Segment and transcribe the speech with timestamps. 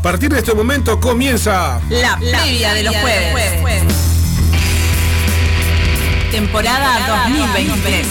[0.00, 3.82] A partir de este momento comienza la previa de los jueves.
[6.30, 8.06] Temporada, Temporada 2023.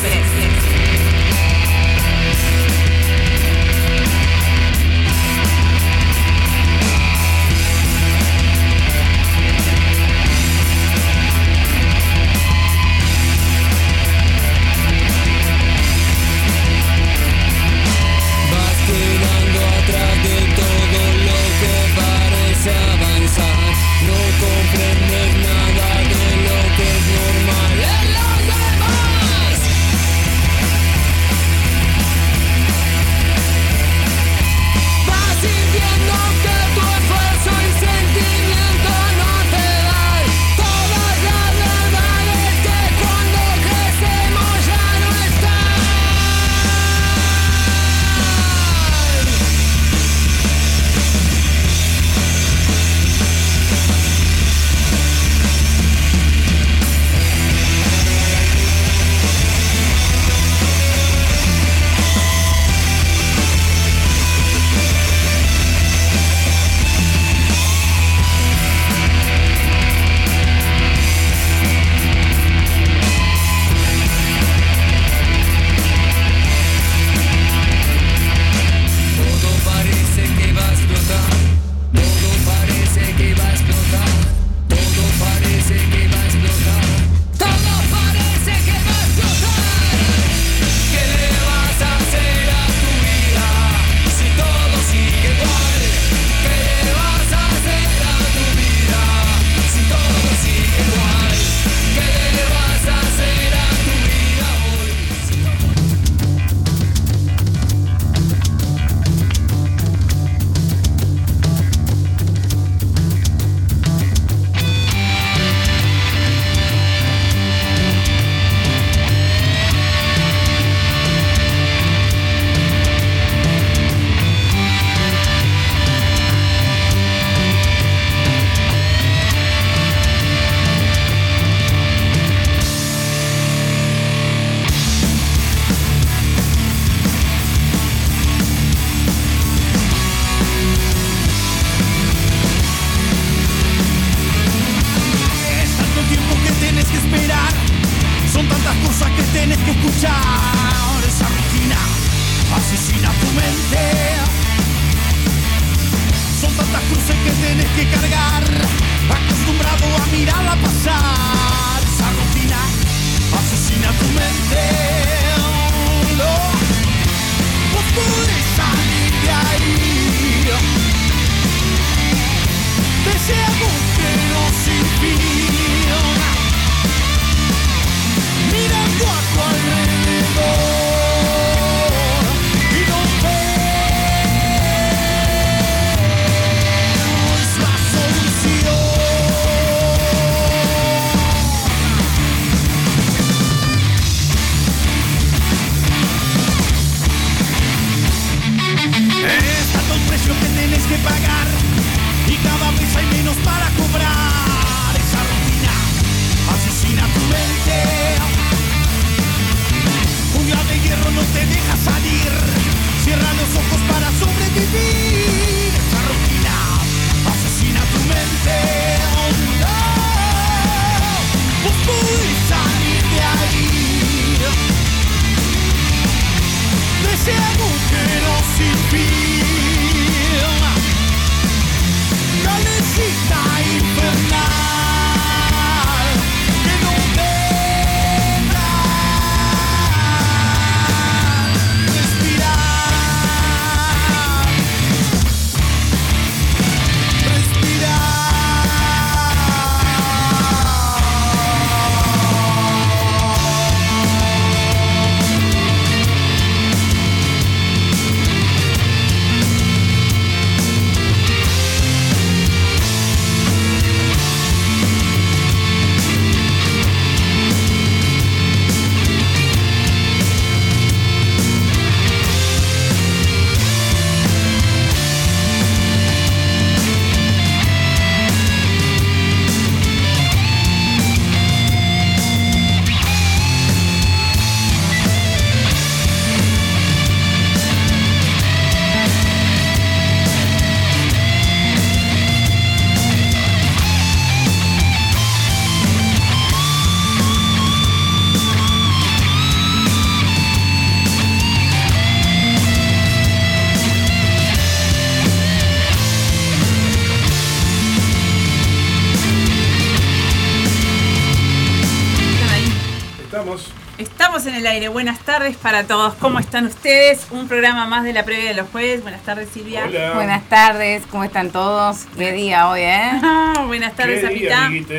[314.79, 314.87] Aire.
[314.89, 316.13] Buenas tardes para todos.
[316.15, 317.27] ¿Cómo están ustedes?
[317.31, 319.01] Un programa más de la previa de los jueves.
[319.01, 319.83] Buenas tardes, Silvia.
[319.85, 320.13] Hola.
[320.13, 322.05] Buenas tardes, ¿cómo están todos?
[322.17, 323.11] ¿Qué día hoy, eh?
[323.23, 324.93] Ah, buenas tardes, ¿Qué día, Apita.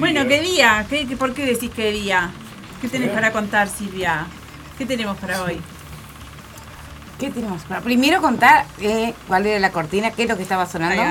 [0.00, 0.26] Bueno?
[0.26, 0.84] ¿qué día?
[0.90, 2.30] ¿Qué, qué- por qué decís qué día?
[2.80, 3.12] ¿Qué tenés ¿Eh?
[3.14, 4.26] para contar, Silvia?
[4.78, 5.60] ¿Qué tenemos para hoy?
[7.20, 7.62] ¿Qué tenemos?
[7.62, 11.02] para- Primero contar eh, cuál era la cortina, qué es lo que estaba sonando.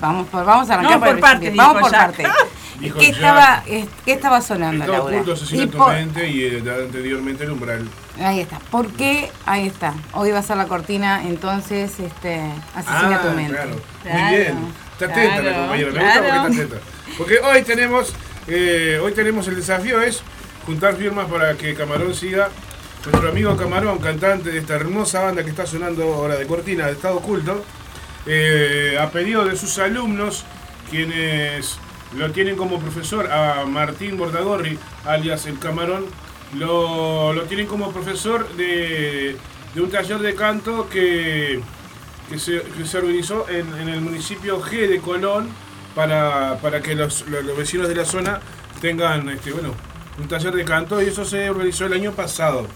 [0.00, 1.62] Vamos por, vamos a arrancar No, por partes, principio.
[1.66, 2.00] Vamos por Jack.
[2.00, 2.26] partes.
[2.80, 3.14] Dijo ¿Qué Jack.
[3.16, 5.20] estaba, eh, ¿Qué estaba sonando, Estaba Laura?
[5.22, 7.88] oculto Y por- en mente y eh, anteriormente el umbral.
[8.20, 8.58] Ahí está.
[8.70, 9.30] ¿Por qué?
[9.46, 9.94] Ahí está.
[10.12, 12.40] Hoy va a ser la cortina, entonces, este,
[12.74, 13.52] asesina tu mente.
[13.52, 13.76] claro.
[14.02, 14.58] Claro, Muy bien.
[14.92, 15.90] Está atenta la claro, compañera.
[15.92, 16.20] Me claro.
[16.22, 16.76] gusta porque está atenta.
[17.18, 18.14] Porque hoy tenemos,
[18.48, 20.22] eh, hoy tenemos el desafío es
[20.66, 22.48] juntar firmas para que Camarón siga.
[23.04, 26.92] Nuestro amigo Camarón, cantante de esta hermosa banda que está sonando ahora de cortina de
[26.92, 27.64] Estado Oculto,
[28.26, 30.44] eh, a pedido de sus alumnos,
[30.90, 31.78] quienes
[32.16, 36.06] lo tienen como profesor, a Martín Bordagorri, alias el Camarón,
[36.58, 39.36] lo, lo tienen como profesor de,
[39.74, 41.60] de un taller de canto que,
[42.28, 42.60] que, se,
[42.98, 45.48] organizó en, en el municipio G de Colón
[45.94, 48.40] para, para que los, los- los vecinos de la zona
[48.80, 49.74] tengan este, bueno,
[50.18, 52.66] un taller de canto y eso se organizó el año pasado.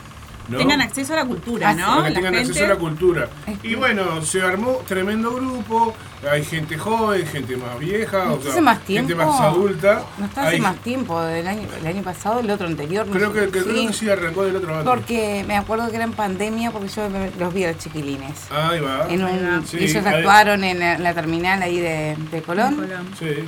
[0.49, 0.59] ¿No?
[0.59, 1.87] Tengan acceso a la cultura, Ah, ¿no?
[1.87, 3.29] Para que La tengan gente- acceso a la cultura.
[3.63, 5.95] Y bueno, se armó tremendo grupo,
[6.31, 10.03] hay gente joven, gente más vieja, ¿No o sea, hace más gente más adulta.
[10.19, 13.07] No está hace Hay- más tiempo, del año, el año pasado, el otro anterior.
[13.07, 13.41] no Creo sé.
[13.41, 14.85] que, que- creo que sí arrancó del otro lado.
[14.85, 17.09] Porque me acuerdo que era en pandemia, porque yo
[17.39, 18.51] los vi a los chiquilines.
[18.51, 19.07] Ahí va.
[19.11, 22.77] En un, Sí, ellos ahí- actuaron en la, en la terminal ahí de, de Colón.
[22.77, 23.09] Colón.
[23.19, 23.45] Sí.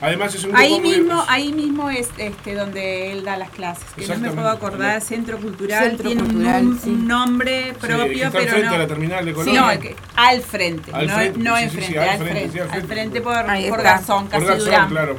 [0.00, 3.50] Además es un grupo Ahí muy- mismo, ahí mismo es este donde él da las
[3.50, 3.84] clases.
[3.96, 6.90] Que no me puedo acordar, Centro Cultural, Centro tiene un Cultural, nom- sí.
[6.90, 8.74] un nombre Sí, propio, está pero frente no.
[8.74, 9.54] a la terminal de Colón.
[9.54, 13.20] Sí, no, al frente, Al no, frente, enfrente, al al frente, al al frente.
[13.22, 13.34] por,
[13.70, 13.82] por.
[13.82, 14.88] Garzón, Por casi Garzón, Durán.
[14.88, 15.16] claro.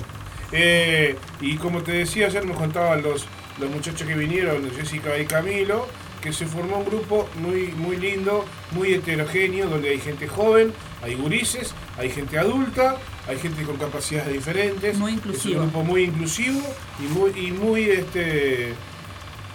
[0.51, 3.25] Eh, y como te decía, ayer nos contaban los,
[3.59, 5.87] los muchachos que vinieron, Jessica y Camilo,
[6.21, 11.15] que se formó un grupo muy, muy lindo, muy heterogéneo, donde hay gente joven, hay
[11.15, 12.95] gurises, hay gente adulta,
[13.27, 14.97] hay gente con capacidades diferentes.
[14.97, 15.61] Muy Es inclusivo.
[15.61, 16.61] un grupo muy inclusivo
[16.99, 18.73] y muy, y muy este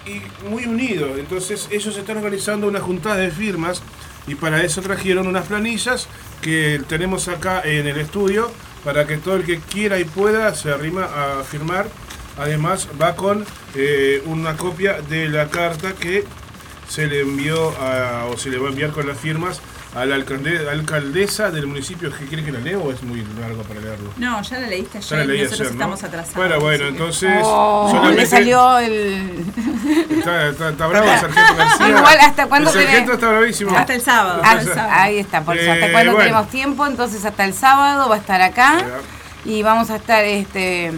[0.04, 1.16] y muy unido.
[1.16, 3.82] Entonces ellos están organizando una juntada de firmas
[4.26, 6.08] y para eso trajeron unas planillas
[6.40, 8.50] que tenemos acá en el estudio
[8.84, 11.88] para que todo el que quiera y pueda se arrima a firmar.
[12.38, 16.24] Además va con eh, una copia de la carta que
[16.88, 19.60] se le envió a- o se le va a enviar con las firmas
[19.94, 22.10] a la alcalde- alcaldesa del municipio.
[22.18, 24.10] ¿Qué quiere que la lea o es muy largo para leerlo?
[24.16, 25.82] No, ya la leíste Ya ayer, la leí nosotros ayer, ¿no?
[25.82, 26.34] estamos atrasados.
[26.36, 29.44] Bueno, bueno, que- entonces Oh, solamente le salió el...
[30.10, 31.88] Está, está- está bravo el sargento García.
[31.88, 33.14] Igual, ¿hasta cuándo El sargento tenés?
[33.14, 33.76] está bravísimo.
[33.76, 34.42] Hasta el sábado.
[34.42, 34.88] Hasta Ah, el sábado.
[34.92, 35.72] ahí está, por eso.
[35.72, 36.24] ¿Hasta Eh, cuándo bueno.
[36.30, 36.86] tenemos tiempo?
[36.86, 39.50] Entonces hasta el sábado va a estar acá Ya.
[39.50, 40.92] y vamos a estar, este,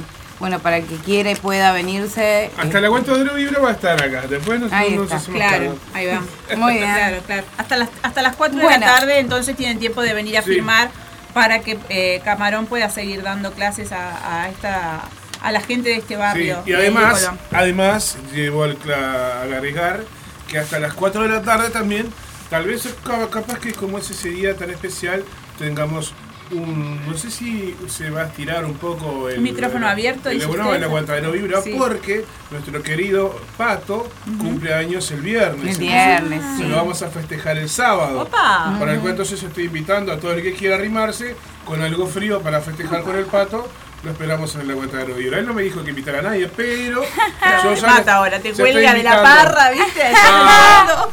[0.44, 2.50] bueno, para el que quiera y pueda venirse.
[2.58, 4.26] Hasta el aguanto de Vibra va a estar acá.
[4.28, 5.78] Después nos, Ahí nos está, hacemos Claro, cargo.
[5.94, 6.56] ahí va.
[6.58, 6.84] Muy bien.
[6.92, 7.42] Claro, claro.
[7.56, 10.50] Hasta las, hasta las 4 de la tarde, entonces tienen tiempo de venir a Sí.
[10.50, 10.90] firmar
[11.32, 15.00] para que eh, Camarón pueda seguir dando clases a, a esta
[15.40, 16.62] a la gente de este Sí, barrio.
[16.66, 20.04] y de además, además, llevo al cla- a agregar
[20.50, 22.12] que hasta las 4 de la tarde también,
[22.50, 25.24] tal vez ca- capaz que como es ese día tan especial,
[25.58, 26.12] tengamos
[26.50, 30.44] un, no sé si se va a estirar un poco el micrófono el- abierto, el,
[30.46, 30.76] bueno, usted.
[30.76, 31.74] el aguantadero vibra, Sí.
[31.78, 34.08] porque nuestro querido Pato
[34.38, 35.74] cumple años el viernes.
[35.74, 36.62] El viernes, sí.
[36.62, 38.20] Se lo vamos a festejar el sábado.
[38.22, 38.76] Opa.
[38.78, 41.34] Para el cual entonces estoy invitando a todo el que quiera arrimarse
[41.64, 43.68] con algo frío para festejar con el pato.
[44.02, 45.38] Lo esperamos en el aguantadero de Vibra.
[45.38, 47.02] Él no me dijo que invitara a nadie, pero
[47.64, 50.02] yo ya mata ahora, te cuelga de la parra, ¿viste?
[50.14, 51.06] Ah.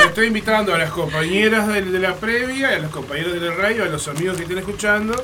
[0.00, 3.54] Le estoy invitando a las compañeras de, de la previa, a los compañeros de la
[3.54, 5.14] radio, a los amigos que estén escuchando,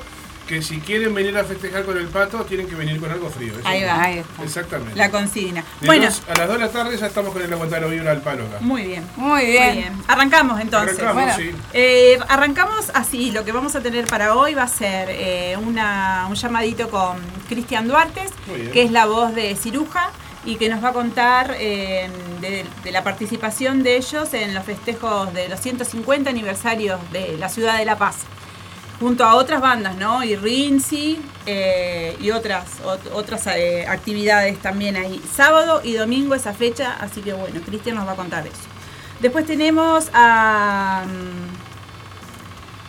[0.49, 3.53] que si quieren venir a festejar con el pato, tienen que venir con algo frío.
[3.59, 4.03] Eso Ahí va.
[4.03, 4.43] Ahí está.
[4.43, 4.95] Exactamente.
[4.97, 5.65] La consigna.
[5.81, 8.11] De Bueno, dos- a las 2 de la tarde ya estamos con el aguantadero Vibra
[8.11, 8.57] al palo acá.
[8.61, 9.07] muy bien.
[9.17, 9.65] Muy bien.
[9.75, 10.03] Muy bien.
[10.07, 10.99] Arrancamos entonces.
[10.99, 11.39] Arrancamos, bueno.
[11.39, 11.57] sí.
[11.73, 16.27] Eh, arrancamos así, lo que vamos a tener para hoy va a ser eh, una,
[16.29, 17.17] un llamadito con
[17.49, 18.31] Cristian Duartes,
[18.73, 20.11] que es la voz de Ciruja
[20.47, 22.09] y que nos va a contar eh,
[22.41, 27.79] de, la participación de ellos en los festejos de los 150 aniversarios de la ciudad
[27.79, 28.19] de La Paz.
[29.01, 30.23] Junto a otras bandas, ¿no?
[30.23, 35.21] Y Rinzi eh, y otras, ot- otras eh, actividades también ahí.
[35.35, 38.55] Sábado y domingo esa fecha, así que bueno, Cristian nos va a contar eso.
[39.21, 41.64] Después tenemos a mm,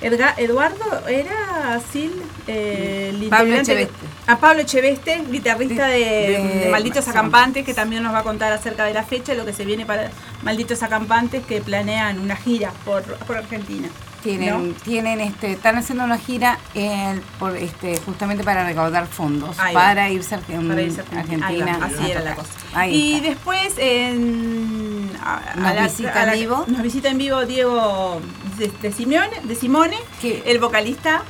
[0.02, 2.12] Eduardo, ¿era Sil?
[2.48, 3.94] Eh, el Pablo Echeveste.
[4.28, 7.08] A Pablo Echeveste, guitarrista de, De- de Malditos.
[7.08, 9.66] Acampantes, que también nos va a contar acerca de la fecha y lo que se
[9.66, 10.12] viene para
[10.44, 13.88] Malditos Acampantes, que planean una gira por, por Argentina.
[14.32, 14.74] Tienen, ¿no?
[14.84, 16.58] tienen, este, están haciendo una gira
[17.40, 21.48] por, este, justamente para recaudar fondos Ahí para irse Para irse a Argentina.
[21.48, 21.74] Argentina.
[21.76, 22.50] Ahí va, así a era la cosa.
[22.74, 23.30] Ahí y está.
[23.30, 26.66] después, en a- Nos a la- visita a la- en vivo.
[26.68, 28.22] Nos visita en vivo Diego
[28.58, 31.24] de, de Simeone, de Simone, el vocalista,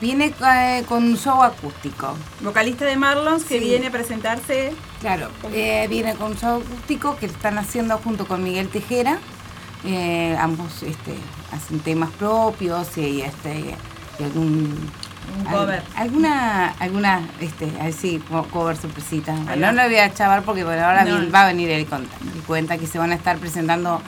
[0.00, 2.14] Viene eh, con un show acústico.
[2.40, 3.64] vocalista de Marlons, que Sí.
[3.66, 4.72] viene a presentarse.
[5.02, 9.18] Claro, eh, viene con un show acústico que están haciendo junto con Miguel Tejera.
[9.84, 11.12] Eh, ambos este,
[11.52, 13.74] hacen temas propios y, este,
[14.18, 14.90] y algún
[15.38, 15.82] Un cover.
[15.96, 21.04] alguna alguna este así co- cover sorpresita no lo voy a chavar porque bueno, ahora
[21.04, 21.30] No.
[21.30, 21.86] va a venir el
[22.46, 24.00] cuenta que se van a estar presentando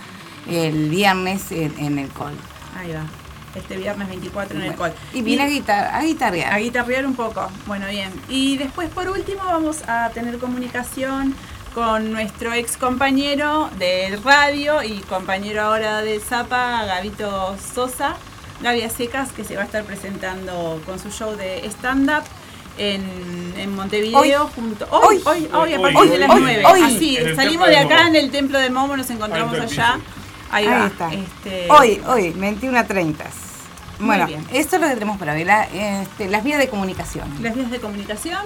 [0.49, 2.33] el viernes en, en el col
[2.79, 3.03] Ahí va.
[3.55, 4.93] Este viernes 24 en el col.
[5.13, 7.49] y viene a, guitar a guitarrear a guitarrear un poco.
[7.67, 8.11] Bueno, bien.
[8.29, 11.35] Y después, por último, vamos a tener comunicación
[11.75, 18.17] con nuestro ex compañero de radio y compañero ahora de Zapa, Gavito Sosa,
[18.61, 22.25] Gaby Secas, que se va a estar presentando con su show de stand-up.
[22.79, 24.33] En, en Montevideo Hoy.
[24.55, 26.83] junto hoy hoy hoy, a Hoy, partir hoy, de las hoy, 9 hoy.
[26.83, 29.99] así salimos de acá en el templo de Momo nos encontramos Ahí allá
[30.51, 31.13] ahí, Ahí va está.
[31.13, 33.25] Este, hoy hoy 21 a 30
[33.99, 34.47] Muy bueno bien.
[34.55, 37.81] esto es lo que tenemos para la- este, las vías de comunicación las vías de
[37.81, 38.39] comunicación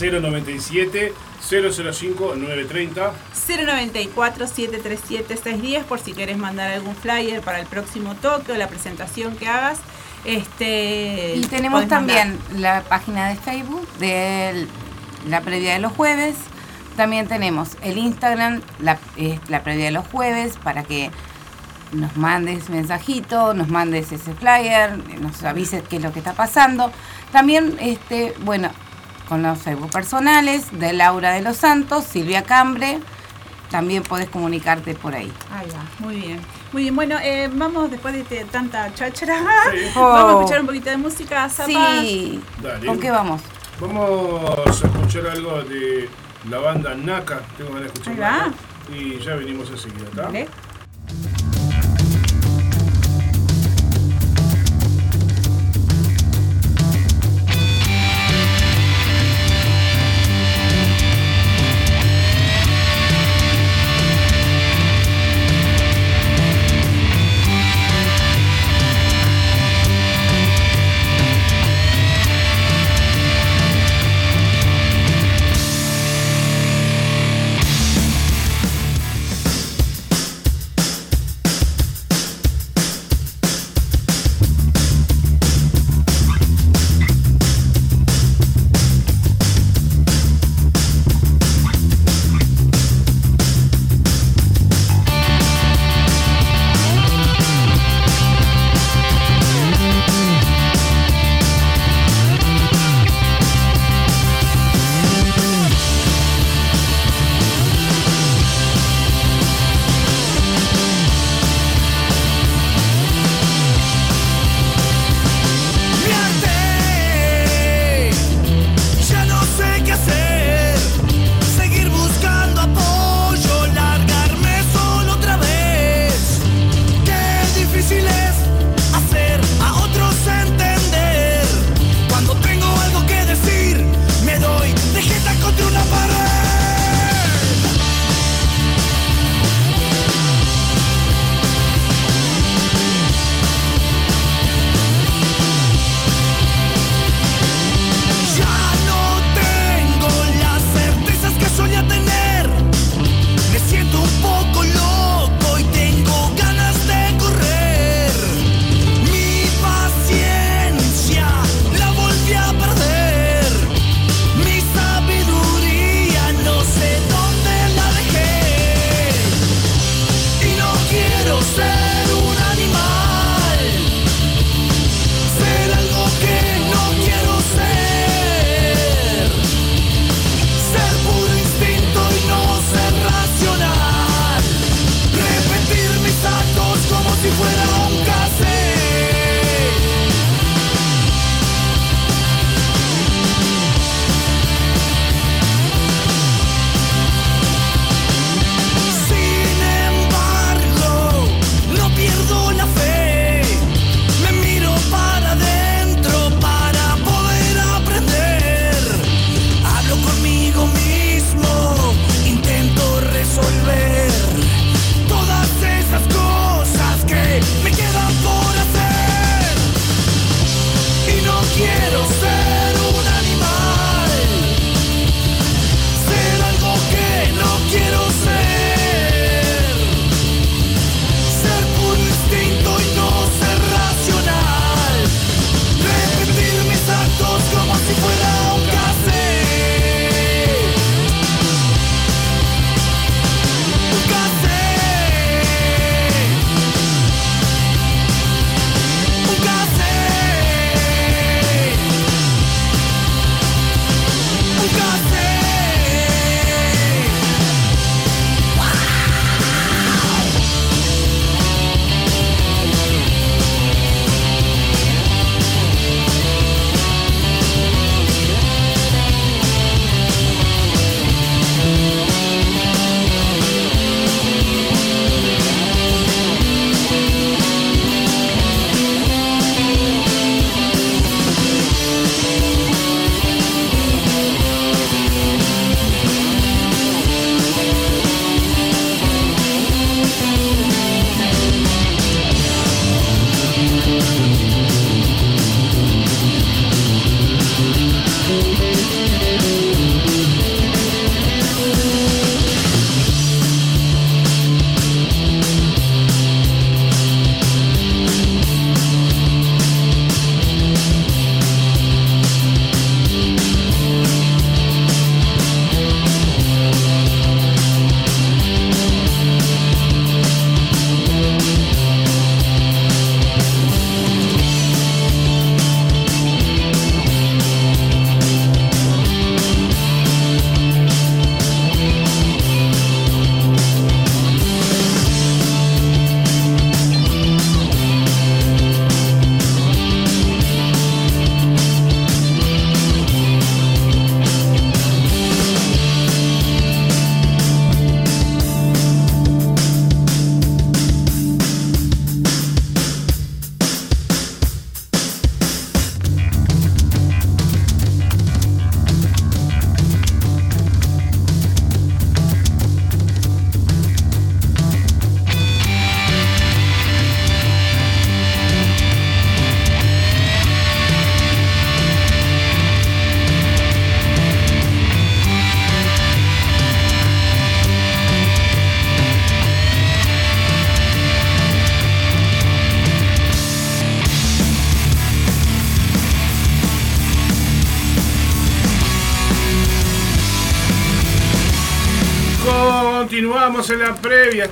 [0.00, 3.12] 097 005 930.
[3.46, 9.48] 094-737-610 por si querés mandar algún flyer para el próximo toque o la presentación que
[9.48, 9.78] hagas.
[10.24, 11.98] Este, Y tenemos mandar.
[11.98, 14.66] también la página de Facebook de
[15.28, 16.34] la previa de los jueves.
[16.96, 21.10] También tenemos el Instagram, la, eh, la previa de los jueves, para que
[21.92, 26.92] nos mandes mensajito, nos mandes ese flyer, nos avises qué es lo que está pasando.
[27.30, 28.70] También, este, bueno,
[29.28, 32.98] con los Facebook personales de Laura de los Santos, Silvia Cambre,
[33.70, 35.30] también podés comunicarte por ahí.
[35.52, 36.40] Ahí va, muy bien.
[36.72, 39.36] Muy bien, bueno, eh, vamos después de este- tanta cháchara,
[39.72, 39.78] Sí.
[39.94, 40.38] vamos a Oh.
[40.40, 41.68] escuchar un poquito de música, Zapa.
[42.00, 42.86] Sí, Dale.
[42.86, 43.42] ¿con qué vamos?
[43.80, 46.08] Vamos a escuchar algo de
[46.50, 47.40] la banda Naka.
[47.56, 48.12] Tengo ganas de escuchar.
[48.14, 48.52] Ahí va.
[48.96, 50.22] Y ya venimos enseguida, ¿está?
[50.22, 50.48] Dale.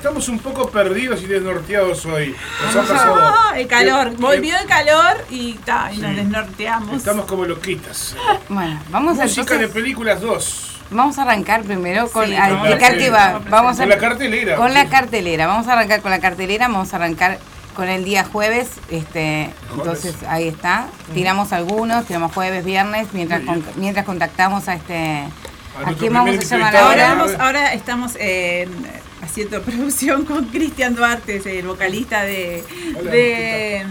[0.07, 2.33] Estamos un poco perdidos y desnorteados hoy.
[2.65, 3.33] Nos ha pasado.
[3.57, 4.07] El calor.
[4.07, 6.95] Eh, Volvió eh, el calor y, ta, y nos desnorteamos.
[6.95, 8.15] Estamos como loquitas.
[8.49, 10.79] Bueno, vamos a, Música de películas 2.
[10.91, 13.31] vamos a arrancar primero con Sí, a vamos a explicar hacer- qué va.
[13.33, 14.55] vamos a Vamos a Con la cartelera.
[14.55, 15.47] con la cartelera.
[15.47, 16.67] Vamos a arrancar con la cartelera.
[16.69, 17.39] Vamos a arrancar
[17.75, 18.69] con el día jueves.
[18.89, 20.05] Este, Jueves.
[20.05, 20.87] entonces ahí está.
[21.13, 25.25] Tiramos algunos, tiramos jueves, viernes, mientras con- mientras contactamos a este.
[25.85, 26.77] ¿A quién vamos a llamar.
[26.77, 27.35] Ahora, ahora?
[27.45, 28.67] ahora estamos eh,
[29.37, 32.63] haciendo producción con Cristian Duarte, el vocalista de,
[32.99, 33.85] Hola, de,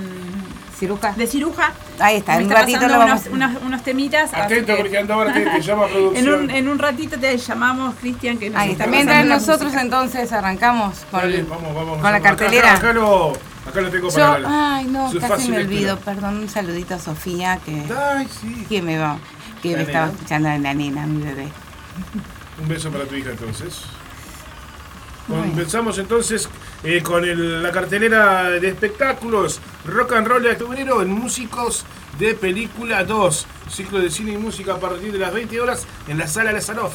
[0.77, 1.13] Ciruja.
[1.13, 1.73] de Ciruja.
[2.01, 2.35] Ahí está.
[2.35, 3.23] En un está ratito lo vamos.
[3.31, 4.35] unos, unos, unos temitas.
[4.35, 6.41] Atento, que Cristian Duarte, te llama a en, producción.
[6.43, 9.83] un, en un ratito te llamamos, Cristian, que nos Ahí está Mientras nosotros música.
[9.83, 11.99] entonces arrancamos con, Dale, el- vamos, vamos.
[12.01, 12.73] con la cartelera.
[12.73, 13.33] Acá, acá lo,
[13.69, 15.77] acá lo tengo Yo, para la- ay no, su casi me lectura.
[15.79, 15.99] olvido.
[16.01, 18.67] Perdón, un saludito a Sofía que, Ay, sí.
[18.69, 19.17] que me va,
[19.63, 21.47] que La me estaba escuchando en la nena, mi bebé.
[22.61, 23.83] Un beso para tu hija entonces.
[25.29, 26.49] Comenzamos entonces
[26.85, 31.85] eh, con el- la cartelera de espectáculos Rock and Roll de febrero en Músicos
[32.19, 33.47] de Película 2.
[33.69, 36.95] Ciclo de cine y música a partir de las 20 horas en la sala Lazaroff.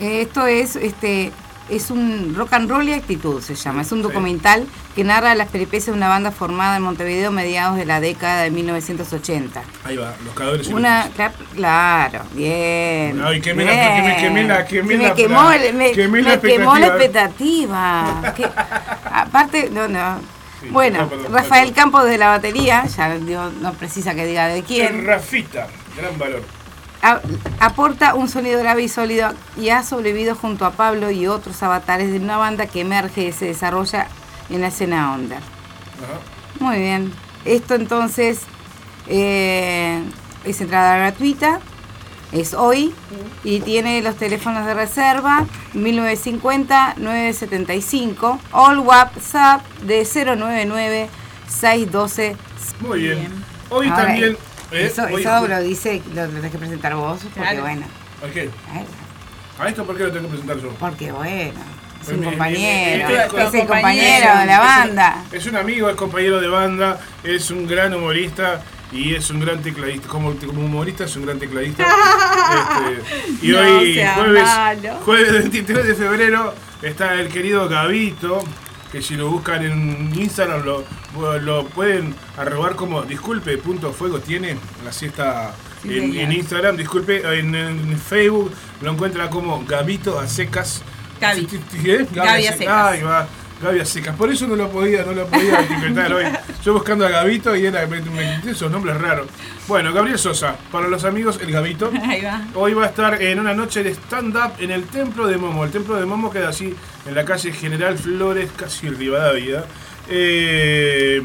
[0.00, 1.32] Eh, Esto es este
[1.70, 3.82] es un rock and roll y actitud se llama.
[3.82, 7.76] Es un documental que narra las peripecias de una banda formada en Montevideo a mediados
[7.76, 9.62] de la década de 1980.
[9.84, 11.08] Ahí va, los cadáveres Una,
[11.54, 13.22] claro, bien.
[13.24, 13.82] Ay, quemé la- bien.
[14.04, 16.86] quemé- quemé la- quemé Que me la- quemó, la- me, quemé la me quemó la
[16.88, 18.32] expectativa.
[18.36, 18.48] Que-
[19.12, 20.18] aparte, no, no.
[20.60, 21.72] Sí, bueno, perdón, perdón, Rafael.
[21.72, 26.18] Campos de la batería, ya digo, no precisa que diga de El quién, Rafita, gran
[26.18, 26.42] valor.
[27.02, 27.20] A-
[27.60, 32.12] aporta un sonido grave y sólido y ha sobrevivido junto a Pablo y otros avatares
[32.12, 34.06] de una banda que emerge y se desarrolla
[34.48, 35.14] en la escena.
[35.14, 35.40] Ajá.
[36.58, 37.12] Muy bien.
[37.44, 38.40] Esto entonces
[39.06, 40.02] eh,
[40.44, 41.60] es entrada gratuita,
[42.32, 42.92] es hoy
[43.44, 52.36] y tiene los teléfonos de reserva 1950-975 o el WhatsApp de 099-612.
[52.80, 53.18] Muy bien.
[53.18, 53.32] Bien.
[53.70, 54.36] Hoy Ahora, también.
[54.72, 54.86] ¿Eh?
[54.86, 57.60] Eso, Hoy- eso lo dice, lo tenés que presentar vos, porque Claro.
[57.62, 57.86] bueno.
[58.22, 58.50] ¿A qué?
[58.72, 58.84] ay,
[59.58, 60.70] ¿A esto por qué lo tengo que presentar yo?
[60.78, 61.48] Porque bueno,
[62.00, 64.38] es Pues un compañero, es el compañero.
[64.40, 65.24] de la banda.
[65.32, 69.60] Es un amigo, es compañero de banda, es un gran humorista y es un gran
[69.62, 70.08] tecladista.
[70.08, 71.86] Como, como humorista es un gran tecladista.
[72.50, 74.94] Este, y No hoy, jueves, malo.
[75.04, 76.52] jueves 23 de febrero,
[76.82, 78.42] está el querido Gavito,
[78.90, 80.84] que si lo buscan en Instagram lo,
[81.38, 87.54] lo pueden arrobar como disculpe, punto fuego tiene, así está Sí, en, Instagram, disculpe, en,
[87.54, 90.82] en Facebook lo encuentra como Gavito a secas.
[91.20, 91.46] Gaby.
[91.82, 92.06] ¿Qué?
[92.12, 92.92] Gaby a secas.
[92.92, 93.26] Ahí va.
[93.62, 94.16] Gaby secas.
[94.16, 96.24] Por eso no lo podía, no lo podía etiquetar hoy.
[96.64, 99.28] Yo buscando a Gabito y era me, me- esos nombres raros.
[99.68, 101.90] Bueno, Gabriel Sosa, para los amigos, el Gabito.
[102.08, 102.42] Ahí va.
[102.54, 105.64] Hoy va a estar en una noche de stand-up en el Templo de Momo.
[105.64, 106.74] El Templo de Momo queda así
[107.06, 109.64] en la calle General Flores, casi Rivadavia.
[110.08, 111.22] Eh,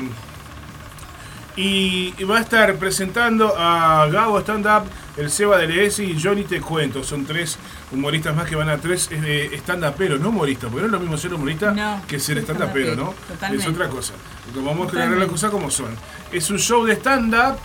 [1.56, 4.84] y va a estar presentando a Gabo Stand Up,
[5.18, 7.04] el Seba de Leesi y Johnny Te Cuento.
[7.04, 7.58] Son tres
[7.92, 11.00] humoristas más que van a tres eh, stand pero no humoristas, porque no es lo
[11.00, 13.14] mismo ser humorista No, que ser stand pero ¿no?
[13.28, 13.64] totalmente.
[13.66, 14.14] Es otra cosa.
[14.56, 15.96] Vamos a aclarar las cosas como son.
[16.32, 17.58] Es un show de stand-up.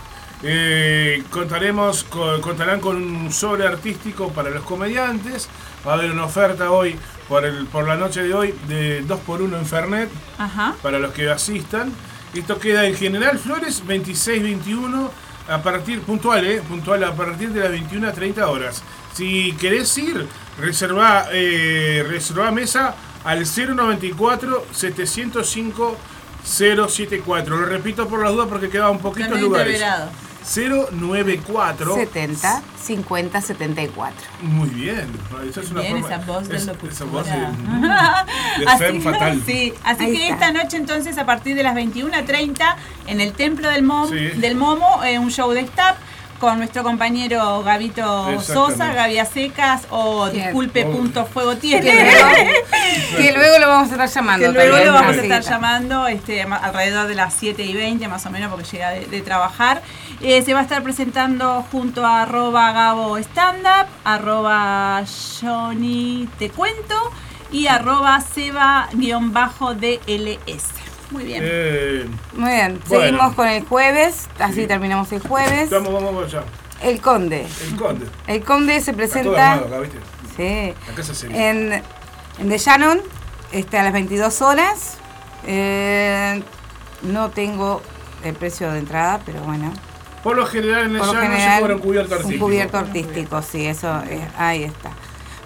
[0.43, 5.47] eh, contaremos, co- contarán con un sobre artístico para los comediantes.
[5.85, 6.95] Va a haber una oferta hoy,
[7.27, 10.75] por, el, por la noche de hoy, de 2x1 en Fernet Ajá.
[10.81, 11.91] para los que asistan.
[12.33, 15.09] Esto queda en General Flores 26-21
[15.49, 18.83] a partir, puntual, eh, puntual a partir de las 21 a 30 horas.
[19.13, 20.25] Si querés ir,
[20.57, 25.97] reserva, eh, reserva mesa al 094 705
[26.43, 27.57] 074.
[27.57, 29.73] Lo repito por las dudas porque quedan poquitos También lugares.
[29.75, 30.09] integrado.
[30.43, 34.15] 094 70, 50, 74.
[34.41, 35.07] Muy bien.
[35.49, 36.91] Esa es una Bien, forma- esa voz de es- locutora.
[36.93, 37.31] esa voz de,
[38.59, 39.41] de Así- femme fatal.
[39.45, 40.33] Sí, así Ahí que está.
[40.49, 42.75] esta noche entonces a partir de las 21.30
[43.07, 44.15] en el Templo del, Mom, Sí.
[44.39, 45.97] del Momo, eh, un show de stand
[46.41, 48.41] con nuestro compañero Gabito.
[48.41, 52.03] Sosa, Gaby a Secas o disculpe punto fuego Que tiene.
[52.03, 52.27] luego,
[53.17, 54.47] que luego lo vamos a estar llamando.
[54.47, 58.07] Que luego también, lo vamos a estar llamando este, alrededor de las 7 y 20
[58.07, 59.83] más o menos porque llega de, de trabajar.
[60.19, 65.03] Eh, se va a estar presentando junto a arroba Gabo Stand Up, arroba
[65.39, 66.95] Johnny Te Cuento
[67.51, 68.91] y arroba Seba-DLS.
[71.11, 71.41] Muy bien.
[71.45, 73.03] Eh, Muy bien, Bueno.
[73.05, 74.67] seguimos con el jueves, así Sí.
[74.67, 75.69] terminamos el jueves.
[75.69, 76.43] vamos, vamos, vamos ya.
[76.81, 77.45] El Conde.
[77.69, 78.05] El conde.
[78.27, 79.97] El Conde se presenta armado acá, ¿viste?
[80.35, 81.49] sí, casa sería.
[81.51, 81.73] en,
[82.39, 83.01] en The Shannon
[83.51, 84.97] este, a las 22 horas.
[85.45, 86.41] Eh,
[87.03, 87.81] no tengo
[88.23, 89.71] el precio de entrada, pero bueno.
[90.23, 92.45] Por lo general en el llano se cobra un cubierto un artístico.
[92.45, 94.91] cubierto artístico, sí, eso, eh, ahí está.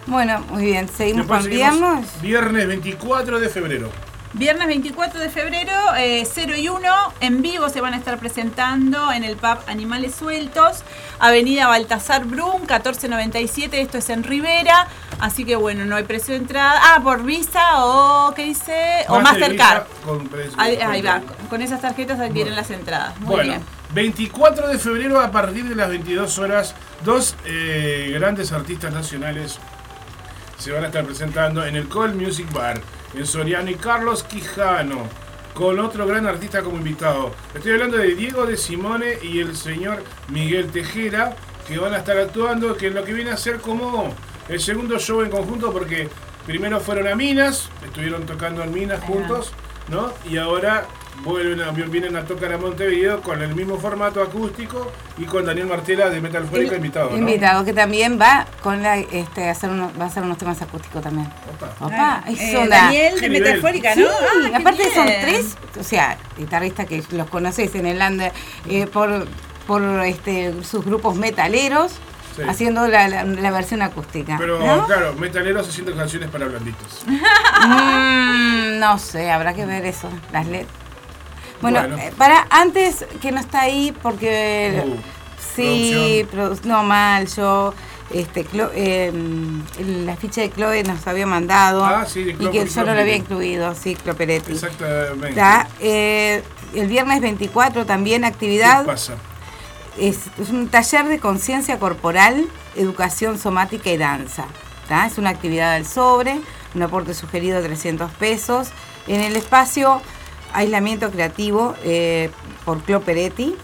[0.07, 2.21] Bueno, muy bien, seguimos con viernes.
[2.21, 3.89] Viernes 24 de febrero.
[4.37, 9.09] Viernes 24 de febrero, eh, 0 y 1, en vivo se van a estar presentando
[9.13, 10.83] en el pub Animales Sueltos,
[11.19, 14.87] Avenida Baltasar Brum, 1497, esto es en Rivera,
[15.21, 16.81] así que bueno, no hay precio de entrada.
[16.83, 19.05] Ah, por Visa o, ¿qué dice?
[19.07, 19.83] O Master Mastercard.
[20.03, 23.17] Con Ahí, va, con esas tarjetas adquieren las entradas.
[23.21, 23.63] Muy Bueno, bien.
[23.93, 29.59] 24 de febrero a partir de las 22 horas, dos eh, grandes artistas nacionales
[30.57, 32.81] se van a estar presentando en el Call Music Bar,
[33.15, 35.07] en Soriano y Carlos Quijano,
[35.53, 37.31] con otro gran artista como invitado.
[37.53, 41.35] Estoy hablando de Diego de Simone y el señor Miguel Tejera,
[41.67, 44.13] que van a estar actuando, que es lo que viene a ser como
[44.49, 46.09] el segundo show en conjunto, porque
[46.45, 49.53] primero fueron a Minas, estuvieron tocando en Minas juntos,
[49.87, 50.13] ¿no?
[50.29, 50.85] Y ahora
[51.23, 55.67] vuelven a, vienen a tocar a Montevideo con el mismo formato acústico y con Daniel
[55.67, 57.17] Martela de Metal Fórica invitado, ¿no?
[57.17, 60.61] Invitado que también va con la este a hacer uno- va a hacer unos temas
[60.61, 61.27] acústicos también.
[61.55, 61.85] Opa.
[61.85, 63.49] Opa, Ah, es eh, una- Daniel de nivel.
[63.53, 64.07] Metafórica, Sí, ¿no?
[64.53, 68.31] Ah, aparte son tres, o sea, guitarristas que los conoces en el under
[68.67, 69.27] eh, por
[69.65, 71.93] por este sus grupos metaleros
[72.35, 72.41] Sí.
[72.47, 74.35] haciendo la, la- la versión acústica.
[74.37, 74.85] Pero ¿no?
[74.85, 77.03] claro, metaleros haciendo canciones para blanditos.
[77.67, 80.84] Mm, no sé, habrá que ver eso, las letras.
[81.71, 81.97] Bueno, Bueno.
[81.97, 84.95] eh, para antes que no está ahí porque Uh,
[85.55, 87.73] sí, produ- no mal, yo
[88.11, 89.07] este Clo- eh,
[89.79, 92.93] el- la ficha de Chloe nos había mandado Ah, sí, de y que yo no
[92.93, 94.51] lo había incluido, sí, Cloperetti.
[94.53, 95.41] Exactamente.
[95.79, 96.43] Eh,
[96.75, 99.15] el viernes 24 también ¿Qué actividad, pasa?
[99.97, 104.45] es, es un taller de conciencia corporal, educación somática y danza.
[104.87, 105.07] ¿tá?
[105.07, 106.39] Es una actividad al sobre,
[106.75, 108.67] un aporte sugerido de 300 pesos.
[109.07, 110.01] En el espacio
[110.55, 112.29] Aislamiento Creativo eh,
[112.63, 113.55] por Clo Peretti,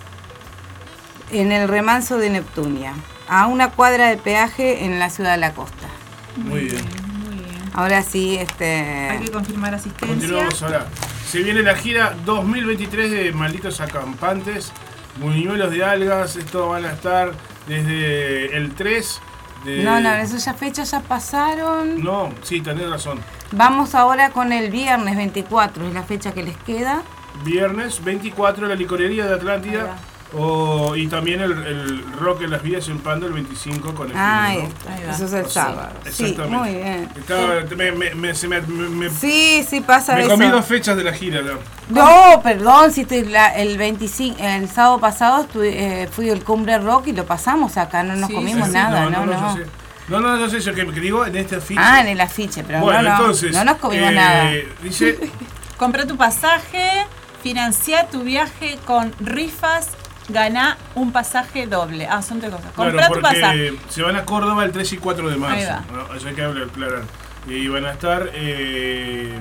[1.31, 2.93] en el remanso de Neptunia,
[3.27, 5.87] a una cuadra de peaje en la ciudad de la costa.
[6.35, 6.83] Muy bien.
[7.25, 7.71] Muy bien.
[7.73, 9.09] Ahora sí, este...
[9.09, 10.07] Hay que confirmar asistencia.
[10.07, 10.87] Continuamos ahora.
[11.25, 14.73] Se viene la gira 2023 de Malditos Acampantes,
[15.17, 16.35] Muñuelos de Algas.
[16.35, 17.31] Esto van a estar
[17.67, 19.21] desde el 3
[19.63, 19.83] de.
[19.83, 22.03] No, no, esas ya fechas ya pasaron.
[22.03, 23.19] No, sí, tenés razón.
[23.51, 27.03] Vamos ahora con el viernes 24, es la fecha que les queda.
[27.43, 29.97] Viernes 24 la licorería de Atlántida.
[30.33, 34.15] O, y también el, el rock en las vías en Pando el 25 con el
[34.15, 34.63] Ah, ahí ¿no?
[34.93, 35.11] Ahí va.
[35.13, 35.89] Eso es el Sí, sábado.
[36.09, 36.57] Sí, exactamente.
[36.57, 37.09] muy bien.
[37.17, 40.29] Estaba- me, me- me- se me, me- Sí, sí pasa me eso.
[40.31, 41.41] comí dos fechas de la gira.
[41.41, 41.59] ¿no?
[41.89, 46.77] No, perdón, si estoy la- el 25, el sábado pasado estuve, eh, fui al Cumbre
[46.79, 48.77] Rock y lo pasamos acá, no nos Sí, comimos sí, sí.
[48.77, 49.31] nada, no, no.
[49.57, 49.69] yo sé.
[50.07, 51.79] No, no, yo sé, yo que, que digo en este afiche.
[51.83, 53.51] Ah, en el afiche, pero bueno, no, no, entonces.
[53.53, 54.51] no nos comimos eh, nada.
[54.81, 55.19] Dice,
[55.77, 57.05] Compra tu pasaje,
[57.43, 59.89] financia tu viaje con rifas,
[60.29, 62.07] gana un pasaje doble.
[62.07, 62.71] Ah, son tres cosas.
[62.73, 63.73] Compra claro, tu pasaje.
[63.73, 65.55] porque se van a Córdoba el 3 y 4 de marzo.
[65.57, 65.83] Ahí va.
[66.07, 66.13] ¿no?
[66.15, 67.03] Eso hay que hablar, aclarar.
[67.47, 68.29] Y van a estar.
[68.33, 69.39] Eh,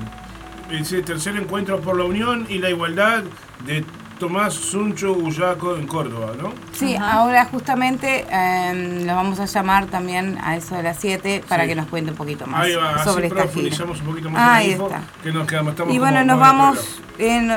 [0.71, 3.23] ese tercer encuentro por la unión y la igualdad
[3.67, 3.85] de
[4.21, 6.53] Tomás Suncho Ullaco en Córdoba, ¿no?
[6.73, 7.13] Sí, Ajá.
[7.15, 11.71] ahora justamente eh, lo vamos a llamar también a eso de las 7 para Sí.
[11.71, 13.43] que nos cuente un poquito más Ahí va, sobre así esta gira.
[13.45, 15.03] profundizamos un poquito más Ahí en info, está.
[15.23, 17.51] que nos quedamos, estamos Y bueno, nos vamos en,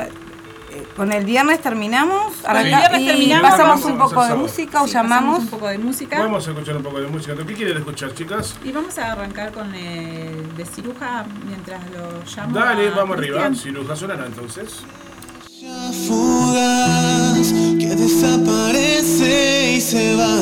[0.96, 4.82] con el viernes terminamos, Con el viernes y terminamos, pasamos vamos un poco de música
[4.82, 5.38] o Sí, llamamos.
[5.40, 6.18] un poco de música.
[6.18, 7.34] Vamos a escuchar un poco de música.
[7.46, 8.54] ¿Qué quieren escuchar, chicas?
[8.64, 12.54] Y vamos a arrancar con el de ciruja mientras lo llamo.
[12.58, 13.50] Dale, a vamos arriba.
[13.54, 14.80] Ciruja sonará entonces.
[16.06, 20.36] fugaz que desaparece y se va.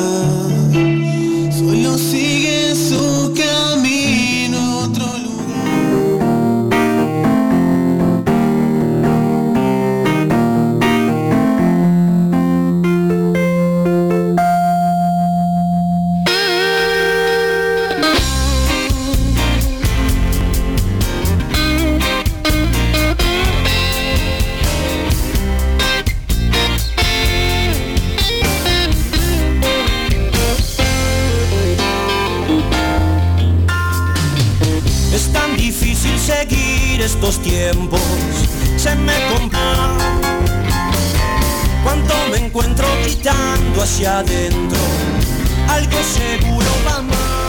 [1.53, 4.02] Solo sigue su camino
[37.43, 38.01] tiempos,
[38.77, 39.97] se me complica.
[41.83, 44.79] Cuando me encuentro gritando hacia adentro,
[45.69, 47.42] algo seguro va mal.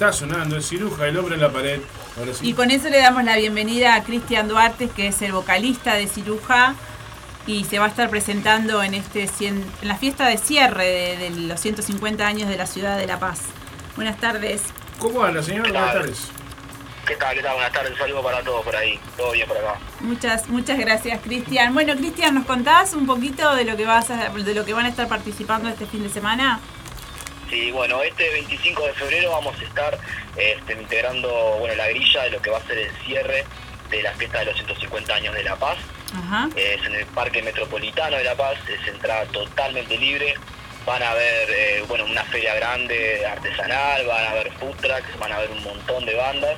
[0.00, 1.78] Está sonando es Ciruja, el hombre en la pared.
[2.18, 2.48] Ahora sí.
[2.48, 6.06] Y con eso le damos la bienvenida a Cristian Duarte, que es el vocalista de
[6.06, 6.74] Ciruja
[7.46, 11.16] y se va a estar presentando en este cien- en la fiesta de cierre de,
[11.18, 13.40] de los 150 años de la ciudad de La Paz.
[13.96, 14.62] Buenas tardes.
[14.98, 15.66] ¿Cómo anda, señor?
[15.66, 16.18] ¿Qué Buenas tardes.
[17.06, 17.34] ¿Qué tal?
[17.36, 17.54] ¿Qué tal?
[17.54, 17.92] Buenas tardes.
[17.92, 18.98] Un saludo para todos por ahí.
[19.18, 19.74] Todo bien por acá.
[20.00, 21.74] Muchas muchas gracias, Cristian.
[21.74, 24.86] Bueno, Cristian, ¿nos contás un poquito de lo que vas a- de lo que van
[24.86, 26.58] a estar participando este fin de semana?
[27.50, 29.98] Sí, bueno, este 25 de febrero vamos a estar
[30.36, 33.44] este, integrando bueno, la grilla de lo que va a ser el cierre
[33.90, 35.76] de la fiesta de los 150 años de La Paz.
[36.14, 36.48] Ajá.
[36.54, 40.34] Es en el Parque Metropolitano de La Paz, es entrada totalmente libre.
[40.86, 45.32] Van a haber eh, bueno, una feria grande artesanal, van a haber food trucks, van
[45.32, 46.56] a haber un montón de bandas.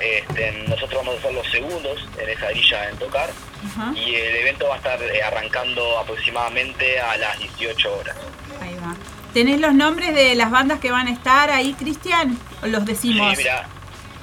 [0.00, 3.30] Este, nosotros vamos a ser los segundos en esa grilla en tocar
[3.66, 3.92] Ajá.
[3.96, 8.16] y el evento va a estar eh, arrancando aproximadamente a las 18 horas.
[8.60, 8.94] Ahí va.
[9.34, 12.38] ¿Tenés los nombres de las bandas que van a estar ahí, Cristian?
[12.62, 13.30] ¿O los decimos?
[13.32, 13.66] Sí, mira,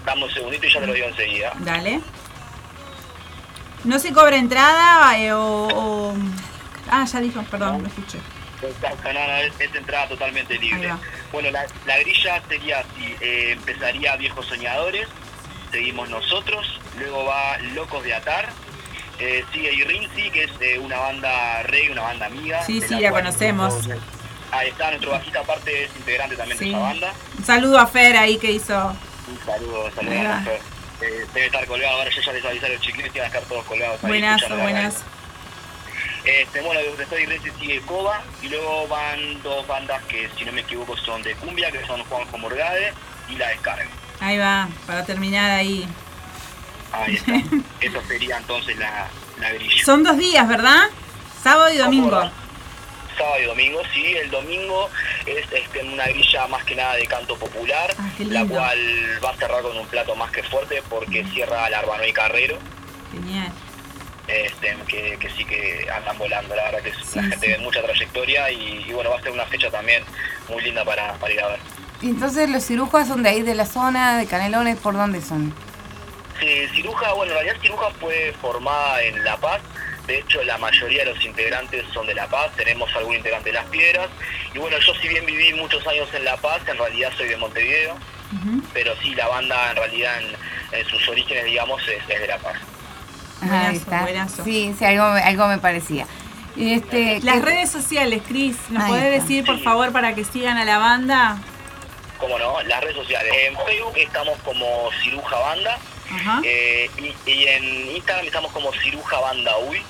[0.05, 1.53] dame un segundito y ya te lo digo enseguida.
[1.59, 2.01] Dale.
[3.83, 6.15] ¿No se cobra entrada eh, o, o-
[6.89, 8.19] Ah, ya dijo, perdón, lo escuché.
[8.61, 10.91] No, no, no, es, es entrada totalmente libre.
[11.31, 15.07] Bueno, la, la grilla sería así, eh, empezaría Viejos Soñadores,
[15.71, 18.49] seguimos nosotros, luego va Locos de Atar,
[19.19, 22.63] eh, sigue Irinzi, que es eh, una banda reggae, una banda amiga.
[22.63, 23.73] Sí, sí, la conocemos.
[23.73, 23.99] nosotros-
[24.51, 26.65] Ahí está, nuestro bajista aparte es integrante también Sí.
[26.65, 27.13] de esa banda.
[27.37, 28.95] Un saludo a Fer ahí que hizo.
[29.27, 30.59] Un saludo, saludo a Fer.
[31.01, 33.27] Eh, debe estar colgado, ahora yo ya les avisé a los chiquillos y van a
[33.27, 34.07] estar todos colgados ahí.
[34.09, 35.03] Buenazo, buenas.
[36.23, 40.51] Este, bueno, después de Iglesias sigue Coba y luego van dos bandas que si no
[40.53, 42.93] me equivoco son de cumbia, que son Juanjo Morgade
[43.29, 43.85] y La Descarga.
[44.21, 45.87] Ahí va, para terminar ahí.
[46.91, 47.33] Ahí está.
[47.81, 49.07] Eso sería entonces la,
[49.39, 49.83] la grilla.
[49.85, 50.85] Son dos días, ¿verdad?
[51.43, 52.31] Sábado y domingo.
[53.17, 54.15] Sábado y domingo, sí.
[54.15, 54.89] El domingo
[55.25, 59.35] es este, una grilla más que nada de canto popular, Ah, la cual va a
[59.37, 62.57] cerrar con un plato más que fuerte porque cierra la Arbanoy Carrero.
[63.11, 63.51] Genial.
[64.27, 67.51] este, que, que sí que andan volando, la verdad que es Sí, una gente sí.
[67.53, 70.03] de mucha trayectoria y, y bueno, va a ser una fecha también
[70.49, 71.59] muy linda para, para ir a ver.
[72.01, 75.53] Y entonces los cirujas son de ahí de la zona, de Canelones, ¿por dónde son?
[76.39, 79.61] Sí, Ciruja, bueno, en realidad Ciruja fue formada en La Paz,
[80.07, 83.53] de hecho la mayoría de los integrantes son de La Paz, tenemos algún integrante de
[83.53, 84.07] Las Piedras,
[84.53, 87.37] y bueno, yo si bien viví muchos años en La Paz, en realidad soy de
[87.37, 87.97] Montevideo,
[88.73, 90.35] pero sí, la banda en realidad en,
[90.79, 92.55] en sus orígenes, digamos, es, es de La Paz.
[93.41, 94.01] Ajá, ahí está.
[94.01, 94.43] buenazo.
[94.43, 96.05] Sí, sí, algo, me- algo me parecía.
[96.57, 99.21] Este, Las ¿qué- redes sociales, Cris, ¿nos Ahí podés está.
[99.21, 99.63] decir por Sí.
[99.63, 101.37] favor para que sigan a la banda?
[102.17, 102.61] ¿Cómo no?
[102.63, 103.31] Las redes sociales.
[103.47, 105.77] En Facebook estamos como Ciruja Banda,
[106.13, 106.39] Ajá.
[106.43, 107.63] Eh, y, y en
[107.95, 109.81] Instagram estamos como Ciruja Banda Uy.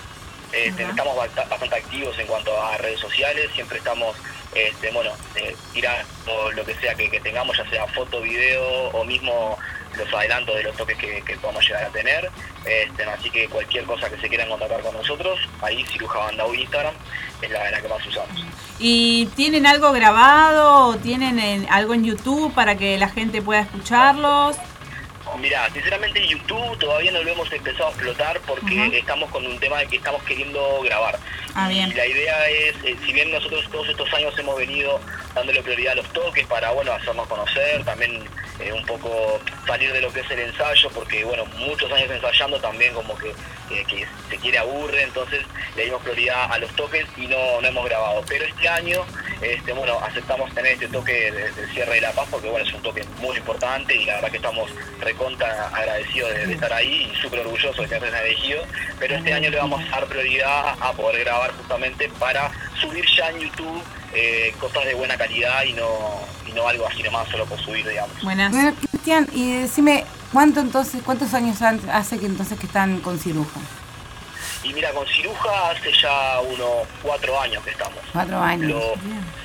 [0.56, 0.90] Ajá.
[0.90, 4.16] Estamos basta- bastante activos en cuanto a redes sociales, siempre estamos,
[4.54, 9.04] este, bueno, eh, tirando lo que sea que, que tengamos, ya sea foto, video o
[9.04, 9.58] mismo
[9.98, 12.30] los adelantos de los toques que, que podamos llegar a tener.
[12.66, 16.62] Este, así que cualquier cosa que se quieran contactar con nosotros, ahí Ciruja Banda Uy
[16.64, 16.94] Instagram
[17.42, 18.44] es la, la que más usamos.
[18.80, 23.62] ¿Y tienen algo grabado o tienen en- algo en YouTube para que la gente pueda
[23.62, 24.58] escucharlos?
[25.40, 29.80] Mira, sinceramente YouTube todavía no lo hemos empezado a explotar porque estamos con un tema
[29.80, 31.20] de que estamos queriendo grabar.
[31.58, 35.00] Ah, y la idea es, eh, si bien nosotros todos estos años hemos venido
[35.34, 38.24] dándole prioridad a los toques para, bueno, hacernos conocer, también
[38.60, 42.60] eh, un poco salir de lo que es el ensayo, porque, bueno, muchos años ensayando
[42.60, 43.32] también como que,
[43.70, 45.44] que- que se quiere aburre, entonces
[45.76, 48.24] le dimos prioridad a los toques y no, no hemos grabado.
[48.28, 49.06] Pero este año,
[49.42, 52.74] este, bueno, aceptamos tener este toque de- del cierre de La Paz, porque, bueno, es
[52.74, 54.70] un toque muy importante y la verdad que estamos
[55.02, 58.64] recontra agradecidos de, de estar ahí y súper orgullosos de que nos hayan elegido.
[59.00, 63.30] Pero este año le vamos a dar prioridad a poder grabar justamente para subir ya
[63.30, 63.82] en YouTube
[64.14, 65.88] eh, cosas de buena calidad y no,
[66.48, 68.22] y no algo así nomás solo por subir, digamos.
[68.24, 68.52] Buenas.
[68.52, 73.60] Bueno, Cristian, y decime, ¿cuánto entonces, cuántos años hace que entonces que están con ciruja?
[74.64, 78.00] Y mira, con Ciruja hace ya unos cuatro años que estamos.
[78.12, 78.72] Cuatro años.
[78.72, 78.94] Lo-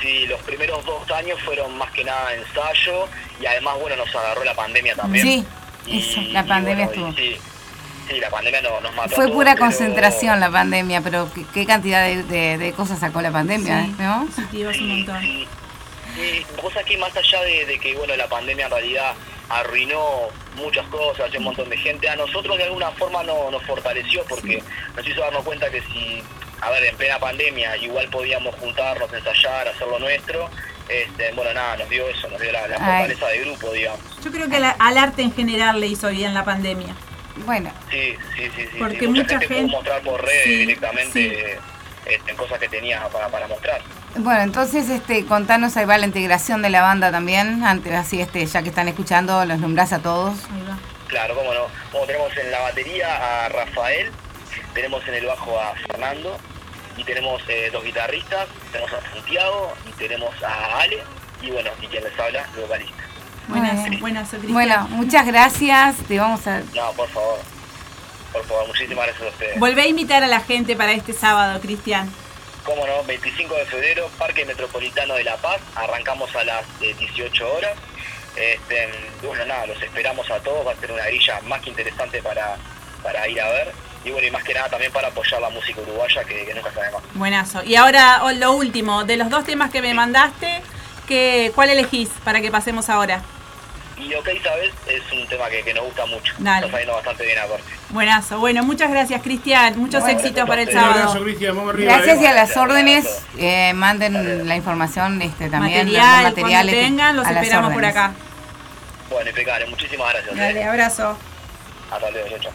[0.01, 3.07] sí, los primeros dos años fueron más que nada ensayo
[3.39, 5.27] y además, bueno, nos agarró la pandemia también.
[5.27, 5.47] Sí,
[5.87, 7.23] Y- eso, la y pandemia bueno, y estuvo.
[7.37, 7.41] sí,
[8.11, 9.13] sí, la pandemia no- nos mató.
[9.15, 12.73] a Fue todos, pura pero- concentración la pandemia, pero qué, qué cantidad de, de- de
[12.73, 13.95] cosas sacó la pandemia, Sí.
[13.99, 14.27] ¿no?
[14.27, 15.21] Positivos un montón.
[15.23, 15.49] Sí,
[16.15, 16.45] sí.
[16.57, 19.15] Y cosa que más allá de, de que bueno la pandemia en realidad
[19.49, 24.25] arruinó muchas cosas, un montón de gente, a nosotros de alguna forma no, nos fortaleció
[24.29, 24.63] porque
[24.97, 26.23] nos hizo darnos cuenta que si,
[26.61, 30.49] a ver, en plena pandemia igual podíamos juntarnos, ensayar, hacer lo nuestro,
[30.89, 34.01] este, bueno, nada, nos dio eso, nos dio la, la fortaleza de grupo, digamos.
[34.25, 36.95] Yo creo que la- al arte en general le hizo bien la pandemia.
[37.45, 38.77] Bueno, Sí, sí, sí, sí.
[38.79, 39.07] Porque sí.
[39.09, 42.11] Mucha, mucha gente, gente- pudo mostrar por redes sí, directamente sí.
[42.13, 43.81] este, cosas que tenía para, para mostrar.
[44.17, 48.45] Bueno, entonces este, contanos ahí va la integración de la banda también, antes así este,
[48.47, 50.35] ya que están escuchando, los nombrás a todos.
[51.07, 51.67] Claro, cómo no.
[51.93, 54.11] Bueno, tenemos en la batería a Rafael,
[54.75, 56.39] tenemos en el bajo a Fernando
[56.97, 61.03] y tenemos eh, dos guitarristas, tenemos a Santiago y tenemos a Ale
[61.43, 63.03] y bueno, y quien les habla, el vocalista.
[63.51, 64.01] Buenas, bien.
[64.01, 64.53] buenas, Cristian.
[64.53, 66.61] Bueno, muchas gracias, te vamos a...
[66.61, 67.39] No, por favor.
[68.33, 69.59] Por favor, muchísimas gracias a ustedes.
[69.59, 72.11] Volvé a invitar a la gente para este sábado, Cristian.
[72.65, 77.53] Cómo no, 25 de febrero, Parque Metropolitano de La Paz, arrancamos a las eh, 18
[77.53, 77.73] horas.
[78.37, 78.89] Este,
[79.27, 82.57] bueno, nada, los esperamos a todos, va a ser una grilla más que interesante para,
[83.03, 83.73] para ir a ver.
[84.05, 86.73] Y bueno, y más que nada también para apoyar la música uruguaya, que, que nunca
[86.73, 87.03] sabe más.
[87.15, 87.63] Buenazo.
[87.65, 90.63] Y ahora lo último, de los dos temas que me mandaste,
[91.09, 93.23] ¿qué, ¿cuál elegís para que pasemos ahora?
[94.01, 94.71] Y OK, ¿sabes?
[94.87, 96.33] Es un tema que, que nos gusta mucho.
[96.39, 96.59] Dale.
[96.67, 97.65] Está saliendo bastante bien aparte.
[97.91, 98.39] Buenazo.
[98.39, 99.79] Bueno, muchas gracias, Cristian.
[99.79, 101.25] Muchos Bueno, éxitos para el Un Un abrazo, sábado.
[101.25, 101.93] Cristian, vamos arriba.
[101.97, 102.29] Gracias y eh.
[102.29, 106.75] a las órdenes, eh, manden la información este, también, Material, los materiales.
[106.75, 108.13] cuando tengan, los a las esperamos por acá.
[109.11, 110.35] Bueno, impecable, muchísimas gracias.
[110.35, 110.39] eh.
[110.41, 111.19] Dale, abrazo.
[111.91, 112.53] Hasta luego, chao, chao.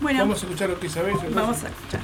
[0.00, 1.34] Bueno, Vamos a escuchar lo que entonces.
[1.34, 2.00] vamos a escuchar.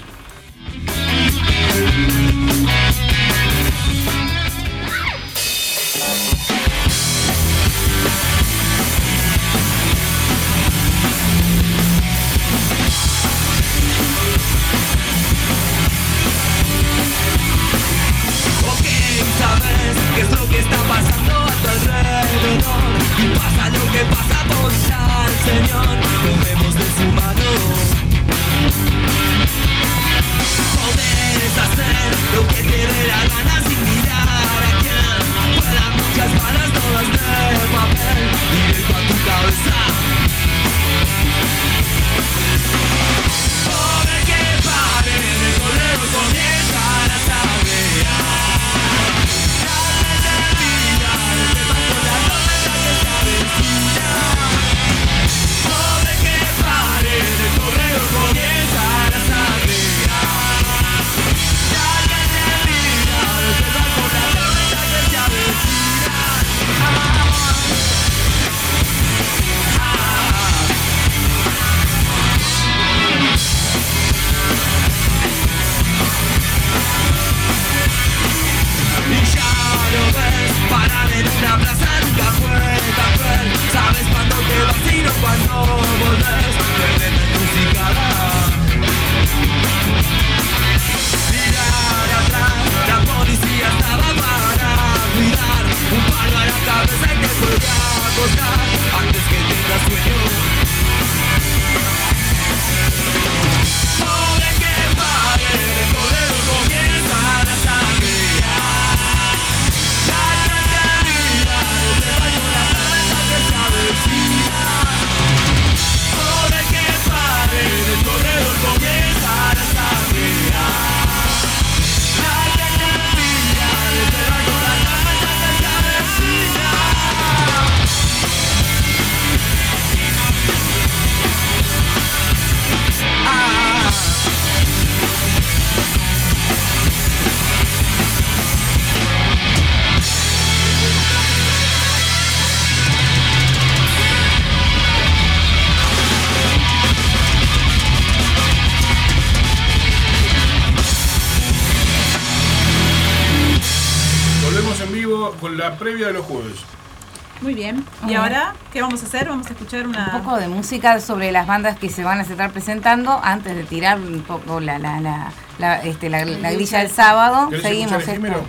[160.32, 163.98] Poco de música sobre las bandas que se van a estar presentando antes de tirar
[163.98, 167.48] un poco la, la, la, la, este, la, la grilla del sábado.
[167.50, 168.44] ¿Querés Seguimos escuchar esto.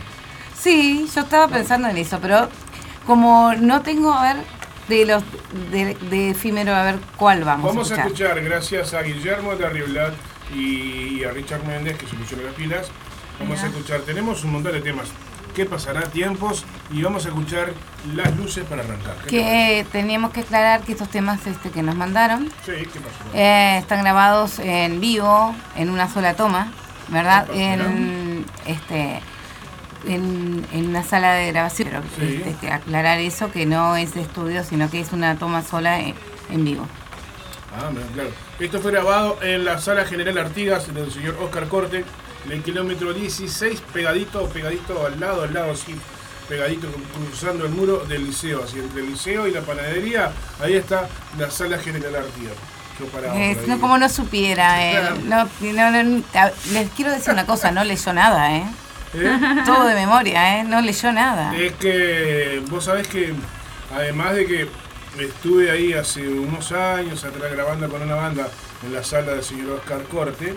[0.58, 2.48] Sí, yo estaba pensando en eso, pero
[3.06, 4.44] como no tengo, a ver,
[4.88, 5.24] de los
[5.72, 8.38] de, de efímero, a ver cuál vamos, Vamos a a escuchar.
[8.38, 10.14] escuchar, gracias a Guillermo de Arriolat
[10.56, 12.88] y, y a Richard Méndez, que se pusieron las pilas.
[13.40, 15.10] Vamos a escuchar, tenemos un montón de temas.
[15.54, 16.02] ¿Qué pasará?
[16.04, 16.66] Tiempos.
[16.92, 17.74] Y vamos a escuchar
[18.16, 19.16] las luces para arrancar.
[19.28, 22.84] ¿Qué te Que teníamos que aclarar que estos temas este que nos mandaron parece?
[22.86, 23.18] Sí, ¿qué pasó?
[23.34, 26.72] eh, están grabados en vivo, en una sola toma,
[27.10, 27.46] ¿verdad?
[27.50, 29.22] Opa, En este
[30.08, 31.90] en, en una sala de grabación.
[31.90, 32.42] Pero Sí.
[32.46, 36.00] este, que aclarar eso, que no es de estudio, sino que es una toma sola
[36.00, 36.14] en,
[36.50, 36.88] en vivo.
[37.76, 38.30] Ah, claro.
[38.60, 42.06] Esto fue grabado en la sala General Artigas del señor Oscar Corte,
[42.46, 45.96] en el kilómetro 16, pegadito, pegadito al lado, al lado así,
[46.50, 46.88] pegadito,
[47.30, 50.32] cruzando el muro del liceo, así entre el liceo y la panadería,
[50.62, 52.24] ahí está la sala General
[53.36, 55.16] Es- por no, como no supiera, eh, Claro.
[55.26, 55.50] no,
[55.92, 58.64] no, no, a- les quiero decir una cosa, no leyó nada, ¿eh?
[59.16, 59.40] ¿Eh?
[59.66, 60.64] Todo de memoria, ¿eh?
[60.64, 61.56] No leyó nada.
[61.56, 63.34] Es que vos sabés que
[63.96, 64.68] además de que
[65.20, 68.48] estuve ahí hace unos años atrás grabando con una banda
[68.84, 70.56] en la sala del señor Oscar Corte,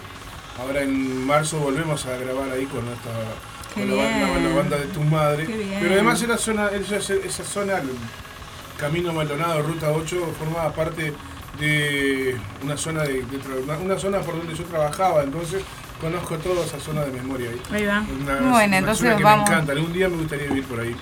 [0.58, 3.12] ahora en marzo volvemos a grabar ahí con nuestra
[3.74, 5.46] con la, banda- la banda de tu madre.
[5.80, 7.90] Pero además esa zona, esa, esa zona, el
[8.78, 11.12] Camino Maldonado, Ruta 8, formaba parte
[11.58, 13.24] de una zona de,
[13.64, 15.62] una, una zona por donde yo trabajaba, entonces
[16.00, 17.60] conozco toda esa zona de memoria ahí.
[17.72, 18.00] Ahí va.
[18.00, 19.72] Una, Bueno, una entonces zona que vamos- me encanta.
[19.72, 20.96] Algún día me gustaría vivir por ahí.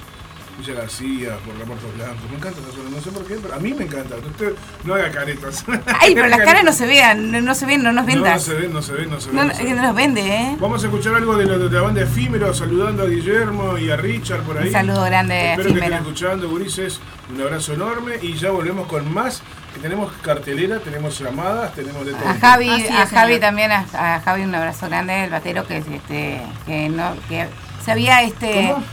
[0.58, 2.14] Villa García, por la Puerto Blanco.
[2.30, 2.90] Me encanta esa zona.
[2.90, 4.16] No sé por qué, pero a mí me encanta.
[4.16, 4.52] Usted
[4.84, 5.64] no haga caretas.
[6.00, 8.38] Ay, pero las caras no se vean, no, no se ven, no nos No, no
[8.38, 9.36] se ven, no se ven, no se ven.
[9.36, 9.76] No, no no, se que ven.
[9.76, 10.56] no nos vende, ¿eh?
[10.60, 13.96] Vamos a escuchar algo de, lo- de la banda Efímero, saludando a Guillermo y a
[13.96, 14.66] Richard por ahí.
[14.68, 17.00] Un saludo grande, Espero que estén escuchando, Gurises.
[17.34, 19.42] Un abrazo enorme y ya volvemos con más.
[19.74, 22.28] Que tenemos cartelera, tenemos llamadas, tenemos de todo.
[22.28, 23.40] A Javi, a Javi señor.
[23.40, 27.46] también, a, a Javi un abrazo grande, el batero que este, que no, que
[27.84, 28.84] se había este ¿Cómo?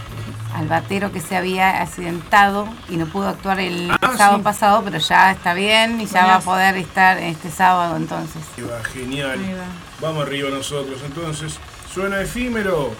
[0.56, 4.44] Al batero que se había accidentado y no pudo actuar el Ah, sábado sí.
[4.44, 8.42] pasado, pero ya está bien y ya va a poder estar este sábado entonces.
[8.58, 9.40] Ahí va, genial.
[9.40, 9.66] Ahí va.
[10.08, 11.00] Vamos arriba nosotros.
[11.06, 11.58] Entonces,
[11.94, 12.94] suena efímero.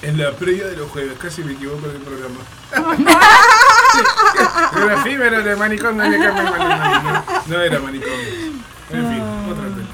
[0.00, 2.38] En la previa de los jueves, casi me equivoco del programa.
[4.76, 7.02] era efímero de manicomio de Carmen Manicomio.
[7.02, 8.16] No, no era manicomio.
[8.90, 9.88] En fin, otra tema.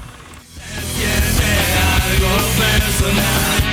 [2.13, 3.64] Ella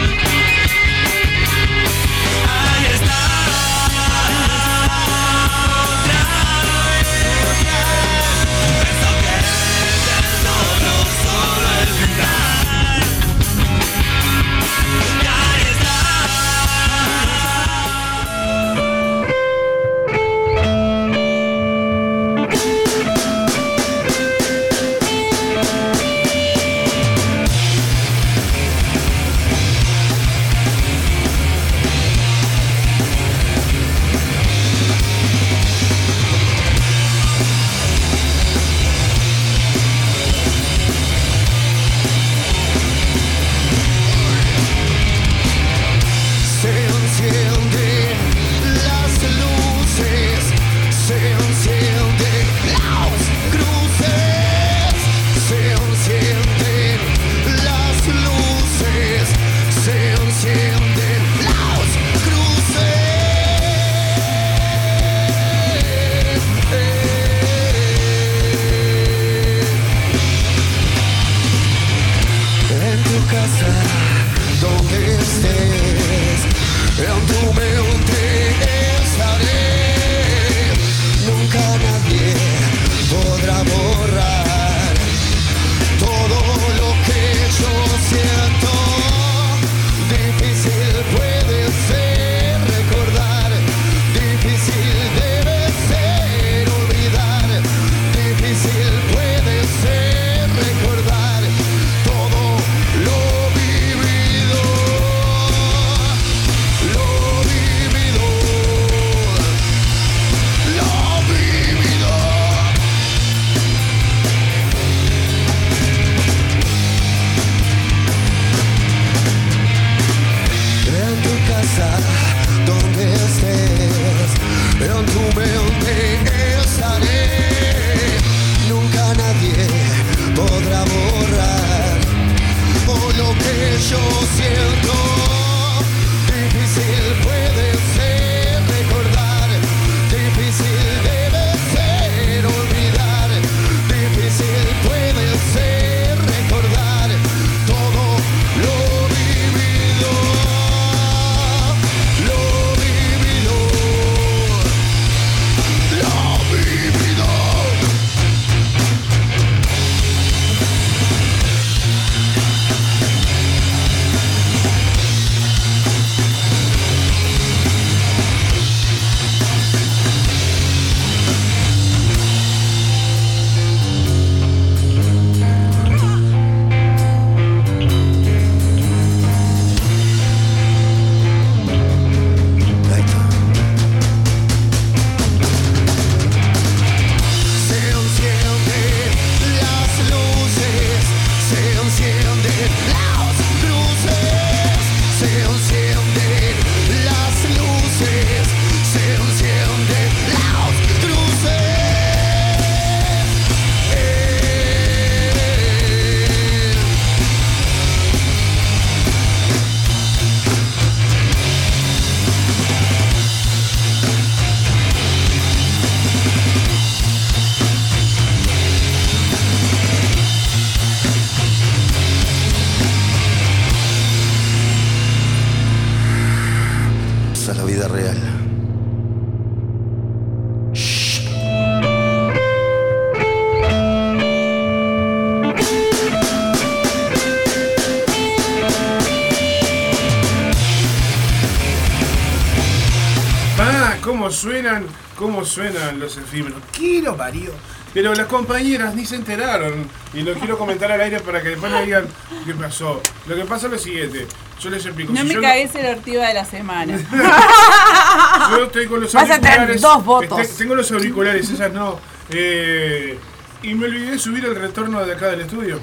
[245.22, 246.60] cómo suenan los efímeros.
[246.76, 247.52] ¿Qué lo parió?
[247.94, 249.88] Pero las compañeras ni se enteraron.
[250.12, 252.06] Y lo quiero comentar al aire para que después me digan
[252.44, 253.00] qué pasó.
[253.28, 254.26] Lo que pasa es lo siguiente.
[254.60, 255.12] Yo les explico.
[255.12, 256.98] No Si me yo cagues el ortigo de la semana.
[258.50, 259.80] Yo estoy con los Vas a tener auriculares.
[259.82, 260.38] dos votos.
[260.40, 261.98] este- tengo los auriculares, esas no.
[262.30, 263.18] Eh,
[263.62, 265.78] y me olvidé subir el retorno de acá del estudio.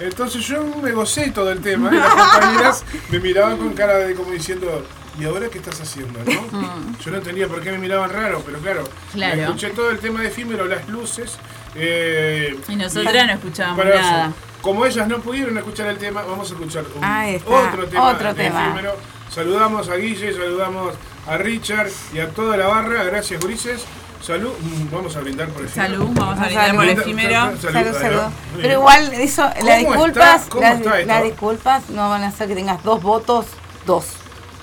[0.00, 1.90] Entonces yo me gocé todo el tema.
[1.92, 4.84] Y las compañeras me miraban con cara de como diciendo.
[5.18, 6.18] ¿Y ahora qué estás haciendo?
[6.24, 6.98] ¿no?
[7.04, 9.42] Yo no entendía por qué me miraban raro, pero claro, Claro.
[9.42, 11.36] escuché todo el tema de efímero, las luces.
[11.74, 14.32] eh, Y nosotras no escuchábamos eso, nada.
[14.62, 18.08] Como ellas no pudieron escuchar el tema, vamos a escuchar un- está, otro tema.
[18.10, 18.64] otro de tema.
[18.66, 18.94] efímero.
[19.28, 20.94] Saludamos a Guille, saludamos
[21.26, 23.02] a Richard y a toda la barra.
[23.04, 23.84] Gracias, Gurises.
[24.22, 24.52] Salud.
[24.60, 25.94] Mm, Vamos a brindar por efímero.
[25.94, 27.52] Salud, vamos a brindar por efímero.
[27.60, 28.20] Salud.
[28.60, 31.06] Pero igual eso, las ¿Cómo disculpas, las, está esto?
[31.08, 33.46] las disculpas no van a hacer que tengas dos votos,
[33.84, 34.06] dos,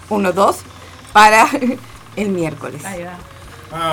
[0.10, 0.58] uno, dos,
[1.14, 1.48] para
[2.16, 2.84] el miércoles.
[2.86, 3.18] Ahí va.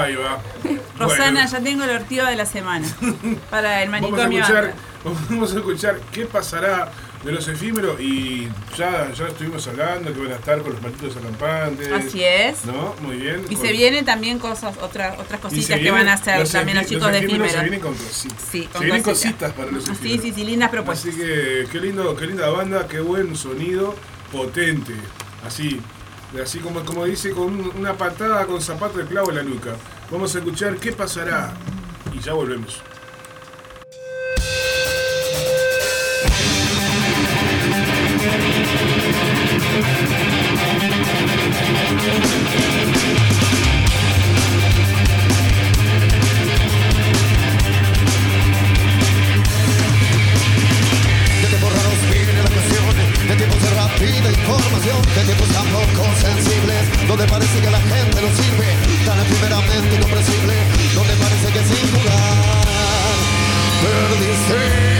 [0.03, 0.39] Ahí va.
[0.99, 2.87] Rosana, Bueno, ya tengo el ortigo de la semana.
[3.51, 4.41] Para el vamos a manicomio.
[4.41, 4.75] escuchar,
[5.31, 6.91] vamos a escuchar qué pasará
[7.23, 11.17] de los efímeros y ya, ya estuvimos hablando que van a estar con los malditos
[11.17, 11.93] acampantes.
[11.93, 12.65] Así es.
[12.65, 12.95] ¿No?
[13.03, 13.43] Muy bien.
[13.51, 16.51] Y Con- se vienen también cosas, otras otras cositas se que van a hacer los
[16.53, 18.43] también los chicos de efímeros Se vienen con cositas.
[18.51, 19.33] Sí, se con vienen cositas.
[19.33, 20.23] cositas para los Sí, efímeros.
[20.25, 21.09] sí, sí, lindas propuestas.
[21.11, 23.95] Así que qué lindo, qué linda banda, qué buen sonido,
[24.33, 24.95] potente.
[25.45, 25.81] Así,
[26.43, 29.77] así como, como dice, con un- una patada con zapato de clavo en la nuca.
[30.11, 31.53] Vamos a escuchar qué pasará.
[32.15, 32.81] Y ya volvemos.
[53.97, 58.29] Tiempos de rápida información, de tiempos tan poco sensibles, donde parece que la gente no
[58.29, 58.69] sirve,
[59.05, 60.55] tan efímeramente incomprensible,
[60.95, 62.67] donde parece que sin jugar
[63.83, 64.96] perdiste.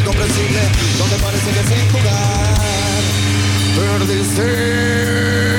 [0.00, 0.60] Incomprensible,
[0.98, 2.60] donde parece que sin jugar
[3.76, 5.49] perdiste.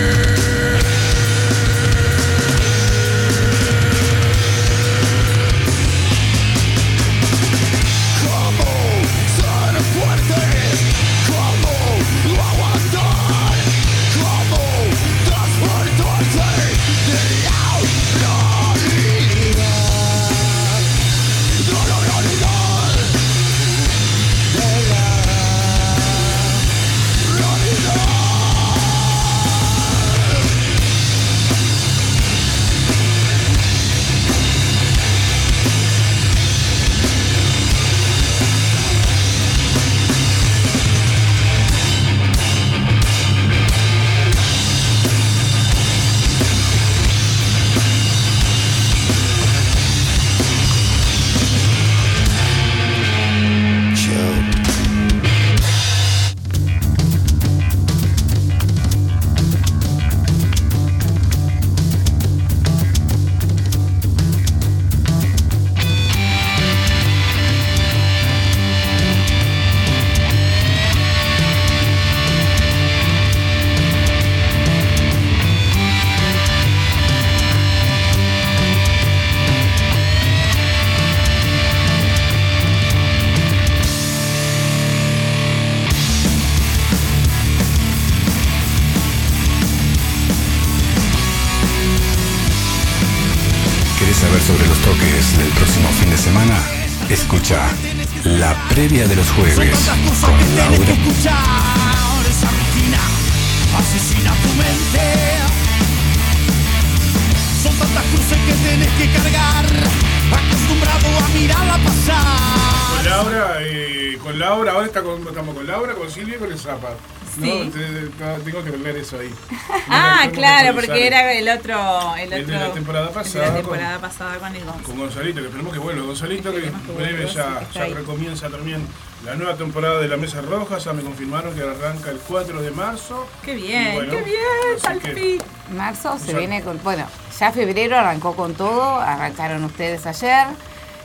[116.39, 116.89] Con el Zapa.
[117.37, 117.71] No, Sí.
[117.73, 119.33] te- te- tengo que volver eso ahí.
[119.89, 122.15] Ah, claro, porque era el otro.
[122.15, 124.65] El, El otro, de la temporada el de pasada la con- temporada pasada con el
[124.65, 124.83] Gonzo.
[124.83, 126.05] Con Gonzalito, que esperemos que vuelva.
[126.05, 128.85] Gonzalito, que Esperemos que breve ya, ya recomienza también
[129.25, 130.77] la nueva temporada de La Mesa Roja.
[130.77, 133.27] Ya me confirmaron que arranca el 4 de marzo.
[133.43, 135.41] Qué bien, bueno, qué bien, que- fin.
[135.75, 136.37] Marzo se Ya.
[136.39, 136.81] viene con.
[136.83, 137.05] Bueno,
[137.39, 138.99] ya febrero arrancó con todo.
[138.99, 140.47] Arrancaron ustedes ayer.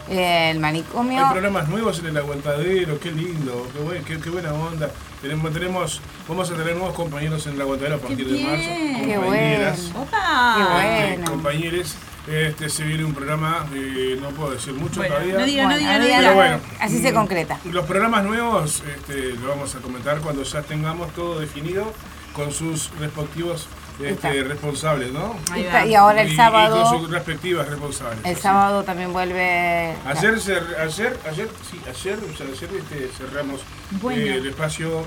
[0.09, 1.25] El manicomio.
[1.27, 4.91] Hay programas nuevos en el aguantadero, qué lindo, qué, buen- qué- qué buena onda.
[5.23, 8.65] Tenemos, tenemos, vamos a tener nuevos compañeros en el aguantadero a partir de bien, marzo.
[9.07, 9.93] qué Compañeras.
[9.93, 10.03] bueno.
[10.03, 10.55] Opa.
[10.57, 11.31] Qué Este, bueno.
[11.31, 11.95] compañeros,
[12.29, 15.39] este se viene un programa, eh, no puedo decir mucho Bueno, todavía.
[15.39, 16.19] no diga, no Bueno, diga, no ahí diga.
[16.21, 17.61] Pero bueno, Así se mm, concreta.
[17.65, 21.93] Los programas nuevos este, lo vamos a comentar cuando ya tengamos todo definido
[22.33, 23.67] con sus respectivos
[24.03, 25.37] este, responsables, ¿no?
[25.53, 25.87] Ahí Está- va.
[25.87, 26.83] y ahora el Y- y sábado.
[26.91, 28.25] con sus respectivas responsables.
[28.25, 28.43] El Así.
[28.43, 29.95] sábado también vuelve.
[30.07, 33.61] Ayer, cer- ayer, ayer, sí, ayer, o sea, ayer este, cerramos
[34.03, 34.21] Bueno.
[34.23, 35.05] eh, el espacio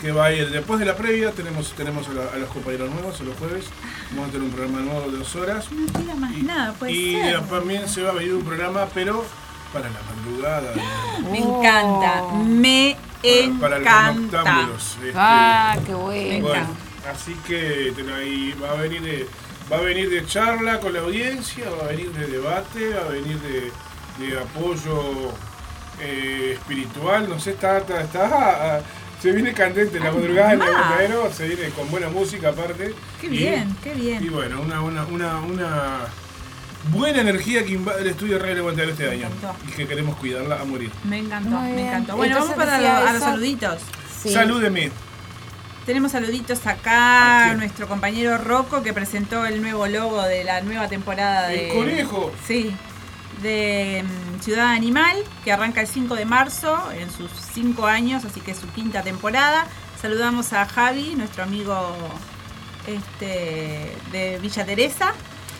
[0.00, 1.30] que va a ir después de la previa.
[1.32, 3.66] Tenemos, tenemos a, la- a los compañeros nuevos, a los jueves.
[4.12, 5.70] Vamos a tener un programa nuevo de dos horas.
[5.70, 7.40] No diga más Y, nada, puede y ser.
[7.46, 9.22] también se va a venir un programa, pero
[9.72, 10.72] para la madrugada.
[11.30, 11.58] Me Oh.
[11.60, 12.96] encanta, me
[13.60, 14.36] para, para los encanta.
[14.38, 14.96] noctámbulos.
[15.04, 16.46] este, Ah, qué bueno.
[16.48, 16.89] bueno, encanta.
[17.10, 19.26] Así que ten ahí va a venir de,
[19.70, 23.08] va a venir de charla con la audiencia, va a venir de debate, va a
[23.08, 23.72] venir de,
[24.24, 25.32] de apoyo
[26.00, 28.28] eh, espiritual, no sé, está, está, está-
[28.76, 28.80] ah,
[29.20, 32.94] se viene candente la madrugada en el se viene con buena música aparte.
[33.20, 34.24] Qué Y- bien, qué bien.
[34.24, 35.98] Y bueno, una, una, una, una
[36.90, 39.28] buena energía que invade el estudio de Radio Aguantadero este año
[39.68, 40.90] y que queremos cuidarla a morir.
[41.04, 42.16] Me encantó, me encantó.
[42.16, 43.82] Bueno, Entonces vamos para decía lo- a los saluditos.
[44.22, 44.32] Sí.
[44.32, 44.90] Salúdeme.
[45.86, 47.58] Tenemos saluditos ¿A acá, quién?
[47.58, 51.70] nuestro compañero Rocco que presentó el nuevo logo de la nueva temporada de...
[51.70, 52.32] El conejo.
[52.46, 52.72] Sí,
[53.42, 58.40] de mm, Ciudad Animal, que arranca el 5 de marzo, en sus 5 años, así
[58.40, 59.66] que es su quinta temporada.
[60.00, 61.96] Saludamos a Javi, nuestro amigo
[62.86, 65.12] este, de Villa Teresa,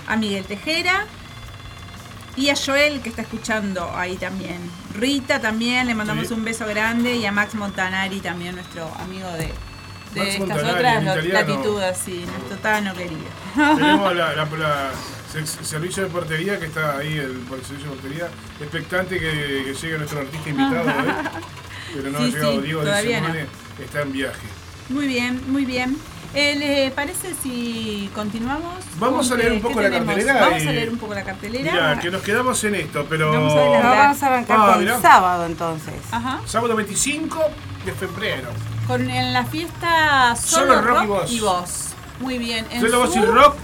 [0.07, 1.07] a Miguel Tejera
[2.37, 4.59] y a Joel, que está escuchando ahí también.
[4.95, 6.35] Rita también, le mandamos Sí.
[6.35, 9.53] un beso grande, y a Max Montanari también, nuestro amigo de,
[10.15, 13.21] de Max estas otras latitudes, sí, nuestro Tano querido.
[13.55, 14.91] Tenemos la, la- la-
[15.35, 18.29] el servicio de portería que está ahí, el, por el servicio de portería,
[18.61, 19.31] expectante que,
[19.65, 21.15] que llegue nuestro artista invitado hoy.
[21.95, 23.27] Pero no Sí, ha llegado sí, Diego de todavía no.
[23.27, 23.47] Simone,
[23.85, 24.47] está en viaje.
[24.89, 25.97] Muy bien, muy bien.
[26.35, 28.75] Eh, ¿Le parece si continuamos?
[28.99, 30.07] Vamos ¿Con a leer un poco la tenemos?
[30.15, 31.73] cartelera Vamos y- a leer un poco la cartelera.
[31.73, 33.33] Mira, que nos quedamos en esto, pero.
[33.33, 35.95] Vamos a No, vamos a arrancar Ah, con el sábado entonces.
[36.13, 36.41] Ajá.
[36.47, 37.41] Sábado 25
[37.85, 38.49] de febrero.
[38.91, 41.31] Con en la fiesta Solo Solo, Rock y Voz.
[41.31, 41.89] y Voz.
[42.19, 42.67] Muy bien.
[42.73, 43.55] En Solo Voz y Rock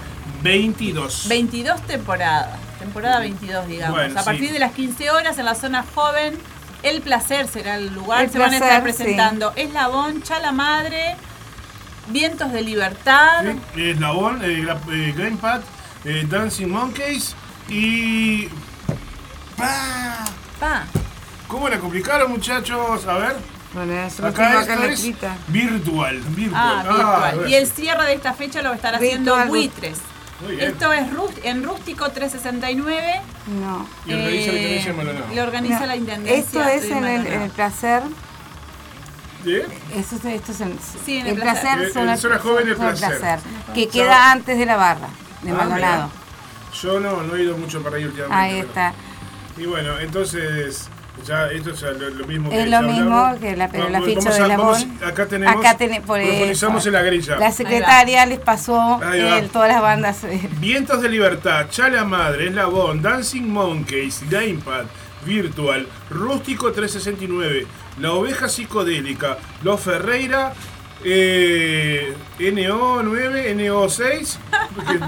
[0.41, 1.27] 22.
[1.27, 2.57] 22 temporadas.
[2.79, 3.97] Temporada 22, digamos.
[3.97, 4.53] Bueno, a partir sí.
[4.53, 6.39] de las 15 horas en la zona joven.
[6.81, 8.23] El placer será el lugar.
[8.23, 11.17] El Se van a estar presentando Eslabón, Chala Madre,
[12.07, 13.43] Vientos de Libertad.
[13.75, 15.59] Sí, Eslabón, eh, eh, Gamepad,
[16.05, 17.35] eh, Dancing Monkeys
[17.67, 18.47] y.
[19.57, 20.23] ¡Pah!
[20.57, 20.85] Pa.
[21.49, 23.05] ¿Cómo la complicaron, muchachos?
[23.05, 23.56] A ver.
[23.85, 25.35] Bueno, tengo Acá esto la es letrita.
[25.47, 26.19] virtual.
[26.29, 26.61] Virtual.
[26.63, 27.35] Ah, virtual.
[27.35, 27.49] bueno.
[27.49, 29.47] y el cierre de esta fecha lo va a estar haciendo Virtual.
[29.49, 29.99] Buitres.
[30.41, 30.71] Muy bien.
[30.71, 31.07] Esto es
[31.43, 33.21] en Rústico 369.
[33.59, 33.87] No.
[34.05, 35.25] Y organiza la eh, Intendencia de Maldonado.
[35.35, 36.37] Lo organiza No, la Intendencia.
[36.39, 38.03] Esto es en el, en el placer.
[39.43, 39.55] ¿Sí?
[39.95, 41.61] Esto es, esto es en, Sí, en el el Placer.
[41.61, 41.87] placer.
[41.87, 43.39] Eh, zona- en zona joven, el zona Placer.
[43.73, 43.91] Que Sábado.
[43.93, 45.07] queda antes de la barra
[45.43, 46.09] de Ah, Maldonado.
[46.81, 48.35] Yo no, no he ido mucho para ahí últimamente.
[48.35, 48.93] Ahí pero- está.
[49.57, 50.89] Y bueno, entonces,
[51.25, 53.39] ya esto es lo, lo mismo que Es lo ya mismo hablamos.
[53.39, 54.85] que la, pero la ficha de la vamos-.
[55.05, 56.87] Acá tenemos, Acá por eso.
[56.87, 57.35] en la grilla.
[57.37, 60.23] La secretaria les pasó el- todas las bandas.
[60.23, 64.85] eh, Vientos de Libertad, Chala Madre, Eslabón, Dancing Monkeys, Gamepad,
[65.25, 67.67] Virtual, Rústico 369,
[67.99, 70.53] La Oveja Psicodélica, Los Ferreira,
[71.03, 74.37] eh, NO9, NO6,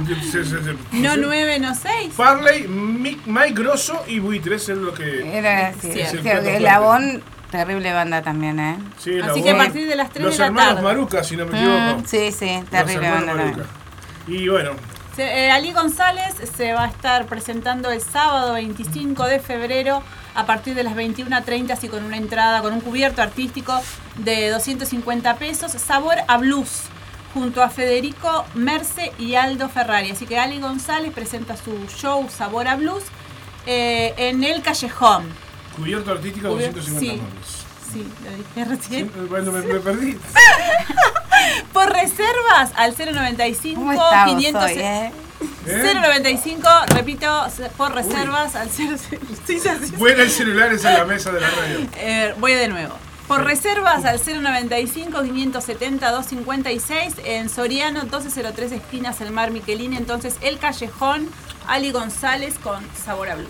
[0.08, 2.14] que- se- se- se- No se- 9, no 6.
[2.14, 5.38] Farley, Mick- Mike Grosso y Buitres es lo que...
[5.38, 6.00] Era así.
[6.00, 6.60] Es el fuerte.
[6.60, 7.22] Labón,
[7.52, 8.78] terrible banda también, ¿eh?
[8.98, 10.84] Sí, la Así que a partir de las 3 Los de la hermanos tarde.
[10.84, 12.00] Maruca, si no me equivoco.
[12.02, 13.34] Mm, sí, sí, terrible banda.
[13.34, 13.66] Maruca.
[14.28, 14.72] Y bueno,
[15.16, 20.02] Se- eh, Ali González se va a estar presentando el sábado 25 de febrero
[20.36, 23.80] a partir de las 21.30 así con una entrada, con un cubierto artístico
[24.18, 26.84] de 250 pesos, sabor a blues.
[27.34, 30.10] junto a Federico Merce y Aldo Ferrari.
[30.12, 33.04] Así que Ali González presenta su show Sabor a Blues
[33.68, 35.26] eh, en el Callejón.
[35.76, 37.56] Cubierto artístico Cubier- 250 sí.
[37.94, 39.12] Sí, lo dije recién.
[39.30, 40.18] Bueno, me, me perdí.
[41.74, 45.12] Por reservas al 095 ¿Cómo estamos 500 hoy, eh?
[45.66, 45.94] ¿Eh?
[45.94, 48.98] 095, repito, por reservas al 0
[49.46, 49.96] sí, sí, sí.
[49.98, 51.88] Buena el celular es en la mesa de la radio.
[51.98, 52.96] Eh, voy de nuevo.
[53.28, 60.58] Por reservas al 095 570 256 en Soriano 1203 esquinas El Mar Miquelín, entonces El
[60.58, 61.30] Callejón,
[61.68, 63.50] Ali González con Sabor a Blues.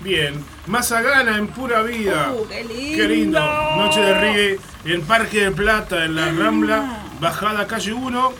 [0.00, 2.32] Bien, Mazagana en pura vida.
[2.32, 2.96] Uh, qué lindo.
[2.96, 3.40] Qué lindo.
[3.76, 8.32] Noche de reggae en Parque de Plata, en la Rambla, bajada calle 1,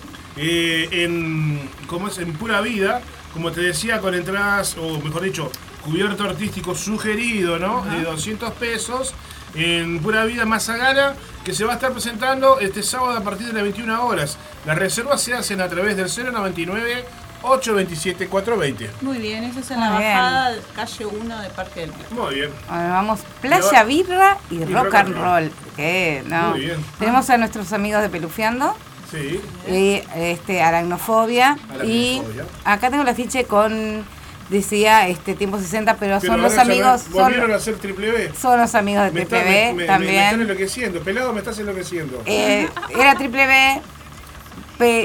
[0.42, 2.18] eh, en, ¿cómo es?
[2.18, 3.02] en pura vida.
[3.34, 5.52] Como te decía, con entradas, o mejor dicho,
[5.84, 7.84] cubierto artístico sugerido, ¿no?
[7.84, 9.14] De 200 pesos.
[9.54, 11.14] En Pura Vida Mazagana,
[11.44, 14.38] que se va a estar presentando este sábado a partir de las 21 horas.
[14.64, 17.04] Las reservas se hacen a través del 099
[17.42, 18.90] 827 420.
[19.04, 20.12] Muy bien, eso es en la bien.
[20.12, 22.14] bajada calle 1 de Parque del Plata.
[22.14, 22.50] Muy bien.
[22.68, 25.50] Ahora vamos, playa, birra y, Y rock, and roll.
[25.76, 26.50] Que no.
[26.50, 26.84] Muy bien.
[26.98, 28.76] Tenemos a nuestros amigos de Pelufeando.
[29.10, 29.40] Sí.
[29.68, 32.22] y este aracnofobia, y
[32.64, 34.04] acá tengo el afiche con
[34.48, 38.32] decía este tiempo 60 pero, Pero son los amigos Volvieron son, a hacer triple B.
[38.40, 41.00] son los amigos de Me, está- TPB me- me- me están también enloqueciendo.
[41.02, 42.20] Pelado, me estás enloqueciendo.
[42.26, 43.80] Eh, era triple B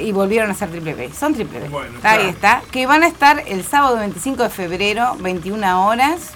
[0.02, 1.12] y volvieron a ser triple B.
[1.14, 1.70] Son triple B.
[1.70, 2.62] Bueno, ahí está.
[2.72, 6.32] Que van a estar el sábado 25 de febrero 21 horas.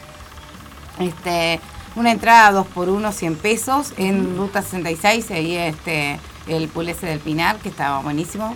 [1.00, 1.60] Este
[1.96, 7.20] una entrada 2 por 1 100 pesos en ruta 66 ahí este el pulese del
[7.20, 8.56] Pinar que estaba buenísimo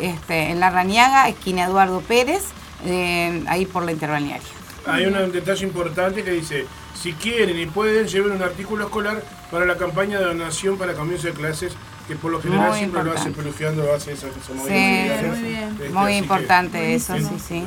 [0.00, 2.42] este, en la Rañaga, esquina Eduardo Pérez,
[2.84, 4.46] eh, ahí por la interbalnearia.
[4.86, 6.66] Hay un detalle importante que dice,
[7.00, 11.26] si quieren y pueden, lleven un artículo escolar para la campaña de donación para comienzo
[11.28, 11.72] de clases,
[12.06, 14.28] que por lo general Muy siempre lo hace pelufiando, hace esa.
[14.28, 15.76] Sí, muy bien.
[15.76, 17.64] este, Muy que- importante eso, sí, sí.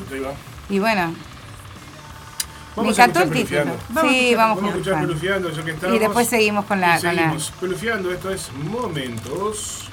[0.70, 1.14] Y bueno,
[2.76, 3.62] Vamos me a encantó el título.
[3.64, 4.10] Pelufiando.
[4.10, 5.96] Sí, vamos Vamos a escuchar pelufiando, ya que estamos.
[5.96, 6.98] Y después seguimos con la...
[6.98, 9.89] Y con la- seguimos pelufiando, esto es Momentos.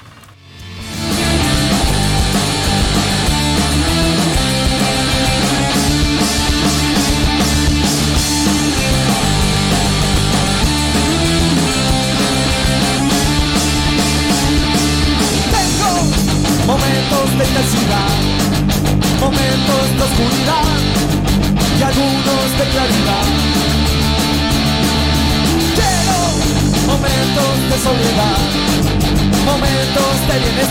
[30.27, 30.66] Momentos de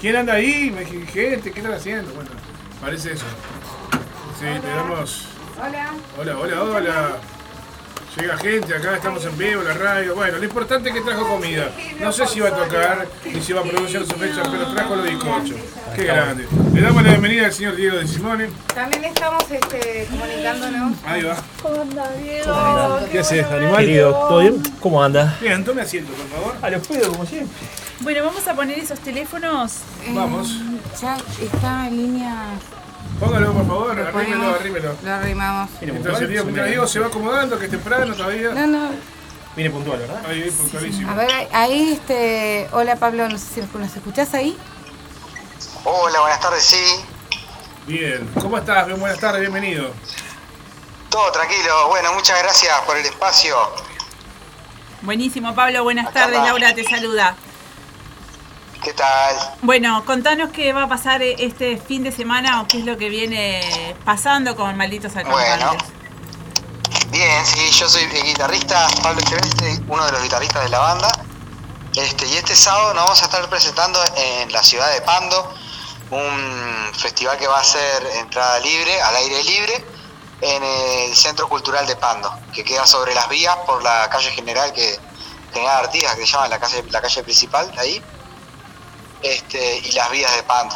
[0.00, 0.70] ¿Quién anda ahí?
[0.70, 2.12] Me dije, gente, ¿qué están haciendo?
[2.12, 2.30] Bueno,
[2.80, 3.24] parece eso.
[4.38, 5.28] Sí, le damos.
[5.58, 5.94] Hola.
[6.18, 7.16] Hola, hola, hola.
[8.18, 10.14] Llega gente acá, estamos en vivo, la radio.
[10.14, 11.70] Bueno, lo importante es que trajo comida.
[12.00, 14.96] No sé si va a tocar ni si va a pronunciar su fecha, pero trajo
[14.96, 15.56] los bizcochos.
[15.94, 16.46] Qué grande.
[16.72, 18.48] Le damos la bienvenida al señor Diego de Simone.
[18.74, 20.92] También estamos este, comunicándonos.
[21.04, 21.36] Ahí va.
[23.12, 23.84] ¿Qué haces, animal?
[23.84, 24.62] Querido, ¿todo bien?
[24.80, 25.36] ¿Cómo anda?
[25.40, 26.54] Bien, tome asiento, por favor.
[26.62, 27.54] A los cuido como siempre.
[28.00, 29.72] Bueno, vamos a poner esos teléfonos.
[30.08, 30.50] Vamos.
[30.50, 32.34] Eh, Ya está en línea.
[33.20, 34.96] Póngalo, por favor, Lo arrímelo, ponemos, arrímelo.
[35.02, 35.70] Lo arrimamos.
[35.80, 38.50] Mientras Diego, mientras Diego se va acomodando, que es temprano todavía.
[38.52, 38.90] No, no.
[39.54, 40.20] Viene puntual, ¿verdad?
[40.28, 41.10] Ahí, ahí, puntualísimo.
[41.10, 42.68] A ver, ahí, este.
[42.72, 44.56] Hola Pablo, no sé si nos, nos escuchás ahí.
[45.84, 46.84] Hola, buenas tardes, sí.
[47.86, 48.28] Bien.
[48.40, 48.86] ¿Cómo estás?
[48.86, 49.90] Bien, buenas tardes, bienvenido.
[51.08, 51.88] Todo tranquilo.
[51.88, 53.56] Bueno, muchas gracias por el espacio.
[55.00, 55.84] Buenísimo, Pablo.
[55.84, 56.40] Buenas Acá tardes.
[56.40, 56.44] va.
[56.46, 57.34] Laura te saluda.
[58.86, 59.36] ¿Qué tal?
[59.62, 62.96] Bueno, contanos qué va a pasar eh, este fin de semana o qué es lo
[62.96, 65.82] que viene pasando con Malditos Acampados.
[67.10, 71.10] Bien, sí, yo soy el guitarrista Pablo Echeverri, uno de los guitarristas de la banda.
[71.96, 75.52] Este, y este sábado nos vamos a estar presentando en la ciudad de Pando,
[76.12, 79.84] un festival que va a ser entrada libre, al aire libre,
[80.42, 84.72] en el Centro Cultural de Pando, que queda sobre las vías por la calle general
[84.72, 84.96] que
[85.52, 88.00] General Artigas, que se llama la calle, la calle principal, ahí,
[89.22, 90.74] este, y las vías de Pando.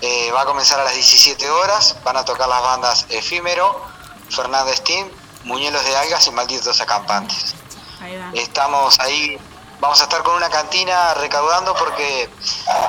[0.00, 3.82] Eh, va a comenzar a las 17 horas, van a tocar las bandas Efímero,
[4.30, 5.08] Fernández Team,
[5.44, 7.54] Muñuelos de Algas y Malditos Acampantes.
[8.00, 8.30] Ahí va.
[8.34, 9.38] Estamos ahí,
[9.80, 12.30] vamos a estar con una cantina recaudando porque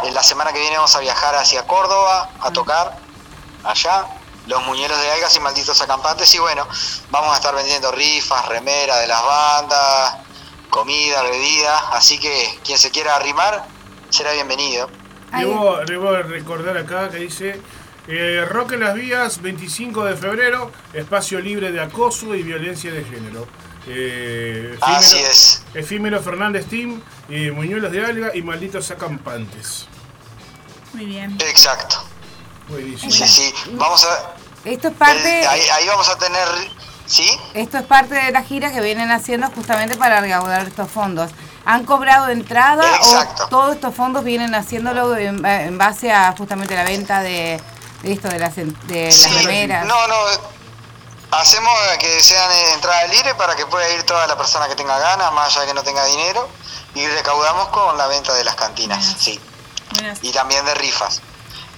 [0.03, 2.99] en la semana que viene vamos a viajar hacia Córdoba a tocar
[3.63, 4.05] allá
[4.45, 6.67] los muñelos de algas y malditos acampantes y bueno,
[7.09, 10.15] vamos a estar vendiendo rifas, remera de las bandas,
[10.69, 13.67] comida, bebida, así que quien se quiera arrimar
[14.09, 14.89] será bienvenido.
[15.37, 17.61] Debo, debo recordar acá que dice
[18.07, 23.03] eh, Rock en las vías, 25 de febrero, espacio libre de acoso y violencia de
[23.03, 23.47] género.
[23.87, 25.63] Eh, efímero- Así es.
[25.73, 29.87] Efímero Fernández Team, y Muñuelos de Alga y Malditos Acampantes.
[30.93, 31.37] Muy bien.
[31.39, 32.03] Exacto.
[32.67, 33.11] Buenísimo.
[33.11, 33.53] Sí, sí.
[33.73, 34.33] Vamos a
[34.65, 35.41] Esto es parte.
[35.41, 36.47] eh, ahí, ahí vamos a tener
[37.05, 37.27] ¿sí?
[37.53, 41.31] Esto es parte de la gira que vienen haciendo justamente para recaudar estos fondos.
[41.69, 43.43] ¿Han cobrado entrada Exacto.
[43.43, 47.61] o todos estos fondos vienen haciéndolo en, en base a justamente la venta de,
[48.01, 49.85] de esto, de las, de las Sí, remeras?
[49.85, 50.15] No, no.
[51.29, 55.31] Hacemos que sean entrada libre para que pueda ir toda la persona que tenga ganas,
[55.33, 56.49] más allá de que no tenga dinero,
[56.95, 59.39] y recaudamos con la venta de las cantinas, sí.
[60.23, 61.21] Y también de rifas.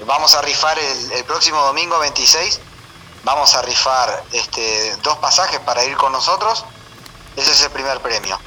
[0.05, 2.61] Vamos a rifar el, el próximo domingo 26,
[3.25, 6.63] vamos a rifar este, dos pasajes para ir con nosotros.
[7.35, 8.39] Ese es el primer premio.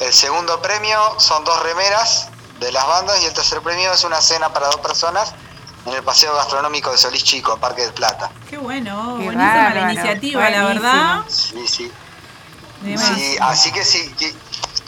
[0.00, 2.28] El segundo premio son dos remeras
[2.60, 5.34] de las bandas y el tercer premio es una cena para dos personas
[5.86, 8.30] en el paseo gastronómico de Solís Chico, en Parque del Plata.
[8.48, 11.20] Qué bueno, Qué buenísima la iniciativa, la verdad.
[11.28, 11.92] Sí, sí.
[13.40, 14.14] Así que si,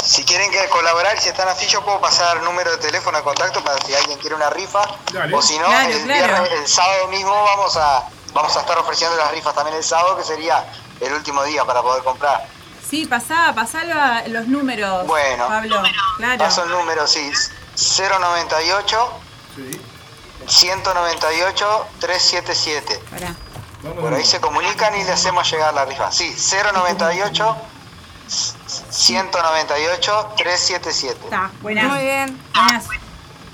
[0.05, 3.25] si quieren que colaborar, si están así, yo puedo pasar el número de teléfono de
[3.25, 4.83] contacto para si alguien quiere una rifa.
[5.13, 5.35] Dale.
[5.35, 6.45] O si no, Claro, el, claro.
[6.47, 10.23] el sábado mismo vamos a vamos a estar ofreciendo las rifas también el sábado, que
[10.23, 10.65] sería
[11.01, 12.47] el último día para poder comprar.
[12.91, 13.85] Sí, pasá, pasá
[14.27, 15.47] los números, Bueno.
[15.47, 15.83] Pablo.
[16.17, 16.39] Claro.
[16.39, 17.31] Paso el número, sí,
[17.77, 19.13] 098
[19.57, 19.81] Sí.
[20.47, 23.01] 198 377.
[23.11, 23.35] Pará.
[24.01, 26.11] Por ahí se comunican y le hacemos llegar la rifa.
[26.11, 27.57] Sí, 098
[28.91, 31.21] 198 377.
[31.25, 31.85] Está, buenas.
[31.85, 32.43] Muy bien.
[32.55, 32.85] Buenas.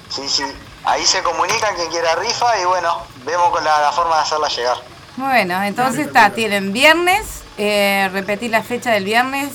[0.08, 0.44] Sí, sí.
[0.84, 4.48] Ahí se comunican quien quiera rifa y bueno, vemos con la, la forma de hacerla
[4.48, 4.76] llegar.
[5.16, 9.50] Bueno, entonces está, tienen viernes, eh, repetir la fecha del viernes.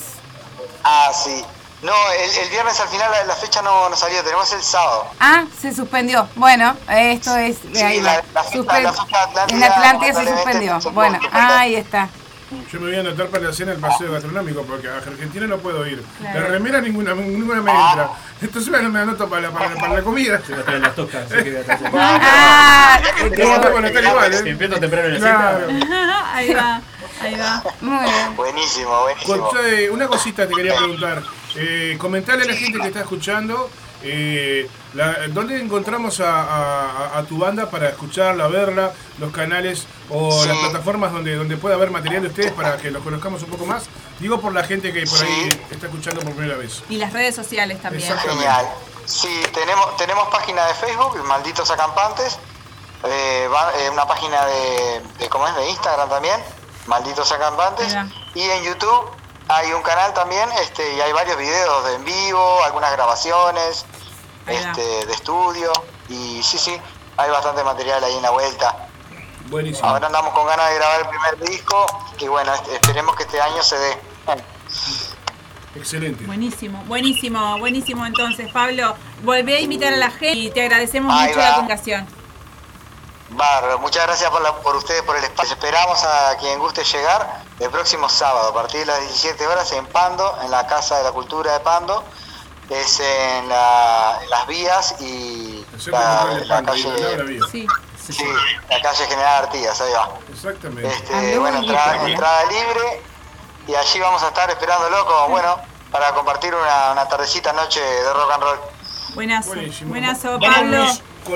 [0.83, 1.43] Ah, sí.
[1.81, 5.07] No, el, el viernes al final la, la fecha no, no salió, tenemos el sábado.
[5.19, 6.27] Ah, se suspendió.
[6.35, 7.57] Bueno, esto es.
[7.73, 10.91] Sí, ahí la- fecha- Suspen- la fecha Atlántida, en Atlántida se lamentablemente, suspendió.
[10.91, 12.07] Bueno, ahí está.
[12.71, 15.57] Yo me voy a anotar para la cena el paseo gastronómico porque a Argentina no
[15.59, 16.03] puedo ir.
[16.19, 16.39] Claro.
[16.41, 18.09] La remera ninguna, ninguna me entra.
[18.41, 20.41] Entonces me, me anoto para la, para, la- para la comida.
[20.45, 21.79] Se las toscas, se queda atrás.
[21.93, 22.99] Ah,
[23.33, 24.41] Te voy a anotar igual, ¿eh?
[24.45, 25.67] Empiezo temprano en la Claro.
[25.69, 26.33] cita.
[26.35, 26.81] ahí va,
[27.21, 27.63] ahí va.
[27.81, 28.35] muy bien.
[28.35, 29.49] Buenísimo, buenísimo.
[29.49, 31.23] Conté- una cosita te quería preguntar.
[31.55, 33.69] Eh, comentarle a la gente que está escuchando
[34.03, 40.31] eh, la- dónde encontramos a, a- a tu banda para escucharla, verla, los canales o
[40.41, 40.47] Sí.
[40.47, 43.65] las plataformas donde, donde pueda haber material de ustedes para que los conozcamos un poco
[43.65, 43.83] más.
[44.19, 46.83] Digo por la gente que por ahí está escuchando por primera vez.
[46.89, 48.17] Y las redes sociales también.
[48.19, 48.67] Genial.
[49.05, 52.37] Sí, tenemos, tenemos página de Facebook, Malditos Acampantes,
[53.03, 55.55] eh, va- eh, una página de, de, ¿cómo es?
[55.55, 56.39] de Instagram también,
[56.85, 58.07] Malditos Acampantes, Mira.
[58.35, 59.09] y en YouTube
[59.47, 63.85] hay un canal también este, y hay varios videos de en vivo, algunas grabaciones.
[64.47, 65.71] Este, de estudio.
[66.09, 66.77] Y sí, sí,
[67.17, 68.87] hay bastante material ahí en la vuelta.
[69.47, 69.87] Buenísimo.
[69.87, 71.85] Ahora andamos con ganas de grabar el primer disco
[72.19, 73.97] y bueno, esperemos que este año se dé.
[75.75, 76.25] Excelente.
[76.25, 78.05] Buenísimo, buenísimo, buenísimo.
[78.05, 81.45] Entonces, Pablo, volví a invitar a la gente y te agradecemos Ahí mucho va.
[81.49, 82.07] la comunicación.
[83.29, 85.53] Bárbaro, muchas gracias por, la- por ustedes, por el espacio.
[85.53, 89.85] Esperamos a quien guste llegar el próximo sábado a partir de las 17 horas en
[89.85, 92.03] Pando, en la Casa de la Cultura de Pando.
[92.71, 97.41] Es en, la- en las vías y la, calle, Vía.
[97.51, 97.67] Sí.
[98.13, 98.23] sí,
[98.69, 100.09] la calle General Artigas, ahí va.
[100.31, 100.87] Exactamente.
[100.87, 103.03] Este, bueno, en entrada, libre
[103.67, 105.57] y allí vamos a estar esperándolo como, bueno,
[105.91, 108.59] para compartir una, una tardecita noche de rock and roll.
[109.15, 109.89] Buenazo, Buenísimo.
[109.89, 110.85] buenazo, Pablo.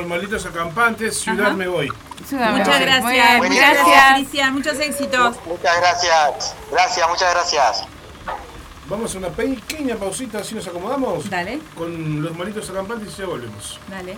[0.08, 1.56] Malditos acampantes, Ciudad Ajá.
[1.56, 1.92] Me Voy.
[2.28, 3.38] Ciudad Muchas gracias.
[3.38, 3.86] Muchas gracias.
[3.88, 4.54] gracias, Cristian.
[4.54, 5.36] Muchos éxitos.
[5.46, 7.84] Muchas gracias, gracias, muchas gracias.
[8.90, 11.30] Vamos a una pequeña pausita, así nos acomodamos.
[11.30, 13.80] Dale, Con los malditos acampantes y ya volvemos.
[13.90, 14.16] dale.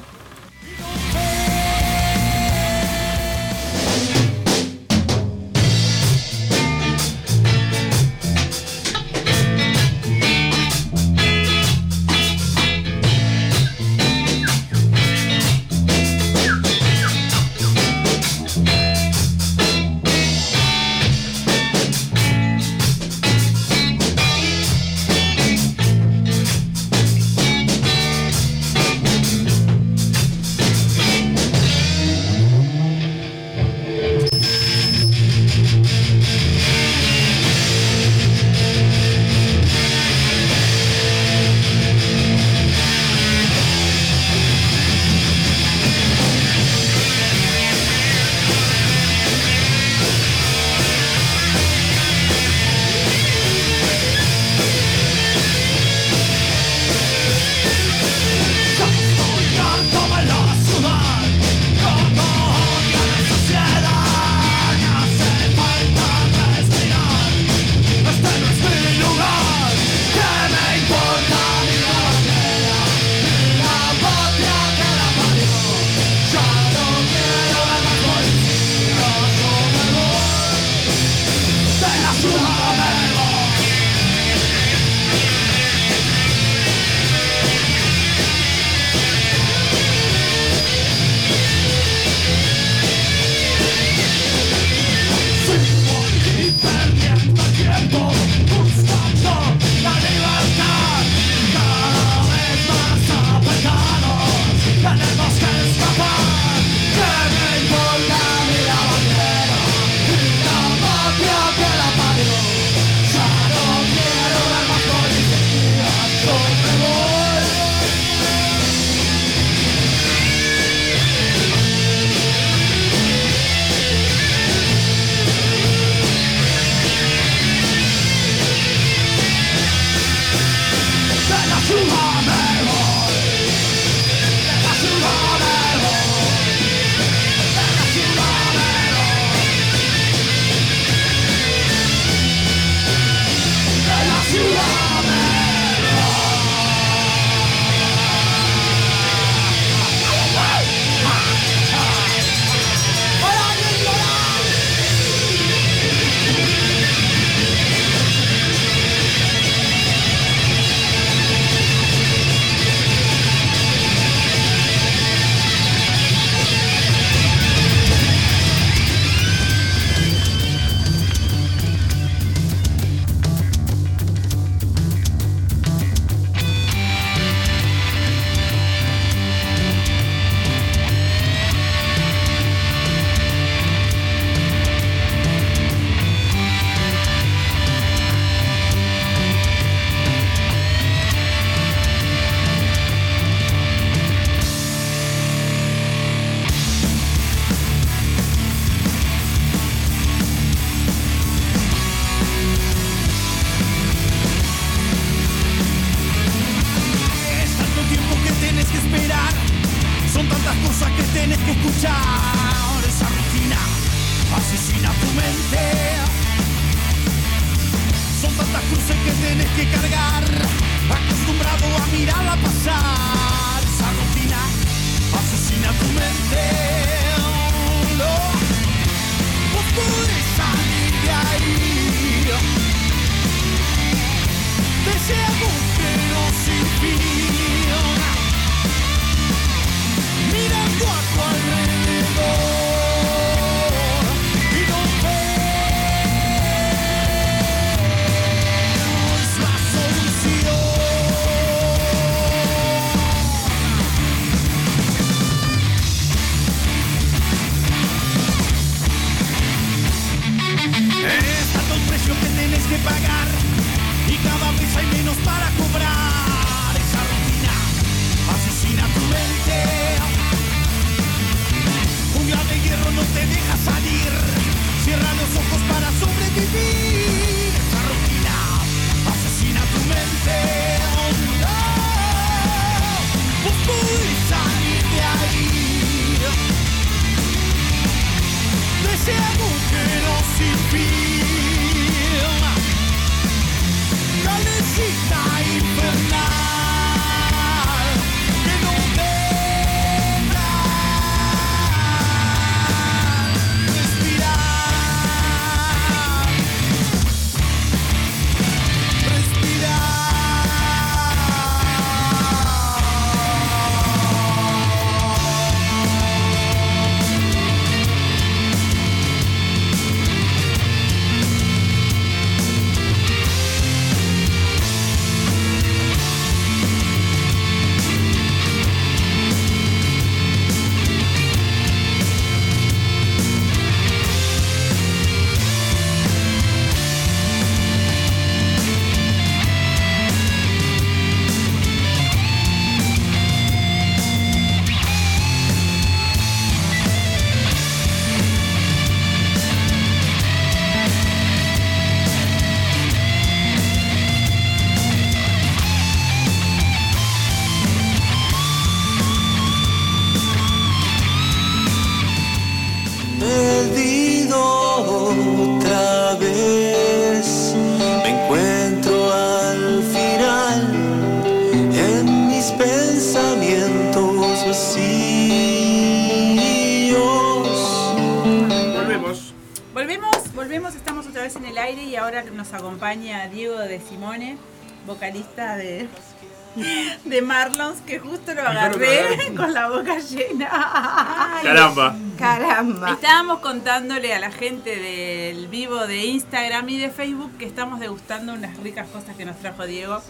[393.67, 398.55] Contándole a la gente del vivo de Instagram y de Facebook que estamos degustando unas
[398.59, 400.01] ricas cosas que nos trajo Diego.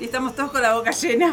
[0.00, 1.32] Y estamos todos con la boca llena.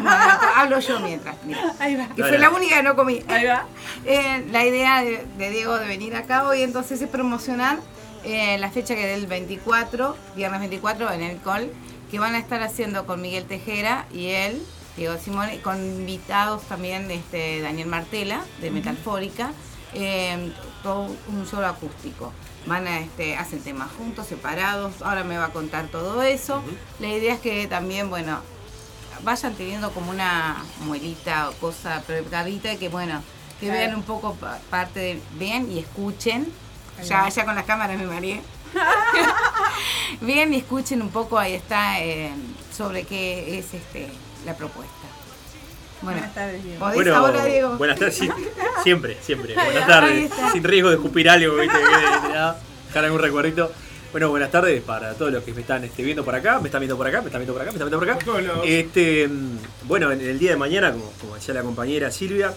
[0.54, 1.34] hablo yo mientras.
[1.44, 1.74] mira.
[1.80, 2.06] Ahí va.
[2.14, 3.24] Que fue la única que no comí.
[3.26, 3.66] Ahí va.
[4.04, 7.78] Eh, la idea de, de Diego de venir acá hoy entonces es promocionar
[8.22, 11.68] eh, la fecha que es del 24, viernes 24 en el Col,
[12.12, 14.62] que van a estar haciendo con Miguel Tejera y él,
[14.96, 19.50] Diego Simone, con invitados también este, Daniel Martela de Metalfórica,
[19.94, 20.52] eh,
[20.82, 22.32] todo un solo acústico.
[22.66, 26.62] Van a, este, hacen temas juntos, separados, ahora me va a contar todo eso.
[27.00, 28.38] La idea es que también, bueno,
[29.24, 32.48] vayan teniendo como una muelita o cosa preparada
[32.78, 33.22] que bueno,
[33.60, 33.80] que Claro.
[33.80, 36.52] vean un poco pa- parte de, vean y escuchen.
[37.04, 38.40] Ya, ya con las cámaras me mareé.
[40.20, 42.32] vean y escuchen un poco, ahí está, eh,
[42.76, 44.08] sobre qué es este
[44.44, 44.92] la propuesta.
[46.02, 46.78] Bueno, Buenas tardes, Diego.
[46.80, 47.76] ¿podés Bueno, ahora, Diego?
[47.76, 48.28] buenas tardes, sí,
[48.82, 49.54] siempre, siempre.
[49.54, 51.78] Buenas tardes, sin riesgo de escupir algo, ¿viste?
[51.78, 53.70] Dejar algún recuerdito.
[54.10, 56.80] Bueno, buenas tardes para todos los que me están este, viendo por acá, me están
[56.80, 58.62] viendo por acá, me están viendo por acá, me están viendo por acá.
[58.66, 62.52] Este, mm, bueno, en el día de mañana, como, como decía la compañera Silvia,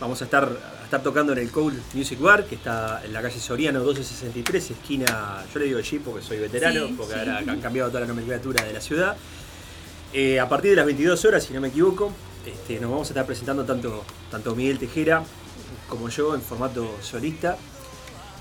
[0.00, 3.20] vamos a estar, a estar tocando en el Cold Music Bar, que está en la
[3.20, 7.18] calle Soriano 1263, esquina, yo le digo Jeep porque soy veterano, Sí, porque sí.
[7.18, 9.16] ahora han cambiado toda la nomenclatura de la ciudad.
[10.14, 12.10] Eh, a partir de las 22 horas, si no me equivoco,
[12.46, 15.22] este, nos vamos a estar presentando tanto, tanto Miguel Tejera
[15.88, 17.56] como yo en formato solista,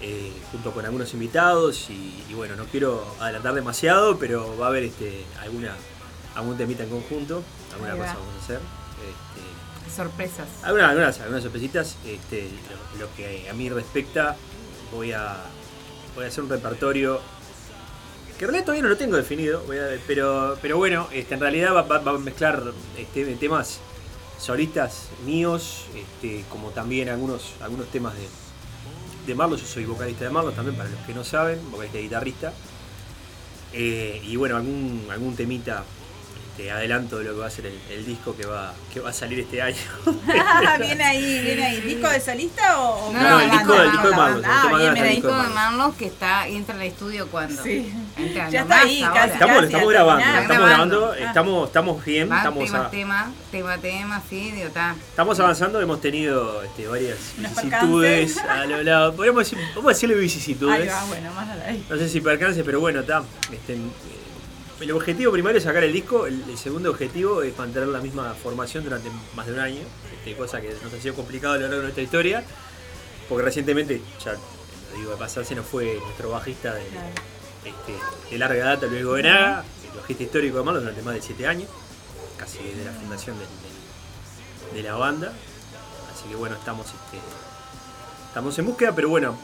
[0.02, 1.90] eh, junto con algunos invitados.
[1.90, 5.76] Y, y bueno, no quiero adelantar demasiado, pero va a haber este, alguna,
[6.36, 8.06] algún temita en conjunto, alguna Ahí va.
[8.06, 8.60] cosa vamos a hacer.
[8.60, 10.48] Este, Sorpresas.
[10.64, 11.96] algunas, algunas, algunas sorpresitas.
[12.06, 12.50] Este,
[13.00, 14.36] lo, lo que a mí respecta,
[14.92, 15.38] voy a,
[16.16, 17.20] voy a hacer un repertorio
[18.38, 21.40] que en realidad todavía no lo tengo definido, voy a- pero, pero bueno, este, en
[21.40, 22.62] realidad va, va- va a mezclar
[22.98, 23.80] este, temas
[24.40, 29.36] solistas míos, este, como también algunos, algunos temas de, de.
[29.36, 32.54] Yo soy vocalista de Marlos también, para los que no saben, vocalista y guitarrista.
[33.74, 35.84] Eh, y bueno, algún, algún temita
[36.58, 39.10] este, adelanto de lo que va a ser el, el disco que va, que va
[39.10, 39.76] a salir este año.
[40.80, 41.82] bien ahí, bien ahí.
[41.82, 43.08] ¿Disco de solista o.?
[43.10, 44.46] o No, No, no, el disco, banda, el disco de Marlos.
[44.48, 45.96] Ah, bien, El el disco de Marlos.
[45.96, 47.62] Que está, entra al estudio cuando.
[47.62, 47.94] Sí.
[48.18, 49.34] Entra Ya está ahí, casi.
[49.34, 50.42] Estamos, Casi estamos grabando, terminar.
[50.44, 51.00] estamos Grabando.
[51.00, 51.28] grabando, Ah.
[51.28, 54.96] estamos, estamos bien, Va estamos, tema, a- tema, tema, tema, sí, digo, está.
[55.10, 58.62] estamos avanzando, hemos tenido este, varias vicisitudes percances.
[58.62, 59.14] a lo lado.
[59.16, 60.90] Podríamos decir, vamos a decirle Ahí vicisitudes.
[60.92, 61.86] va, bueno, más a la ahí.
[61.90, 63.24] No sé si percance, pero bueno, está.
[63.52, 63.78] Este,
[64.80, 68.34] el objetivo primario es sacar el disco, el, el segundo objetivo es mantener la misma
[68.34, 69.82] formación durante más de un año,
[70.18, 72.44] este, cosa que nos ha sido complicado a lo largo de nuestra historia,
[73.30, 77.94] porque recientemente, ya lo digo de pasar, se nos fue nuestro bajista de, este,
[78.32, 79.64] de larga data, Luis Goenaga,
[79.96, 81.70] bajista histórico de Marlon durante más de 7 años,
[82.38, 85.32] casi desde la fundación del- del- de la banda.
[86.14, 87.18] Así que bueno, estamos, este,
[88.28, 89.38] estamos en búsqueda, pero bueno,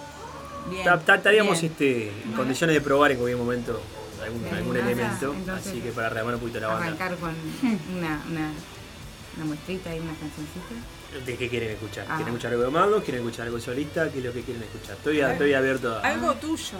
[0.69, 0.85] Bien,
[1.15, 1.71] estaríamos bien.
[1.71, 3.81] este, en condiciones de probar en cualquier momento
[4.23, 5.35] algún, algún elemento.
[5.55, 6.85] así que para rearmar un poquito la banda.
[6.85, 7.29] Arrancar con
[7.97, 8.51] una, una,
[9.37, 11.25] una muestrita y una cancioncita.
[11.25, 12.05] ¿De qué quieren escuchar?
[12.09, 12.15] Ah.
[12.15, 13.01] ¿Quieren escuchar algo de Marlon?
[13.01, 14.09] ¿Quieren escuchar algo solista?
[14.11, 14.95] ¿Qué es lo que quieren escuchar?
[14.95, 15.99] Estoy, a- estoy abierto a...
[16.01, 16.77] Algo tuyo,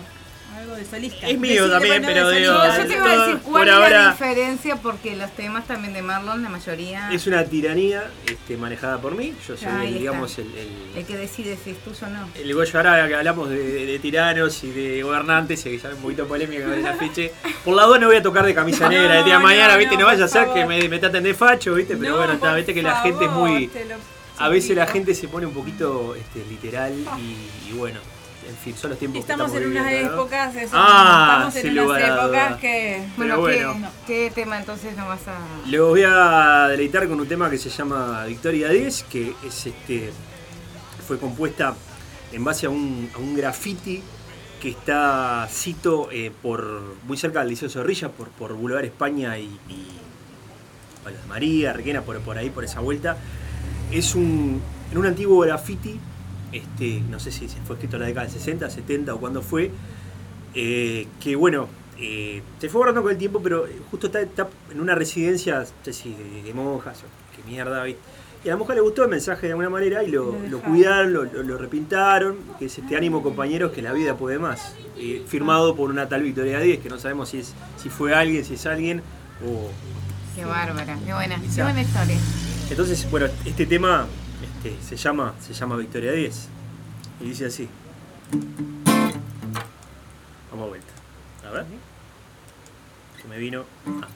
[0.57, 1.27] algo de solista.
[1.27, 2.53] Es mío también, pero de digo.
[2.53, 6.01] Yo te iba a decir cuál es la ahora- diferencia porque los temas también de
[6.01, 9.33] Marlon, la mayoría, Es una tiranía este, manejada por mí.
[9.47, 10.67] Yo soy, Ahí el, digamos, el, el,
[10.99, 12.29] el que decide si es tuyo o no.
[12.35, 15.89] el Goyo ahora que hablamos de, de- de tiranos y de gobernantes, y que ya
[15.89, 17.31] es un poquito polémica con el afiche.
[17.65, 19.45] Por la duda no voy a tocar de camisa No, negra de día de no,
[19.45, 19.97] mañana, ¿viste?
[19.97, 21.95] No vaya a ser que me, me traten de facho, ¿viste?
[21.97, 23.67] Pero No, bueno, está, viste que la gente es muy.
[23.67, 23.95] lo
[24.37, 27.99] A veces la gente se pone un poquito este, literal y, y bueno,
[28.51, 30.21] en fin, son los tiempos Estamos que en estamos unas viviendo, ¿no?
[30.21, 33.03] épocas, eso, Ah, estamos en unas épocas que...
[33.17, 33.73] Bueno, bueno.
[34.05, 35.67] ¿qué, qué tema entonces nos vas a...?
[35.67, 40.11] Les voy a deleitar con un tema que se llama Victoria 10, que es este
[41.07, 41.75] fue compuesta
[42.31, 44.01] en base a un, a un graffiti
[44.61, 49.45] que está cito eh, por muy cerca del Liceo Zorrilla, por, por Boulevard España y,
[49.67, 49.87] y
[51.27, 53.17] María, Requena, por, por ahí, por esa vuelta.
[53.91, 54.61] Es un,
[54.91, 55.99] en un antiguo graffiti,
[56.51, 59.41] este, no sé si se fue escrito en la década del 60, 70 o cuándo
[59.41, 59.71] fue,
[60.53, 61.67] eh, que bueno,
[61.97, 65.65] eh, se fue borrando con el tiempo, pero justo está, está en una residencia, no
[65.85, 68.01] sé si de, de monjas o qué mierda, ¿viste?
[68.43, 70.39] Y a la mujer le gustó el mensaje de alguna manera y lo, Lo lo
[70.57, 70.61] dejaron.
[70.61, 74.73] cuidaron, lo, lo- lo repintaron, que es este ánimo compañeros que la vida puede más.
[74.97, 78.43] Eh, firmado por una tal Victoria Díez, que no sabemos si es si fue alguien,
[78.43, 79.03] si es alguien,
[79.45, 79.69] o...
[80.35, 82.17] Qué bárbara, qué buena, qué buena historia.
[82.71, 84.07] Entonces, bueno, este tema
[84.61, 86.49] se, llama, se llama Victoria 10
[87.21, 87.67] y dice así.
[90.51, 90.93] Vamos a vuelta.
[91.47, 91.65] A ver.
[93.21, 93.65] Se me vino.
[93.87, 94.07] Ah.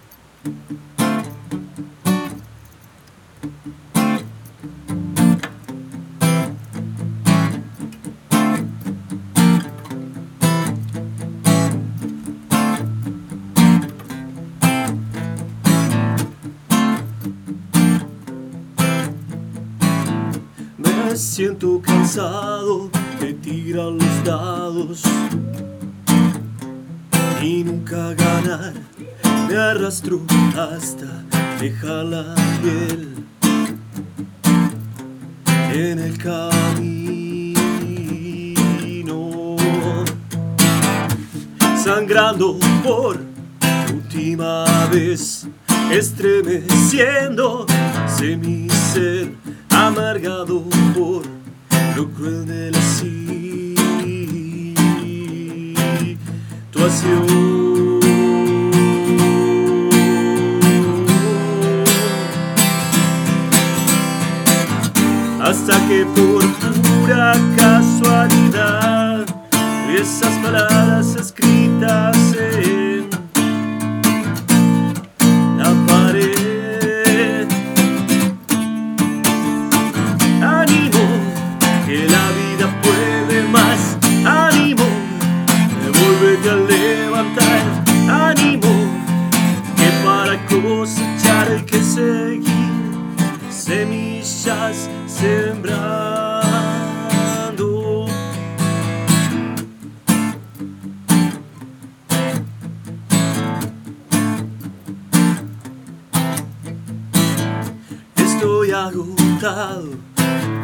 [21.35, 22.89] Siento cansado
[23.19, 25.03] de tirar los dados
[27.43, 28.71] y nunca ganar.
[29.49, 30.21] Me arrastro
[30.57, 31.25] hasta
[31.59, 33.15] dejar la piel
[35.73, 37.57] en el camino,
[41.83, 43.19] sangrando por
[43.93, 45.49] última vez,
[45.91, 47.65] estremeciendo
[48.41, 49.33] mi ser,
[49.75, 50.63] amargado
[50.95, 51.23] por
[51.95, 53.35] lo cruel de la situación.
[65.41, 66.43] Hasta que por
[66.81, 69.25] pura casualidad
[69.89, 73.14] esas palabras escritas en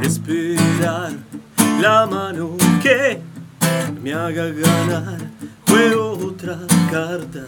[0.01, 1.11] esperar
[1.79, 3.21] la mano que
[4.01, 5.19] me haga ganar.
[5.67, 6.57] Juego otra
[6.89, 7.45] carta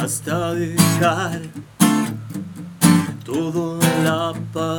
[0.00, 1.40] hasta dejar
[3.24, 4.72] todo la partida.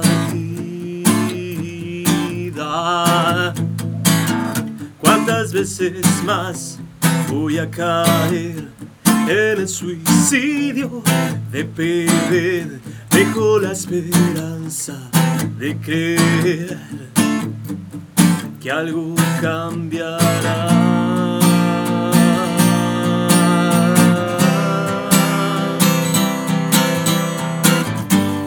[4.99, 6.79] ¿Cuántas veces más
[7.29, 8.69] voy a caer
[9.03, 11.03] en el suicidio
[11.51, 12.79] de perder?
[13.11, 15.09] Dejo la esperanza
[15.57, 16.77] de creer
[18.59, 20.67] que algo cambiará.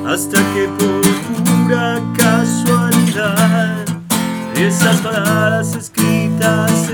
[0.07, 3.85] Hasta que por pura casualidad
[4.57, 6.91] esas palabras escritas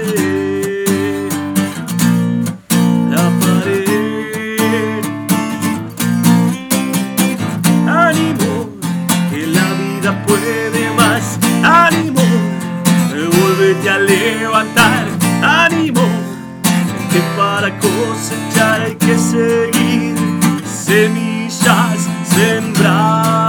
[13.66, 15.06] vuelve a levantar.
[15.42, 16.02] Ánimo,
[17.10, 20.14] que para cosechar hay que seguir
[20.64, 23.45] semillas sembrar.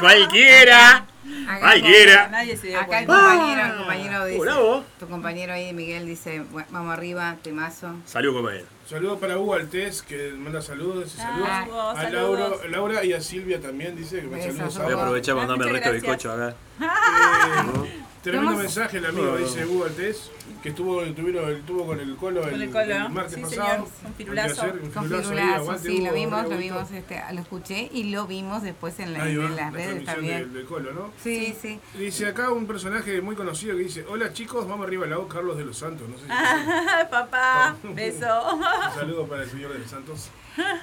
[0.00, 1.06] Cualquiera.
[1.48, 2.28] Acá, Cualquiera.
[2.28, 4.84] Nadie se dio acá el compañero, el compañero dice, bravo.
[4.98, 7.94] tu compañero ahí, Miguel, dice, "Bu- vamos arriba, temazo.
[8.04, 8.66] Salud, compañero.
[8.88, 11.12] Saludos para Hugo Altés, que manda saludos.
[11.14, 11.48] y saludos.
[11.50, 12.40] Ah, a saludos.
[12.40, 14.78] Laura, Laura y a Silvia también, dice que me saludos.
[14.78, 16.24] Voy a aprovechar para mandarme el resto del gracias.
[16.24, 16.56] bizcocho acá.
[17.86, 20.30] Eh, Tremendo mensaje el amigo, dice Hugo Altés,
[20.62, 23.66] que estuvo, tuvieron, estuvo con el colo Con el, el colo, el martes sí, pasado.
[23.68, 24.60] señor, un firulazo.
[24.60, 28.04] Con firulazo ahí, firulazo, aguante, sí, Hugo, lo vimos, lo vimos, este, lo escuché y
[28.10, 30.38] lo vimos después en, la- Ahí va, en las la redes también.
[30.38, 31.10] del, del colo, ¿no?
[31.22, 31.78] Sí, sí.
[31.98, 35.56] Dice acá un personaje muy conocido que dice, hola chicos, vamos arriba al lado Carlos
[35.56, 36.08] de los Santos.
[36.08, 38.54] No sé si Ah, Papá, beso.
[38.56, 40.30] un saludo para el señor de los Santos.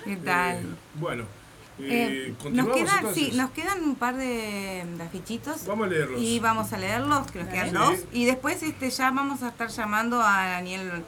[0.06, 0.58] ¿Qué tal?
[0.58, 1.26] Eh, bueno,
[1.80, 6.22] Eh, eh, nos quedan, sí, nos quedan un par de, de afichitos Vamos a leerlos.
[6.22, 7.74] y vamos a leerlos, que nos quedan Sí.
[7.76, 7.96] dos.
[8.12, 11.04] Y después este ya vamos a estar llamando a Daniel.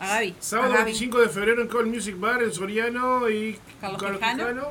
[0.00, 0.34] A Gaby.
[0.40, 0.84] Sábado a Gaby.
[0.92, 4.00] 25 de febrero en Call Music Bar en Soriano y Carlos.
[4.18, 4.62] Quijano.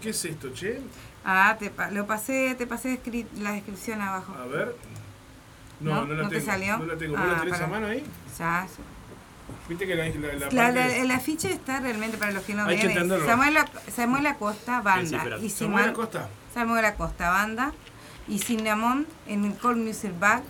[0.00, 0.80] ¿Qué es esto, che?
[1.24, 2.98] Ah, te, lo pasé, te pasé
[3.40, 4.32] la descripción abajo.
[4.40, 4.74] A ver.
[5.80, 6.04] No, ¿No?
[6.06, 6.50] no, la ¿No te tengo.
[6.50, 6.78] salió?
[6.78, 7.16] No la tengo.
[7.16, 8.04] ¿Vos Ah, la tenés a mano ahí?
[8.38, 8.66] Ya,
[9.68, 12.66] Viste que la, la, la La, parte el afiche está realmente para los que no
[12.66, 12.80] ven.
[13.26, 13.58] Samuel,
[13.94, 15.02] Samuel Acosta, banda.
[15.18, 15.44] Descifrar.
[15.44, 16.28] Y Samuel Simán- Acosta.
[16.54, 17.72] Samuel Acosta, banda.
[18.26, 20.42] Y Cinnamon en el Call Music Bar,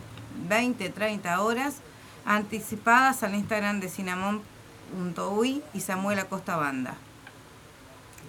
[0.49, 1.77] 20-30 horas.
[2.25, 6.95] Anticipadas al Instagram de cinnamon.uy y Samuel Acosta Banda.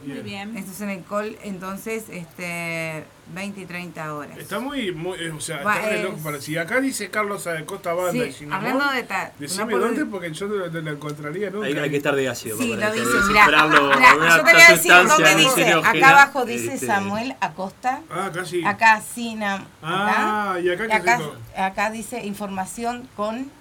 [0.06, 0.58] Muy bien.
[0.58, 3.04] Esto es en el Call, entonces, este
[3.34, 4.38] 20 y 30 horas.
[4.38, 7.46] Está muy, muy eh, o sea, Va, está es- loco para si acá dice Carlos
[7.48, 9.32] Acosta Banda Sí, Cinnamon, hablando de tal.
[9.38, 11.68] Decime no dónde porque yo no, no la encontraría nunca.
[11.68, 12.58] Hay, hay que estar de ácido.
[12.58, 16.10] Sí, para lo dice, mirá, mirá, Una yo te voy a decir dónde dice, acá
[16.10, 18.64] abajo dice este, Samuel Acosta, Ah, casi.
[18.66, 21.22] acá Sinam, Ah, acá, y acá y qué acá,
[21.58, 23.52] acá dice información con...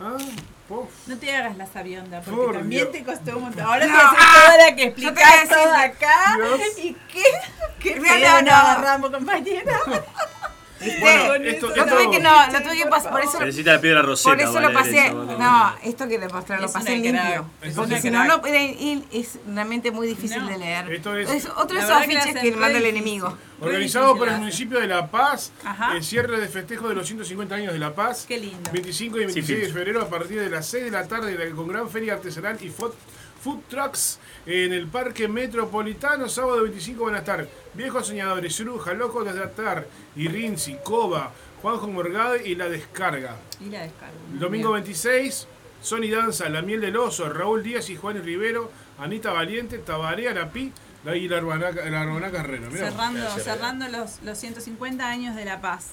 [0.00, 0.16] Ah,
[1.06, 2.92] No te hagas la sabionda, porque Por también Dios.
[2.92, 3.62] te costó un montón.
[3.66, 5.74] Ahora No, te haces ah, toda la que yo te voy a explicás decir- todo
[5.74, 6.36] acá.
[6.36, 6.60] Dios.
[6.78, 7.22] ¿Y qué?
[7.80, 8.52] ¿Qué No, no.
[8.52, 9.78] agarramos, compañera?
[11.00, 13.80] Bueno, esto, Lo tuve que no, lo tuve que pasar, por eso, Se necesita la
[13.80, 14.30] piedra roseta.
[14.30, 17.46] por eso lo pasé, eso, no, esto que le mostré, lo pasé limpio,
[17.76, 20.48] porque si no, no es realmente muy difícil No.
[20.48, 20.90] de leer.
[20.92, 23.36] Esto es- otro de esos que afiches que manda el enemigo.
[23.60, 25.94] Organizado por el municipio de La Paz, Ajá.
[25.94, 28.24] el cierre de festejo de los 150 años de La Paz.
[28.26, 28.70] Qué lindo.
[28.72, 31.90] 25 y 26 de febrero a partir de las 6 de la tarde con gran
[31.90, 32.92] feria artesanal y food,
[33.42, 36.28] food trucks en el Parque Metropolitano.
[36.28, 39.86] Sábado 25 van a estar Viejos Soñadores, Suruja, Locos de Atar,
[40.16, 43.36] Irinzi, Coba, Juanjo Morgade y La Descarga.
[43.60, 44.14] Y la descargo.
[44.32, 45.46] El domingo 26,
[45.82, 50.72] Sony Danza, La Miel del Oso, Raúl Díaz y Juan Rivero, Anita Valiente, Tabaré, Arapí
[51.04, 52.68] y la Herrera.
[52.70, 52.90] Mirá.
[52.90, 55.92] Cerrando, cerrando los, los 150 años de La Paz.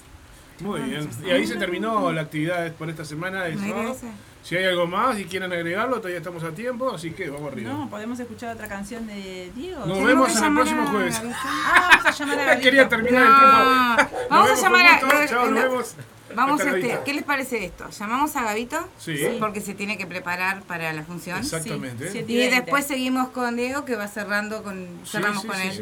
[0.59, 1.09] Muy bien.
[1.25, 3.87] Y ahí se terminó la actividad por esta semana de Me sábado.
[3.89, 4.07] parece.
[4.47, 7.73] Si hay algo más y quieren agregarlo, todavía estamos a tiempo, así que vamos arriba.
[7.73, 9.85] No, podemos escuchar otra canción de Diego.
[9.85, 11.21] Nos vemos en el próximo a jueves.
[11.43, 12.59] Ah, vamos a llamar a.
[12.61, 14.25] Quería terminar No, el tiempo.
[14.29, 15.27] Vamos a llamar a-.
[15.27, 15.61] Chao, nos no.
[15.69, 15.95] vemos.
[16.37, 16.99] Vamos a este.
[17.05, 17.89] ¿qué les parece esto?
[17.89, 19.17] Llamamos a Gabito Sí.
[19.39, 21.39] porque se tiene que preparar para la función.
[21.39, 22.11] Exactamente.
[22.11, 25.73] Sí, Y después seguimos con Diego que va cerrando con cerramos sí, con sí, él.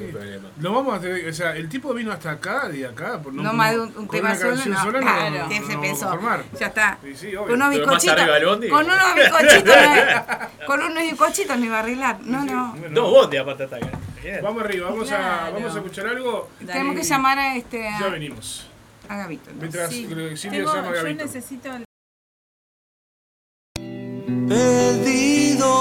[0.41, 0.47] sí.
[0.61, 3.53] Lo vamos a tener, o sea, el tipo vino hasta acá, de acá, por No
[3.53, 4.81] más de un, tema solo, no.
[4.83, 6.09] sola claro, no, se a pensó.
[6.09, 6.43] formar.
[6.59, 6.97] Ya está.
[7.03, 7.47] Sí, sí, obvio.
[7.47, 8.15] Con unos bizcochitos.
[8.69, 9.75] Con unos bizcochitos.
[9.75, 12.19] no- con unos bizcochitos me iba a arreglar.
[12.21, 12.73] No, no.
[12.77, 13.89] Bueno, Dos botes aparte hasta acá.
[14.41, 16.49] Vamos arriba, vamos, a, vamos a escuchar algo.
[16.65, 18.67] Tenemos que llamar a este Ya a, venimos.
[19.09, 19.51] A Gabito.
[19.51, 19.57] ¿no?
[19.59, 20.05] Mientras Sí.
[20.05, 21.23] Silvia Tengo- llama a yo Gabito.
[21.25, 21.85] necesito el
[24.47, 25.71] Perdido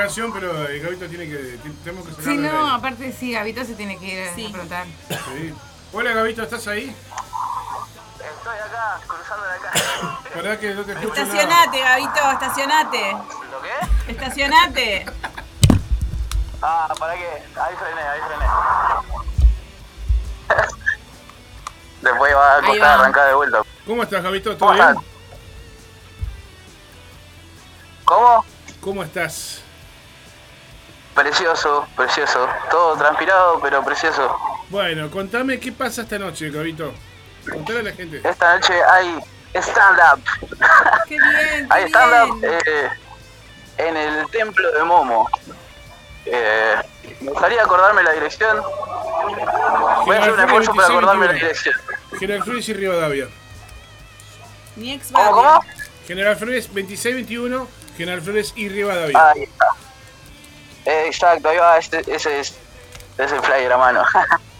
[0.00, 1.58] canción, pero el Gabito tiene que.
[1.84, 2.74] Tenemos que de no, ahí.
[2.78, 4.86] aparte sí, Gabito se tiene que ir a aprontar.
[5.08, 5.54] Sí.
[5.92, 6.94] Hola Gabito, ¿estás ahí?
[8.18, 9.84] Estoy acá, cruzando la calle.
[10.34, 11.22] ¿Verdad que no te escucho nada?
[11.24, 13.12] Estacionate, Gabito, estacionate.
[13.12, 14.12] ¿Lo qué?
[14.12, 15.06] Estacionate.
[16.62, 17.26] Ah, ¿para qué?
[17.60, 18.44] Ahí frené, ahí frené.
[22.02, 22.94] Después va a Ahí costar va.
[23.02, 23.62] arrancar de vuelta.
[23.86, 24.56] ¿Cómo estás, Gabito?
[24.56, 24.88] ¿Todo ¿Cómo bien?
[24.88, 25.04] estás?
[28.04, 28.44] ¿Cómo?
[28.80, 29.62] ¿Cómo estás?
[31.20, 32.48] Precioso, precioso.
[32.70, 34.34] Todo transpirado, pero precioso.
[34.70, 36.94] Bueno, contame qué pasa esta noche, Gabito.
[37.50, 38.20] Contale a la gente.
[38.24, 39.18] Esta noche hay
[39.54, 40.22] stand-up.
[41.06, 42.88] Qué bien, qué Hay stand-up eh,
[43.78, 45.28] en el templo de Momo.
[46.24, 46.76] Eh,
[47.20, 48.58] me gustaría acordarme la dirección.
[50.06, 51.40] Voy a hacer un General esfuerzo para Flores, acordarme la 26-21.
[51.40, 51.74] dirección.
[52.18, 53.28] General Flores y Rivadavia.
[54.76, 55.60] Mi ex ¿Cómo, barrio.
[55.60, 55.64] cómo?
[56.06, 57.68] General Flores 2621,
[57.98, 59.30] General Flores y Rivadavia.
[59.30, 59.66] Ahí está.
[60.90, 62.56] Eh, exacto, ahí va, este- ese es,
[63.16, 64.02] es el flyer a mano.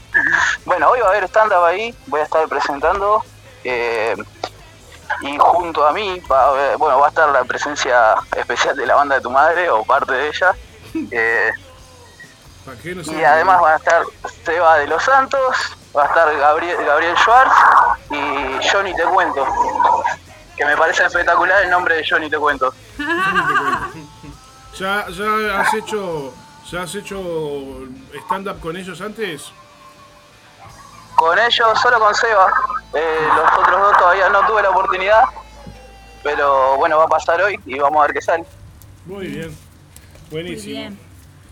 [0.64, 3.24] bueno, hoy va a haber stand-up ahí, voy a estar presentando.
[3.64, 4.14] eh,
[5.22, 8.86] y junto a mí, va a haber- bueno, va a estar la presencia especial de
[8.86, 10.54] la banda de tu madre o parte de ella.
[11.10, 11.50] eh,
[12.64, 14.02] ¿Para qué no y además van a estar
[14.44, 15.56] Seba de los Santos,
[15.96, 17.52] va a estar Gabriel, Gabriel Schwartz
[18.10, 19.44] y Johnny Te Cuento.
[20.56, 22.72] Que me parece espectacular el nombre de Johnny Te Cuento.
[24.80, 26.32] ¿Ya, ya has hecho
[26.70, 27.20] ya has hecho
[28.24, 29.52] stand-up con ellos antes?
[31.16, 32.50] Con ellos, solo con Seba.
[32.94, 35.24] Eh, los otros dos todavía no tuve la oportunidad.
[36.22, 38.44] Pero bueno, va a pasar hoy y vamos a ver qué sale.
[39.04, 39.48] Muy bien.
[39.48, 40.78] Muy Buenísimo.
[40.80, 40.98] bien.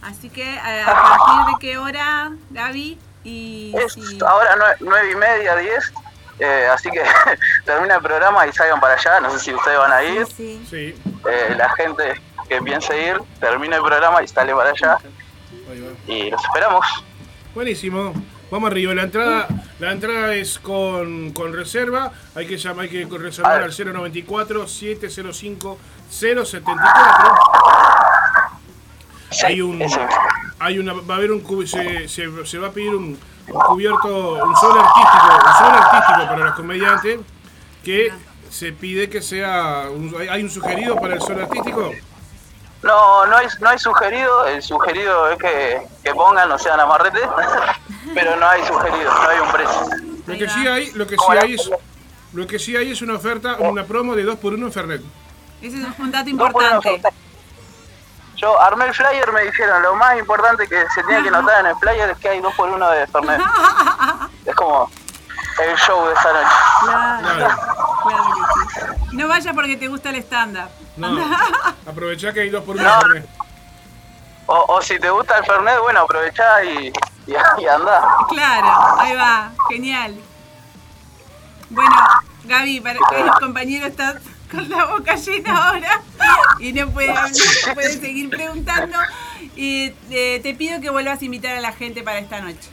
[0.01, 2.99] Así que, eh, ¿a partir de qué hora, Gaby?
[3.25, 5.93] Y Es si- ahora nue- nueve y media, diez.
[6.39, 7.03] Eh, así que
[7.67, 9.21] termina el programa y salgan para allá.
[9.21, 10.27] No sé si ustedes van a ir.
[10.27, 10.65] Sí.
[10.71, 10.95] Sí,
[11.31, 14.99] Eh, la gente que piense ir, termina el programa y sale para allá.
[16.07, 16.85] Y los esperamos.
[17.55, 18.13] Buenísimo.
[18.51, 18.95] Vamos arriba.
[18.95, 19.47] La entrada,
[19.79, 22.13] la entrada es con, con reserva.
[22.35, 25.79] Hay que llamar, hay que reservar al 094 705
[26.11, 27.35] 074.
[29.31, 30.01] Sí, Hay un, ese.
[30.59, 33.19] hay una, va a haber un, se, se, se va a pedir un,
[33.49, 37.21] un cubierto, un sol artístico, un sol artístico para los comediantes
[37.85, 38.11] que
[38.49, 41.93] se pide que sea, un- hay un sugerido para el sol artístico.
[42.83, 44.47] No, no hay, no hay sugerido.
[44.47, 47.21] El sugerido es que, que pongan, no sean amarrete.
[48.15, 49.81] pero no hay sugerido, no hay un precio.
[50.27, 51.71] Lo que sí hay, lo que sí hay es,
[52.33, 55.03] lo que sí hay es una oferta, una promo de 2x1 en Fernet.
[55.63, 57.03] Ese es un dato importante.
[58.37, 61.67] Yo armé el flyer, me dijeron lo más importante que se tiene que notar en
[61.67, 63.41] el flyer es que hay dos por uno de Fernet.
[64.47, 64.89] es como
[65.61, 66.47] el show de esta noche.
[66.85, 67.57] Claro, Claro.
[69.13, 70.69] No vaya porque te gusta el stand-up.
[70.97, 71.19] No,
[71.87, 72.95] aprovechá que hay 2x1 No.
[72.95, 73.29] en Fernet.
[74.47, 76.89] O, o si te gusta el Fernet, bueno, aprovechá y,
[77.27, 77.33] y,
[77.63, 78.03] y andá.
[78.31, 80.15] Claro, ahí va, genial.
[81.71, 81.97] Bueno,
[82.45, 84.19] Gaby, para que el compañero está
[84.51, 86.01] con la boca llena ahora
[86.59, 87.31] y no puede, hablar,
[87.67, 88.97] no puede seguir preguntando.
[89.55, 92.71] Y eh, te pido que vuelvas a invitar a la gente para esta noche.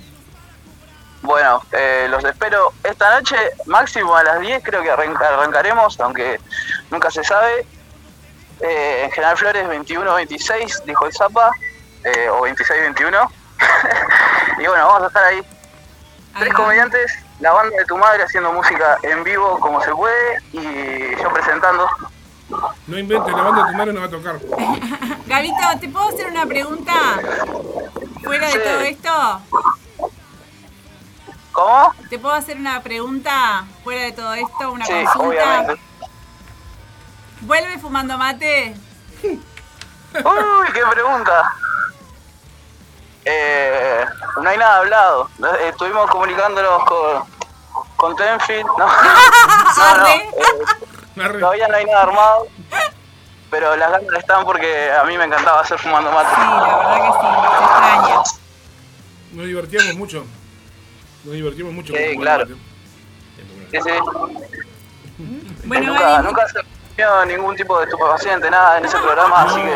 [1.25, 3.35] Bueno, eh, los espero esta noche,
[3.65, 6.39] máximo a las 10 creo que arranca- arrancaremos, aunque
[6.91, 7.65] nunca se sabe.
[8.61, 11.49] Eh, en General Flores 21-26, dijo el Zapa,
[12.03, 13.27] eh, o 26-21.
[14.59, 15.41] y bueno, vamos a estar ahí.
[16.37, 21.15] Tres comediantes, la banda de tu madre haciendo música en vivo como se puede y
[21.21, 21.87] yo presentando.
[22.87, 24.35] No inventes, la banda de tu madre no va a tocar.
[25.25, 26.93] Gabito, ¿te puedo hacer una pregunta?
[28.23, 28.59] Fuera de Sí.
[28.63, 29.41] todo esto.
[31.55, 31.93] ¿Cómo?
[32.09, 34.71] ¿Te puedo hacer una pregunta fuera de todo esto?
[34.71, 35.19] Una Sí, consulta.
[35.25, 35.81] obviamente.
[37.41, 38.75] ¿Vuelve fumando mate?
[39.23, 39.39] Uy,
[40.73, 41.43] qué pregunta.
[43.23, 44.05] Eh,
[44.41, 45.29] no hay nada hablado.
[45.61, 47.23] Estuvimos comunicándonos con,
[47.95, 48.67] con Tenfield.
[48.77, 48.85] No,
[51.27, 52.47] no, eh, todavía no hay nada armado.
[53.49, 56.35] Pero las ganas están porque a mí me encantaba hacer fumando mate.
[56.35, 57.27] Sí, la verdad que sí, se
[57.63, 58.15] extraña.
[59.31, 60.25] Nos divertíamos mucho.
[61.25, 61.93] Nos divertimos mucho.
[61.93, 62.45] Sí, con claro.
[62.45, 62.55] Mate.
[63.71, 63.89] Sí, sí.
[65.65, 69.61] Bueno, nunca, Gaby, nunca se consumió ningún tipo de estupefaciente, nada en ese programa, así
[69.61, 69.75] que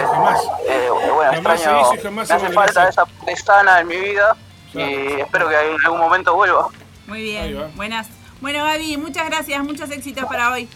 [0.67, 3.05] eh, bueno, Jamás se extraño, hizo y jamás se me hace falta esa
[3.43, 4.35] sana en mi vida
[4.73, 6.67] y espero que en algún momento vuelva.
[7.07, 8.07] Muy bien, buenas.
[8.41, 10.69] Bueno, Gaby, muchas gracias, muchos éxitos para hoy.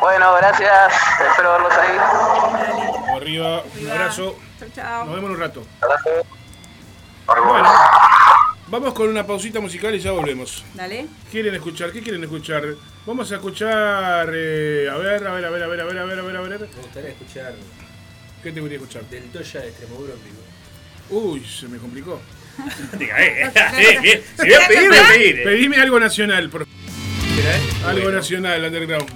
[0.00, 0.92] Bueno, gracias,
[1.28, 1.98] espero verlos ahí.
[3.16, 4.36] Arriba, un abrazo.
[4.60, 5.04] Chao, chao.
[5.06, 5.62] Nos vemos en un rato.
[7.26, 7.68] Bueno,
[8.72, 10.64] vamos con una pausita musical y ya volvemos.
[10.74, 11.06] Dale.
[11.30, 11.92] ¿Quieren escuchar?
[11.92, 12.64] ¿Qué quieren escuchar?
[13.06, 14.30] Vamos a escuchar.
[14.34, 16.36] eh, a ver, a ver, a ver, a ver, a ver, a ver, a ver,
[16.36, 16.60] a ver.
[16.60, 17.54] Me gustaría escuchar
[18.42, 19.04] ¿Qué te gustaría escuchar?
[19.10, 20.40] del Toya de Extremoduro en vivo.
[21.10, 22.20] Uy, se me complicó.
[22.98, 24.22] Diga, eh, eh, bien.
[24.36, 25.38] Si voy a pedir, voy a pedir.
[25.38, 25.42] eh.
[25.44, 26.66] Pedime algo nacional, por eh.
[27.86, 28.18] Algo Bueno.
[28.18, 29.08] nacional, underground.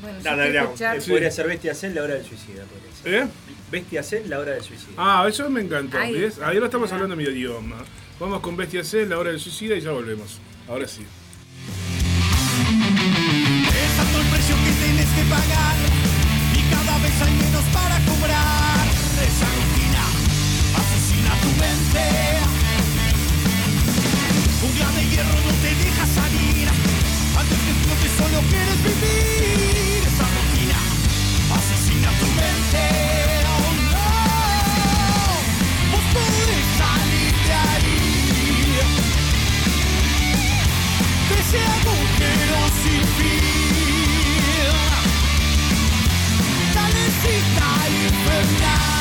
[0.00, 2.64] Bueno, No, yo no, quiero escuchar- Eh, Podría ser Bestia Zen, la hora del suicida.
[2.64, 3.14] podría ser.
[3.14, 3.26] ¿Eh?
[3.70, 4.92] Bestia Zen, la hora del suicida.
[4.96, 5.66] Ah, eso me.
[5.92, 6.38] Ay, ¿ves?
[6.40, 7.76] Ahí no estamos hablando mi idioma.
[8.22, 10.38] Vamos con Bestia C, la hora del suicida y ya volvemos.
[10.68, 11.02] Ahora sí.
[11.02, 11.08] Es
[13.96, 15.74] tanto el precio que tienes que pagar
[16.54, 18.86] y cada vez hay menos para cobrar.
[19.26, 20.06] Esa rutina
[20.78, 22.38] asesina tu mente.
[24.62, 26.70] Un gran de hierro no te deja salir.
[27.36, 29.11] Antes que explote solo quieres vivir.
[41.52, 41.82] Civil
[46.72, 48.91] Dale cita infernal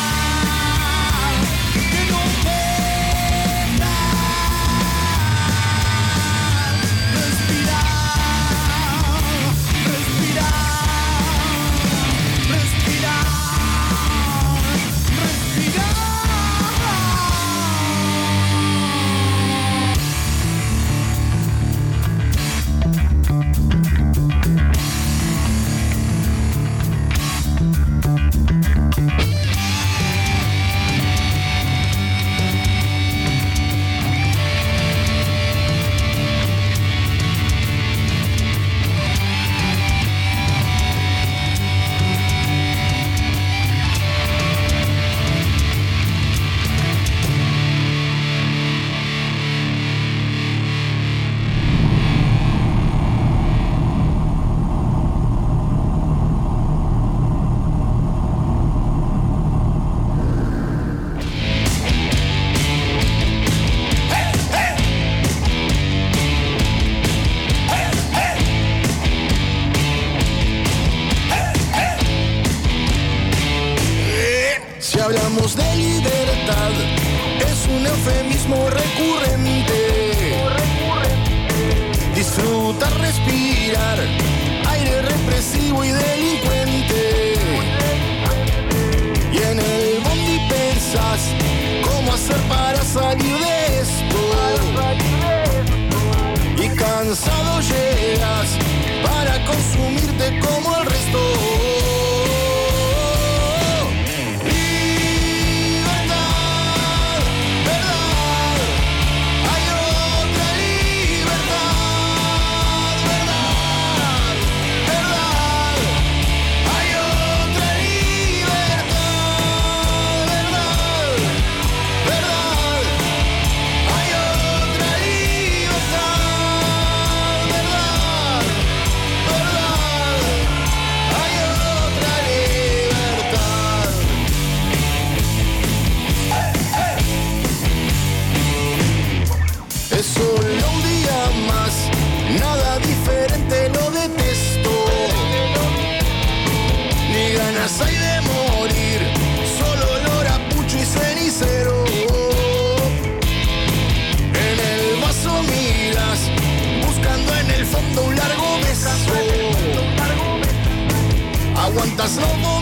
[161.71, 162.60] aguantas lodo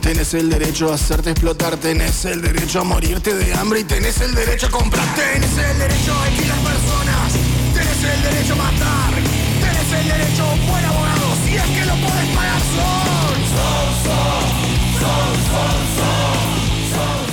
[0.00, 4.20] tenés el derecho a hacerte explotar, tenés el derecho a morirte de hambre y tenés
[4.20, 7.32] el derecho a comprar, tenés el derecho a alquilar personas,
[7.74, 9.14] tenés el derecho a matar,
[9.60, 13.86] tenés el derecho a un buen abogado, si es que lo podés pagar, son, son,
[14.04, 14.44] son,
[15.00, 16.22] son, son,
[16.94, 17.26] son,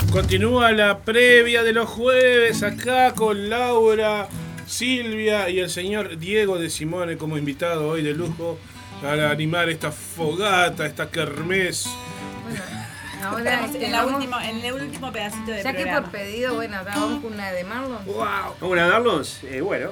[0.00, 0.10] son.
[0.10, 4.28] Continúa la previa de los jueves acá con Laura,
[4.66, 8.58] Silvia y el señor Diego de Simone como invitado hoy de lujo
[9.02, 11.86] para animar esta fogata, esta kermés.
[13.22, 16.02] Ahora Estamos en, la última- en el último pedacito de Ya que programa.
[16.02, 18.04] por pedido, bueno, ahora vamos con una de Marlon.
[18.06, 18.16] ¡Wow!
[18.16, 19.44] ¿Vamos con una de Marlons?
[19.44, 19.90] Eh, bueno.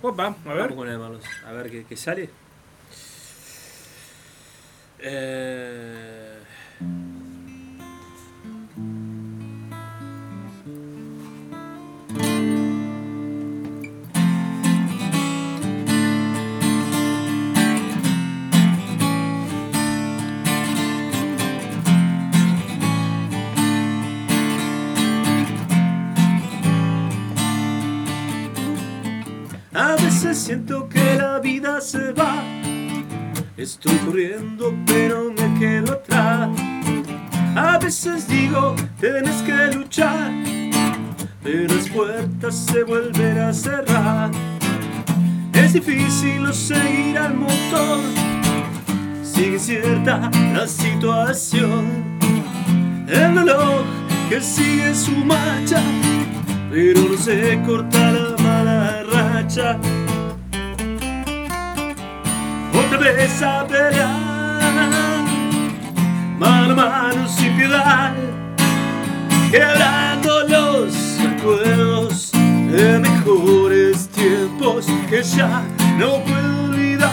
[0.00, 0.58] Opa, a ver.
[0.58, 1.24] Vamos con una de Marlons.
[1.46, 2.30] A ver qué, qué sale.
[5.00, 6.27] Eh...
[30.38, 32.44] siento que la vida se va
[33.56, 36.48] Estoy corriendo pero me quedo atrás.
[37.56, 40.30] A veces digo, tienes que luchar,
[41.42, 44.30] pero las puertas se vuelven a cerrar.
[45.54, 47.98] Es difícil seguir al motor,
[49.24, 52.16] sigue cierta la situación.
[53.08, 53.82] El reloj
[54.28, 55.82] que sigue su marcha,
[56.70, 59.80] pero no se corta la mala racha.
[62.98, 64.58] Otra vez a pelear,
[66.36, 68.12] mano a mano sin piedad,
[69.52, 75.62] quebrando los recuerdos de mejores tiempos que ya
[75.96, 77.08] no puedo olvidar.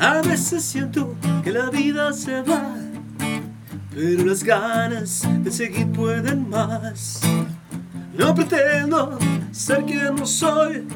[0.00, 1.14] A veces siento
[1.44, 2.77] que la vida se va,
[3.98, 7.20] pero las ganas de seguir pueden más.
[8.16, 9.18] No pretendo
[9.50, 10.86] ser quien no soy,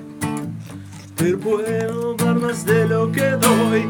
[1.17, 3.89] pero puedo dar más de lo que doy.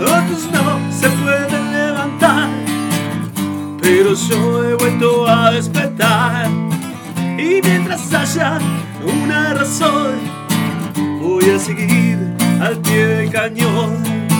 [0.00, 2.50] Otros no se pueden levantar,
[3.80, 6.50] pero yo he vuelto a despertar.
[7.38, 8.58] Y mientras haya
[9.04, 10.18] una razón,
[11.20, 12.18] voy a seguir
[12.60, 14.31] al pie del cañón.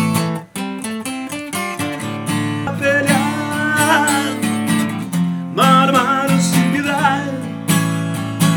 [6.73, 7.25] Piedad,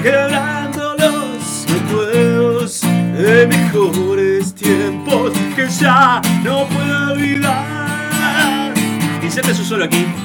[0.02, 8.74] quebrando los recuerdos de mejores tiempos que ya no puedo olvidar.
[9.22, 10.25] Y siempre eso solo aquí.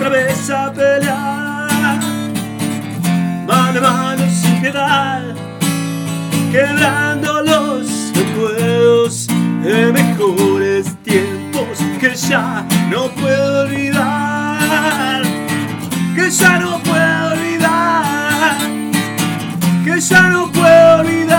[0.00, 2.00] Otra vez a pelear,
[3.46, 5.22] mano a mano sin piedad,
[6.50, 9.26] quebrando los recuerdos
[9.62, 15.22] de mejores tiempos que ya no puedo olvidar,
[16.14, 18.56] que ya no puedo olvidar,
[19.84, 21.29] que ya no puedo olvidar.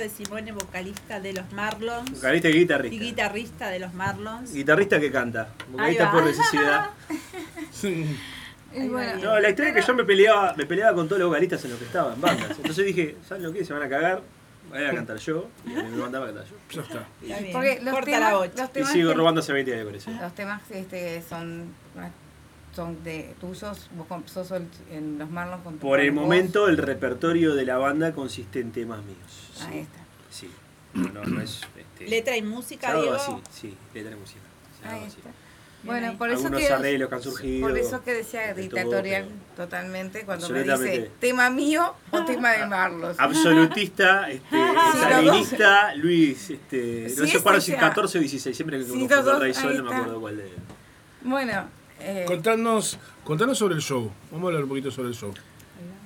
[0.00, 2.10] De Simone, vocalista de los Marlons.
[2.10, 2.96] Vocalista y guitarrista.
[2.96, 4.52] Y guitarrista de los Marlons.
[4.52, 5.48] Guitarrista que canta.
[5.70, 6.90] Vocalista por necesidad.
[8.72, 11.28] Y bueno, No, la historia es que yo me peleaba, me peleaba con todos los
[11.28, 12.50] vocalistas en los que estaba, en bandas.
[12.50, 13.64] Entonces dije, ¿saben lo que?
[13.64, 14.22] Se van a cagar,
[14.70, 15.48] voy a cantar yo.
[15.66, 16.56] Y a mí me mandaba a cantar yo.
[16.70, 17.52] Ya está.
[17.52, 18.70] Porque los Corta temas, la bocha.
[18.72, 20.10] los Y sigo robando hace 20 años con eso.
[20.12, 21.74] Los temas este, son,
[22.74, 27.54] son de tuyos, vos sos el- en los Marlon con Por el momento el repertorio
[27.54, 29.50] de la banda consiste en temas míos.
[29.54, 29.64] Sí.
[29.70, 29.98] Ahí está.
[30.30, 30.50] Sí.
[30.94, 31.60] No, no, es.
[31.76, 33.16] Este, Letra y música, algo Diego.
[33.16, 34.40] así, sí, letra y música.
[34.80, 35.30] Sí, Ahí está.
[35.82, 38.60] Bueno, por eso Algunos que arreglos que han surgido, por eso que decía de todo,
[38.62, 43.16] dictatorial pero- totalmente cuando me dice tema mío o tema de Marlos.
[43.18, 44.56] Absolutista, este,
[44.96, 47.80] stalinista, Luis, este, Sí, no sé ese cuál si sea.
[47.80, 50.50] 14 o 16, siempre que Sí, dos, Rey Sol, no me acuerdo cuál de
[51.22, 51.64] Bueno,
[52.00, 54.10] eh, Contanos, contanos sobre el show.
[54.30, 55.32] Vamos a hablar un poquito sobre el show.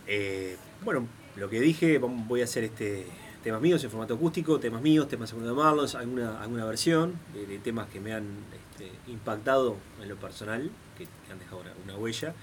[0.07, 1.07] Eh, bueno,
[1.37, 3.07] lo que dije, voy a hacer este
[3.43, 7.59] temas míos en formato acústico, temas míos, temas de Marlons, alguna, alguna versión de, de
[7.59, 11.97] temas que me han este, impactado en lo personal, que, que han dejado una, una
[11.97, 12.35] huella.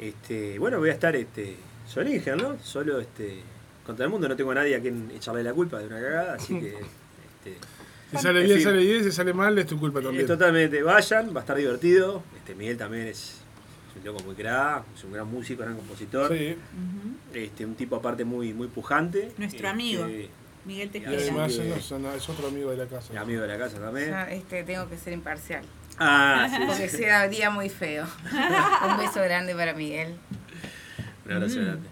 [0.00, 1.56] Este, bueno, voy a estar este,
[1.86, 2.58] solingen, ¿no?
[2.58, 3.40] Solo este,
[3.86, 6.34] contra el mundo, no tengo a nadie a quien echarle la culpa de una cagada,
[6.34, 6.70] así que
[7.44, 7.56] este,
[8.16, 9.04] Si sale En bien, sale bien.
[9.04, 10.26] Si sale mal, es tu culpa eh, también.
[10.26, 12.22] totalmente, vayan, va a estar divertido.
[12.36, 13.40] Este, Miguel también es,
[13.90, 16.32] es un loco muy crack, es un gran músico, gran compositor.
[16.36, 16.56] Sí.
[17.32, 19.32] Este, un tipo aparte muy, muy pujante.
[19.38, 20.06] Nuestro Este, amigo.
[20.64, 21.12] Miguel Tejera.
[21.12, 23.20] además que- es, no- es otro amigo de la casa.
[23.20, 24.14] Amigo de la casa también.
[24.30, 25.62] este, tengo que ser imparcial.
[25.98, 26.96] Ah, sí, Porque sí.
[26.96, 28.06] sería muy feo.
[28.90, 30.14] Un beso grande para Miguel.
[31.26, 31.64] Un abrazo Mm.
[31.64, 31.88] grande.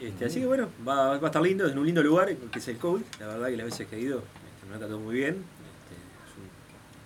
[0.00, 2.58] Este, así que bueno, va, va a estar lindo, es en un lindo lugar, que
[2.58, 3.02] es el COVID.
[3.20, 4.22] La verdad que las veces que he ido
[4.70, 5.34] me ha tratado muy bien.
[5.34, 5.94] Este,
[6.26, 6.36] es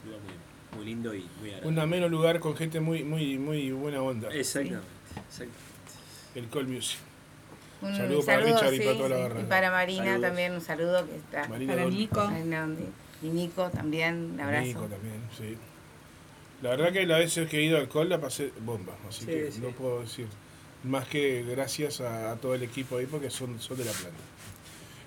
[0.04, 1.68] un lugar muy, muy lindo y muy agradable.
[1.68, 4.28] Un ameno lugar con gente muy, muy, muy buena onda.
[4.32, 4.86] Exactamente,
[5.28, 5.58] exactamente.
[6.36, 6.98] El Call Music.
[7.82, 9.40] Un Saludo para Richard y para toda la barra.
[9.40, 10.22] Y para Marina Saludos.
[10.22, 11.48] también un saludo que está.
[11.48, 12.24] Marina Para Don- Nico.
[12.24, 12.68] Marina,
[13.22, 14.66] Y Nico también, un abrazo.
[14.66, 15.56] Nico también, sí.
[16.62, 19.26] La verdad que la vez que he ido al Col la pasé bomba, así Sí,
[19.26, 19.60] que sí.
[19.60, 20.26] no puedo decir
[20.82, 24.18] más que gracias a, a todo el equipo ahí porque son, son de la planta.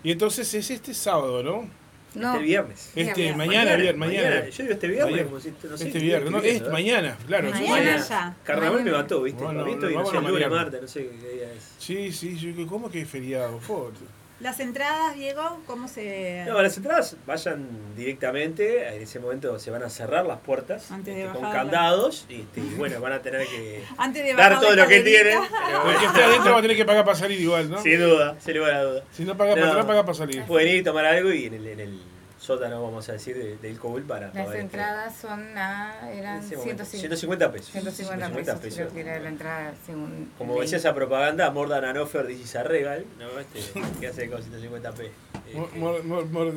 [0.04, 1.68] Y entonces es este sábado, ¿no?
[2.16, 2.92] No, Este viernes.
[2.96, 4.48] Este, mañana, viernes, mañana.
[4.50, 5.30] Yo digo este viernes, Mañana.
[5.30, 7.50] como si no sé, Este viernes, no, es mañana, claro.
[7.52, 8.06] Mañana Mañana.
[8.08, 8.36] ya.
[8.44, 8.98] Carnaval me Mañana.
[9.04, 9.44] mató, ¿viste?
[9.44, 10.56] Bueno, no el lunes, Mariano.
[10.56, 11.72] martes, no sé qué día es.
[11.78, 13.60] Sí, sí, yo, ¿cómo que feriado?
[13.60, 13.94] Por-
[14.40, 16.44] Las entradas, Diego, ¿cómo se...?
[16.48, 21.16] No, las entradas vayan directamente, en ese momento se van a cerrar las puertas Antes
[21.16, 24.34] de este, con la- candados y, este, y bueno, van a tener que Antes de
[24.36, 25.40] dar todo la lo que tienen.
[25.40, 27.82] El que esté adentro va a tener que pagar para salir igual, ¿no?
[27.82, 29.04] Sin duda, sin lugar a duda.
[29.12, 30.44] Si no paga para entrar, paga para salir.
[30.44, 32.00] Pueden ir, tomar algo y en el, en el
[32.48, 36.38] sótano, vamos a decir, de- del Cobul para Las poder, este, entradas son a, eran
[36.38, 37.72] En ese momento, 150, 150 pesos.
[37.72, 38.80] 150 150 pesos, pesos.
[38.94, 40.32] creo que era la entrada según...
[40.38, 40.62] Como leí.
[40.64, 43.38] decía esa propaganda, more than an offer, this is a regal, ¿no?
[43.40, 43.60] Este,
[44.00, 45.12] ¿Qué hace con 150 pesos?
[45.54, 46.54] Mor- mor- mor- mor-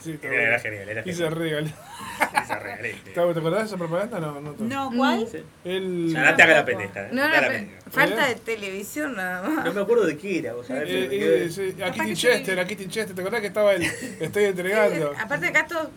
[0.00, 1.14] sí, está Era, genial, era Y genial.
[1.14, 1.66] Esa regal,
[2.84, 3.10] este.
[3.12, 4.20] ¿Te acordás de esa propaganda?
[4.20, 4.54] No, no.
[4.58, 5.26] No, ¿cuál?
[5.30, 5.42] Sí.
[5.64, 6.10] El...
[6.12, 7.08] Ya, no te haga la pendeja.
[7.12, 9.64] No, te no, falta de televisión nada más.
[9.64, 10.88] No me acuerdo de qué era, vos sabés.
[10.88, 11.08] Eh,
[11.44, 13.82] eh, sí, a Kitty Chester, a Kitty Chester, ¿te acordás que estaba el
[14.20, 15.12] estoy entregando?
[15.18, 15.88] Aparte acá todos,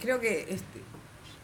[0.00, 0.80] creo que este,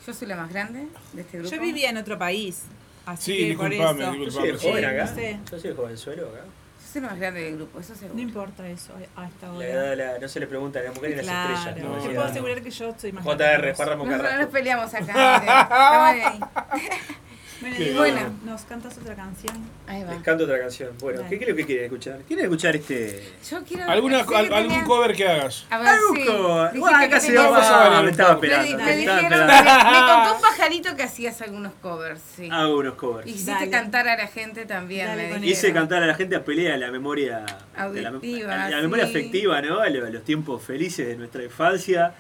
[0.07, 1.55] yo soy la más grande de este grupo.
[1.55, 2.63] Yo vivía en otro país.
[3.07, 4.15] Así Sí, que por disculpame, eso.
[4.25, 4.83] Yo soy el disculpame.
[4.83, 5.11] joven acá.
[5.11, 5.39] no sé.
[5.51, 6.41] Yo soy el jovenzuelo acá.
[6.45, 8.15] Yo soy la más grande del grupo, eso seguro.
[8.15, 9.67] No importa eso a esta La hora.
[9.67, 11.83] edad la- no se le pregunta a la mujer y las Claro, estrellas.
[11.85, 13.75] como te puedo asegurar que yo soy más JR, grande.
[13.75, 14.53] Juan Ramón No, no nos Carrasco.
[14.53, 15.41] peleamos acá.
[15.41, 17.01] mire, estamos ahí.
[17.61, 18.21] Bueno, Diego, bueno.
[18.45, 19.57] ¿nos cantas otra canción?
[19.87, 20.13] Ahí va.
[20.15, 20.91] Les canto otra canción.
[21.01, 21.31] Bueno, Dale.
[21.31, 22.19] ¿qué creo que quieren escuchar?
[22.27, 23.33] ¿Quieren escuchar este...?
[23.51, 23.89] Yo quiero.
[23.91, 25.67] ¿Alguna, al- ¿Algún tenía- cover que hagas?
[25.71, 26.27] A ver, Algún sí.
[26.27, 26.79] cover.
[26.79, 28.03] Bueno, casi vamos a- a...
[28.03, 28.77] Me estaba esperando.
[28.79, 29.85] me me estaba dijeron, esperando.
[29.85, 32.49] me, me contó un pajarito que hacías algunos covers, sí.
[32.51, 33.27] Hago unos covers.
[33.27, 33.71] Y hiciste Dale.
[33.71, 35.07] cantar a la gente también.
[35.07, 35.47] Dale me.
[35.47, 37.45] Hice cantar a la gente a pelea la memoria
[37.93, 39.11] de la, Auditiva, a la memoria sí.
[39.11, 39.81] afectiva, ¿no?
[39.81, 42.15] A lo- a los tiempos felices de nuestra infancia.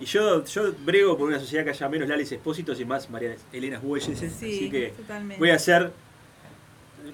[0.00, 3.36] Y yo, yo brego por una sociedad que haya menos Lales Expósitos y más María
[3.52, 3.80] Elena.
[3.80, 5.38] Sí, así que totalmente.
[5.38, 5.92] voy a ser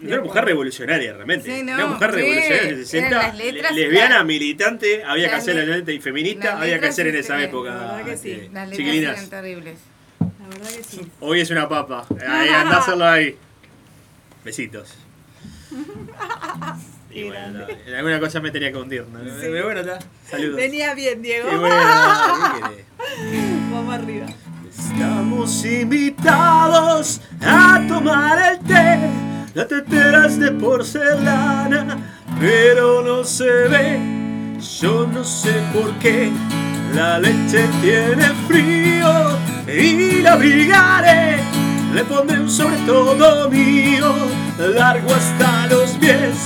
[0.02, 1.54] una mujer revolucionaria realmente.
[1.58, 3.08] Sí, no, una mujer sí, revolucionaria el 60.
[3.08, 6.86] eran las letras, le- lesbiana, militante, había que hacer le- y feminista, las había que
[6.86, 7.68] hacer en sí, esa sí, época.
[7.74, 8.30] la verdad que sí.
[8.30, 9.18] este, Las letras chiquilinas.
[9.18, 9.78] eran terribles.
[10.20, 11.00] La verdad que sí.
[11.20, 12.06] Hoy es una papa.
[12.28, 13.36] Ahí anda a hacerlo ahí.
[14.44, 14.94] Besitos.
[17.12, 19.18] Y bueno, no, en alguna cosa me tenía que hundir, ¿no?
[19.40, 19.98] Pero bueno, está.
[20.28, 20.56] Saludos.
[20.56, 21.48] Venía bien, Diego.
[21.52, 21.76] Y bueno.
[23.72, 24.26] Vamos arriba.
[24.68, 28.98] Estamos invitados a tomar el té,
[29.54, 31.98] las teteras de porcelana,
[32.38, 33.98] pero no se ve,
[34.80, 36.30] yo no sé por qué.
[36.94, 41.38] La leche tiene frío y la abrigaré,
[41.94, 44.12] le pondré un sobre todo mío,
[44.58, 46.36] largo hasta los pies,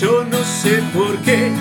[0.00, 1.52] yo no sé por qué.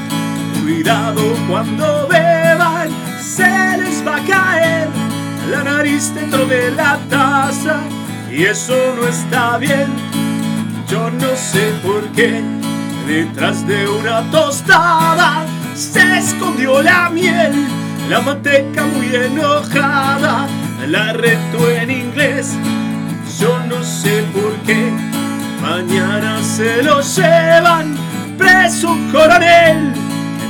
[0.62, 2.90] Cuidado cuando beban,
[3.20, 4.88] se les va a caer
[5.50, 7.82] la nariz dentro de la taza
[8.32, 9.88] y eso no está bien.
[10.88, 12.42] Yo no sé por qué
[13.08, 15.46] detrás de una tostada
[15.76, 17.68] se escondió la miel,
[18.10, 20.48] la manteca muy enojada,
[20.88, 22.54] la reto en inglés.
[23.40, 24.92] Yo no sé por qué
[25.62, 28.09] mañana se lo llevan
[28.40, 29.94] preso un coronel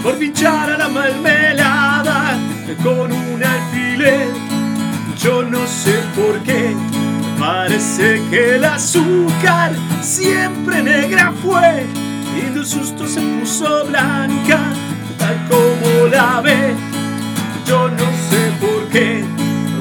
[0.04, 2.38] por pinchar a la malmelada
[2.84, 4.30] con un alfiler.
[5.18, 6.76] Yo no sé por qué,
[7.38, 9.72] parece que el azúcar
[10.02, 11.88] siempre negra fue
[12.38, 14.60] y de susto se puso blanca,
[15.18, 16.76] tal como la ve.
[17.66, 19.24] Yo no sé por qué,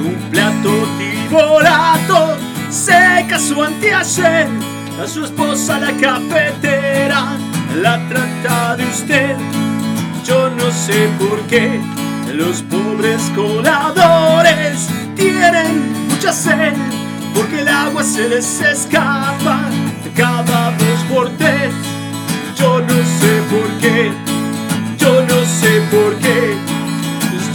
[0.03, 2.37] un plato tibolato
[2.69, 4.47] se casó anteayer,
[5.01, 7.37] a su esposa la cafetera
[7.75, 9.35] la trata de usted.
[10.25, 11.79] Yo no sé por qué
[12.33, 16.73] los pobres coladores tienen mucha sed,
[17.33, 19.61] porque el agua se les escapa
[20.15, 21.73] cada dos por tres.
[22.55, 24.11] Yo no sé por qué,
[24.97, 26.55] yo no sé por qué,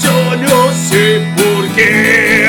[0.03, 2.45] yo no sé por qué.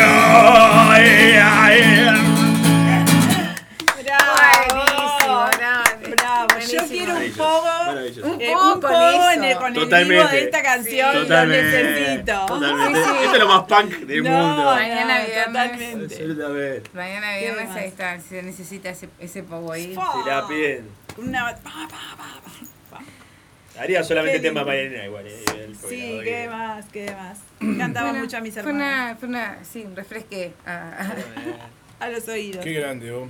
[9.55, 10.15] El, con el Totalmente.
[10.15, 11.13] vivo de esta canción.
[11.15, 11.83] Lo Totalmente.
[11.83, 12.45] necesito.
[12.45, 12.99] Totalmente.
[12.99, 13.23] Sí, sí.
[13.23, 14.63] Esto es lo más punk del No, mundo.
[14.65, 15.45] Mañana viernes.
[15.45, 16.15] totalmente.
[16.15, 16.89] Absolutamente.
[16.93, 17.77] Mañana ¿Qué viernes más?
[17.77, 19.95] ahí está, se necesita ese, ese pogo ahí.
[19.95, 20.89] Si la piden.
[21.17, 21.55] Una.
[21.55, 23.81] pa, pa, pa, pa.
[23.81, 24.63] Haría solamente tema.
[24.63, 25.27] Mariana igual.
[25.27, 26.85] eh, el Sí, ¿qué que- más?
[26.93, 27.39] ¿Qué más?
[27.59, 28.81] Me Cantaba Bueno, mucho a mis fue hermanos.
[28.87, 30.53] una, fue una, sí, un refresque.
[30.65, 30.71] a-
[31.01, 31.15] a-
[32.05, 32.61] A los oídos.
[32.63, 33.29] Qué grande, vos.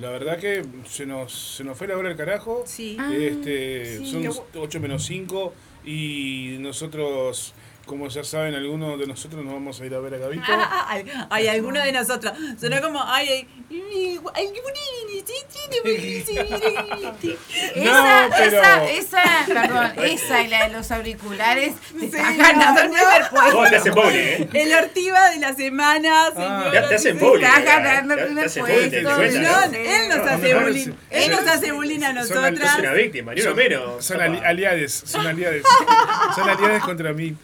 [0.00, 2.62] La verdad que se nos, se nos fue la hora del carajo.
[2.66, 2.96] Sí.
[2.98, 4.06] Ah, Este, sí.
[4.10, 5.52] son Qué bu- 8 menos 5
[5.84, 7.52] y nosotros
[7.86, 10.44] como ya saben, algunos de nosotros nos vamos a ir a ver a Gabito.
[10.48, 12.32] Ah, Ay, ay, alguno de nosotros.
[12.60, 13.48] Sonó como, ay, ay,
[14.34, 14.48] ay,
[17.74, 22.80] Esa, No, pero- esa, esa, perdón, esa y la de los auriculares te están ganando
[22.82, 23.56] el primer puesto.
[23.56, 24.48] Vos te hacen bowling, ¿eh?
[24.54, 26.30] El ortiva de la semana, Ah.
[26.34, 26.72] señora.
[26.72, 27.44] Ya te hacen Sí, bowling.
[27.44, 28.60] Estás ganando el primer puesto.
[29.02, 29.22] No, ¿no?
[29.22, 30.84] él nos No, hace no, bullying.
[30.84, 30.94] sí.
[31.10, 32.70] Él nos hace bullying a Son nosotras.
[32.70, 34.04] Sos una víctima, ni uno menos.
[34.04, 35.62] Son ali- aliades, son aliades.
[36.34, 37.34] son aliades contra mí.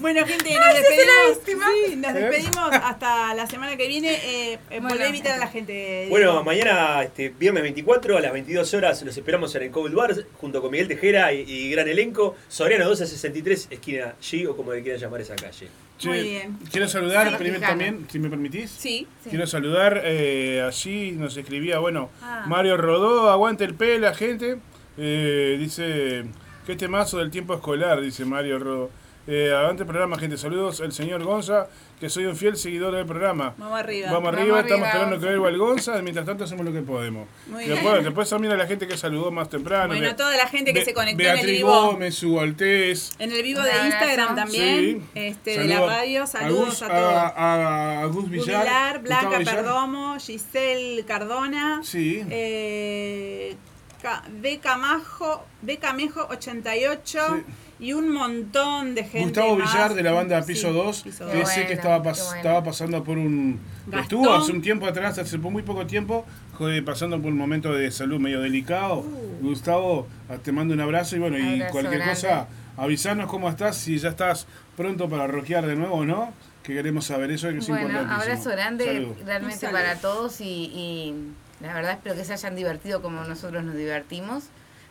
[0.00, 1.70] Bueno, gente, nos despedimos.
[1.86, 4.14] Sí, nos despedimos hasta la semana que viene.
[4.14, 6.06] Eh, eh, Bueno, a invitar a la gente.
[6.08, 10.14] Bueno, mañana, este, viernes 24 a las 22 horas, los esperamos en el Cold Bar
[10.38, 12.36] junto con Miguel Tejera y, y gran elenco.
[12.48, 15.68] Soriano 12 a 63, esquina G o como le quieran llamar esa calle.
[15.98, 16.58] Che, Muy bien.
[16.70, 18.70] Quiero saludar Sí, primero también, si me permitís.
[18.70, 19.06] Sí.
[19.28, 22.44] Quiero saludar, eh, allí nos escribía, bueno, Ah.
[22.46, 24.58] Mario Rodó, aguante el P, la gente.
[24.98, 26.24] Eh, dice,
[26.66, 28.90] qué temazo del tiempo escolar, dice Mario Rodó.
[29.28, 30.36] Eh, aguante el programa, gente.
[30.36, 31.66] Saludos al señor Gonza,
[31.98, 33.54] que soy un fiel seguidor del programa.
[33.58, 34.12] Vamos arriba.
[34.12, 36.00] Vamos arriba, Vamos estamos esperando que vuelva el Gonza.
[36.02, 37.26] Mientras tanto, hacemos lo que podemos.
[37.48, 37.74] Muy bien.
[37.74, 39.88] después, después también a la gente que saludó más temprano.
[39.88, 41.68] Bueno, Be- toda la gente que Be- se conectó en el vivo.
[41.86, 43.16] Gómez, Hugo Altés.
[43.18, 43.70] En el vivo de.
[43.86, 44.80] Instagram también.
[44.80, 45.02] Sí.
[45.16, 46.26] Este, de la radio.
[46.28, 47.12] Saludos a, Gus- todos.
[47.12, 48.62] A, a- a Gus Villar.
[48.62, 49.56] Villar, Blanca Villar.
[49.56, 51.80] Perdomo, Giselle Cardona.
[51.82, 52.22] Sí.
[52.30, 53.56] Eh,
[54.00, 54.60] Ca- B.
[54.60, 55.78] Camajo, B.
[55.78, 57.42] Camejo 88
[57.78, 59.20] y un montón de gente.
[59.20, 59.72] Gustavo más.
[59.72, 61.48] Villar de la banda Piso Sí, 2, Piso que dos.
[61.50, 62.36] sé que estaba, pas- bueno.
[62.36, 63.60] estaba pasando por un...
[63.86, 64.00] Gastón.
[64.00, 66.24] Estuvo hace un tiempo atrás, hace muy poco tiempo,
[66.54, 69.04] joder, pasando por un momento de salud medio delicado.
[69.40, 71.66] Gustavo, ah, te mando un abrazo y bueno, y Uh.
[71.70, 72.14] Cualquier grande.
[72.14, 74.46] cosa, avisanos cómo estás, si ya estás
[74.76, 76.32] pronto para rockear de nuevo o no,
[76.62, 79.14] que queremos saber eso, que es Bueno, abrazo grande Salud.
[79.24, 81.14] realmente para todos y, y
[81.60, 84.44] la verdad espero que se hayan divertido como nosotros nos divertimos,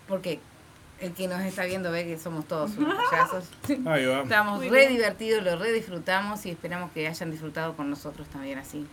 [0.07, 0.40] porque
[0.99, 3.45] el que nos está viendo ve que somos todos unos payasos.
[4.23, 4.93] Estamos Muy re bien.
[4.93, 8.85] divertidos, lo re disfrutamos y esperamos que hayan disfrutado con nosotros también así.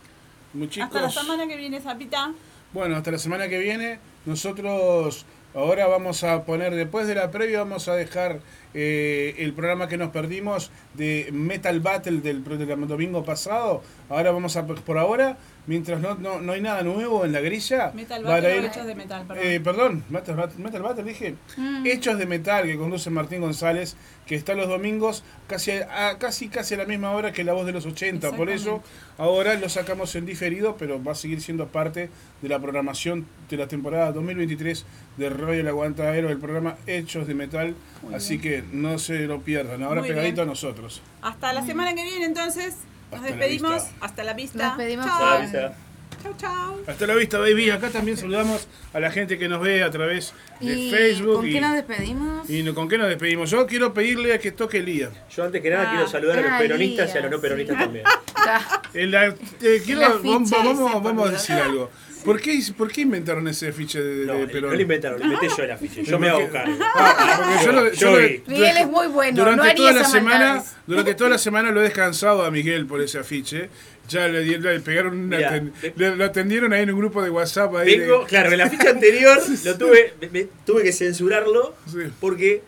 [0.53, 0.87] Muy chicos.
[0.87, 2.31] Hasta la semana que viene, Zapita.
[2.73, 3.99] Bueno, hasta la semana que viene.
[4.25, 8.39] Nosotros ahora vamos a poner, después de la previa, vamos a dejar
[8.73, 13.83] eh, el programa que nos perdimos de Metal Battle del, del domingo pasado.
[14.09, 17.91] Ahora vamos a, por ahora, mientras no, no, no hay nada nuevo en la grilla.
[17.95, 19.43] Metal Battle ir- Hechos de Metal, perdón.
[19.45, 21.35] eh, perdón, Metal, Bat- Metal Battle, dije.
[21.57, 21.85] Mm.
[21.85, 23.95] Hechos de Metal, que conduce Martín González,
[24.25, 27.65] que está los domingos casi a, casi, casi a la misma hora que La Voz
[27.65, 28.31] de los 80.
[28.33, 28.81] Por eso
[29.17, 32.09] ahora lo sacamos en diferido, pero va a seguir siendo parte
[32.41, 34.85] de la programación de la temporada 2023
[35.17, 37.75] de Royal Aguantadero, el programa Hechos de Metal.
[38.01, 38.41] Muy Así bien.
[38.41, 39.83] que no se lo pierdan.
[39.83, 40.47] Ahora Muy pegadito bien.
[40.47, 41.01] a nosotros.
[41.21, 42.75] Hasta la semana que viene, entonces.
[43.11, 43.73] Nos Hasta la despedimos.
[43.83, 43.91] vista.
[44.05, 44.67] Hasta la vista.
[44.69, 45.39] Nos despedimos Chao.
[45.39, 45.83] con-
[46.23, 46.77] Chau, chau.
[46.87, 47.69] Hasta la vista, baby.
[47.69, 51.35] Acá también saludamos a la gente que nos ve a través de ¿Y Facebook.
[51.35, 52.49] con y, qué nos despedimos?
[52.49, 53.49] y no- con qué nos despedimos.
[53.51, 55.09] Yo quiero pedirle a que toque Lía.
[55.35, 57.41] Yo antes que nada Ah, quiero saludar a los ah, peronistas y a los no
[57.41, 57.83] peronistas sí.
[57.83, 58.05] también.
[58.45, 61.89] Ah, la- eh, quiero- vamos, vamos, vamos a decir algo.
[62.23, 64.73] ¿Por qué, ¿Por qué inventaron ese afiche de, No, de no Perón?
[64.75, 66.03] lo inventaron, lo inventé yo el afiche.
[66.03, 66.29] Yo me.
[66.29, 67.71] Ah, Yo
[68.11, 68.43] lo- vi.
[68.47, 71.81] Miguel es muy bueno, durante no haría toda la semana, durante toda la semana lo
[71.81, 73.69] he descansado a Miguel por ese afiche.
[74.09, 75.63] Ya le, le pegaron una Mirá,
[75.95, 77.91] le- lo atendieron ahí en un grupo de WhatsApp ahí.
[77.97, 81.99] de- Vengo, claro, en la ficha anterior lo tuve, me- me- tuve que censurarlo Sí.
[82.19, 82.61] porque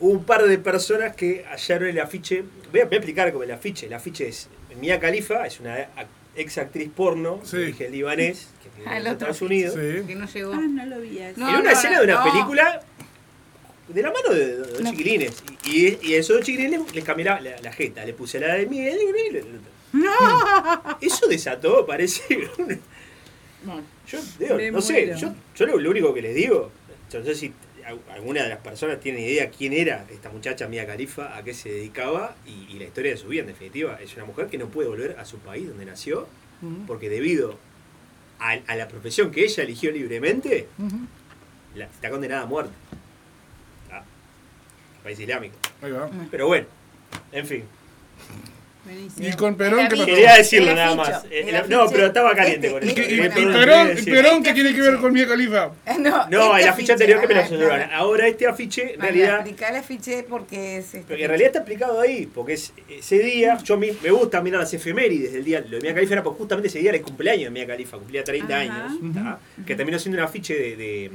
[0.00, 2.44] hubo un par de personas que hallaron el afiche.
[2.70, 3.86] Voy a, voy a explicar cómo el afiche.
[3.86, 5.88] El afiche es Mia Khalifa, es una
[6.36, 7.56] ex actriz porno Sí.
[7.56, 9.74] de origen libanés que vive Ah, en Estados Unidos.
[9.74, 10.06] Sí.
[10.06, 10.52] que no llegó.
[10.52, 11.18] Ah, no lo vi.
[11.36, 12.32] No, en una no, escena de una no.
[12.32, 12.82] película
[13.88, 14.90] de la mano de dos No.
[14.90, 15.42] chiquilines.
[15.64, 18.66] Y, a esos dos chiquilines les cambié la, la- la jeta, le puse la de
[18.66, 18.98] Miguel
[19.28, 19.66] y le- le-
[21.00, 22.22] Eso desató, parece.
[24.08, 26.70] Yo digo, no sé, yo, yo lo, lo único que les digo,
[27.10, 27.52] yo no sé si
[28.12, 31.68] alguna de las personas tiene idea quién era esta muchacha Mia Khalifa, a qué se
[31.70, 33.98] dedicaba y, y la historia de su vida, en definitiva.
[34.02, 36.26] Es una mujer que no puede volver a su país donde nació,
[36.86, 37.58] porque debido
[38.38, 40.66] a, a la profesión que ella eligió libremente,
[41.74, 42.72] la- está condenada a muerte.
[43.92, 44.02] Ah,
[45.02, 45.54] país islámico.
[45.82, 46.10] Ahí va.
[46.30, 46.66] Pero bueno,
[47.32, 47.64] en fin.
[48.86, 49.28] Buenísimo.
[49.28, 50.06] Y con Perón, ¿qué pasó?
[50.06, 51.24] Quería decirlo nada más.
[51.30, 54.04] Eh, la- no, pero estaba caliente este, con ¿Y, eso.
[54.04, 55.72] Perón, qué tiene que ver con Mia Khalifa?
[55.98, 57.78] No, No, este el afiche anterior que me lo ajá, censuraron.
[57.88, 57.94] claro.
[57.96, 60.84] Ahora este afiche, en Vale, realidad, aplicar el afiche porque es.
[60.94, 64.40] este- Pero en realidad está explicado ahí, porque es, ese día, yo mi- me gusta
[64.40, 66.98] mirar las efemérides del día, lo de Mia Khalifa era porque justamente ese día era
[66.98, 68.62] el cumpleaños de Mia Khalifa, cumplía 30 Ajá.
[68.86, 68.98] años,
[69.66, 71.10] que terminó siendo un afiche de, de,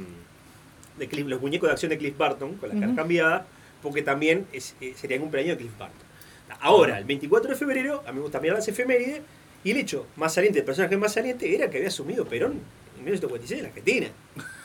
[0.98, 3.46] de Cliff- los muñecos de acción de Cliff Barton, con la cara cambiada,
[3.82, 6.01] porque también es- eh, sería el cumpleaños de Cliff Barton.
[6.60, 9.20] Ahora, el 24 de febrero, a mí me gusta mirar las efemérides,
[9.64, 12.52] y el hecho más saliente, el personaje más saliente, era que había asumido Perón
[12.98, 14.06] en 1946 en Argentina.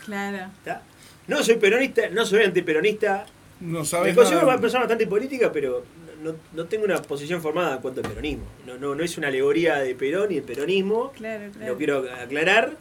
[0.05, 0.51] Claro.
[0.64, 0.81] ¿tá?
[1.27, 3.26] No soy peronista, no soy antiperonista,
[3.59, 4.53] No me sabes considero nada.
[4.53, 5.84] una persona bastante política, pero
[6.23, 8.45] no, no tengo una posición formada en cuanto al peronismo.
[8.65, 11.11] No, no, no es una alegoría de Perón y el peronismo.
[11.11, 11.72] Claro, claro.
[11.73, 12.77] Lo quiero aclarar.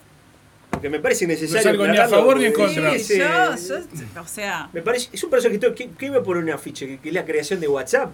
[0.71, 1.63] Porque me parece necesario.
[1.63, 2.97] salgo ni a favor ni en contra.
[2.97, 6.51] Yo, yo, o sea, Me parece, es un personaje que, que, que iba por un
[6.51, 8.13] afiche, que, que es la creación de WhatsApp.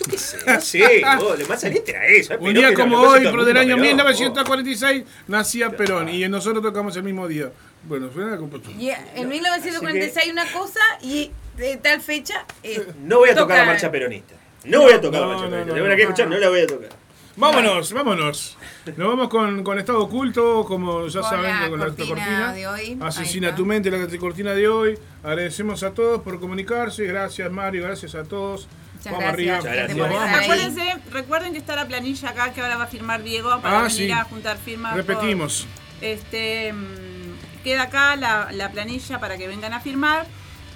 [0.00, 2.34] Yo qué sé, no sé, vos, lo más saliente era eso.
[2.40, 7.02] Un día como hoy, pero del año 1900 1946, nacía Perón y nosotros tocamos el
[7.02, 7.50] mismo día.
[7.84, 8.74] Bueno, fue una compostura.
[8.78, 12.44] Y en 1946 una cosa y de tal fecha.
[12.62, 14.34] eh, No voy a tocar la marcha peronista.
[14.64, 15.70] No, voy a tocar no, la marcha no, peronista.
[15.70, 15.96] no, La verdad no.
[15.96, 16.88] que escuchar, no la voy a tocar.
[17.36, 18.58] Vámonos, vámonos.
[18.96, 22.52] Nos vamos con, con Estado Oculto, como ya Con saben, la con la cortina cortina.
[22.52, 22.98] de hoy.
[23.00, 24.98] Asesina tu mente, la cortina de hoy.
[25.22, 27.04] Agradecemos a todos por comunicarse.
[27.06, 27.84] Gracias, Mario.
[27.84, 28.68] Gracias a todos.
[29.00, 30.06] Muchas vamos gracias, arriba.
[30.06, 33.60] Muchas gracias acuérdense, recuerden que está la planilla acá que ahora va a firmar Diego
[33.60, 34.10] para Ah, venir sí.
[34.10, 34.92] a juntar firmas.
[34.94, 35.66] por- Repetimos.
[36.00, 40.26] Este mm, queda acá la, la planilla para que vengan a firmar.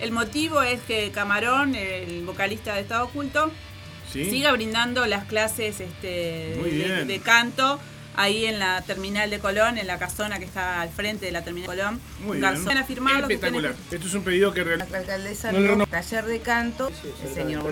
[0.01, 3.51] El motivo es que Camarón, el vocalista de Estado Oculto,
[4.13, 4.27] Sí.
[4.31, 6.05] siga brindando las clases este,
[7.07, 7.81] de canto
[8.17, 11.43] ahí en la terminal de Colón, en la casona que está al frente de la
[11.43, 12.01] terminal de Colón.
[12.21, 12.55] Muy Un bien.
[12.55, 13.95] garzón a firmar lo que tienen Espectacular.
[13.95, 15.87] Esto es un pedido que La real- alcaldesa No, no, no, no.
[15.87, 17.63] taller de canto, el señor.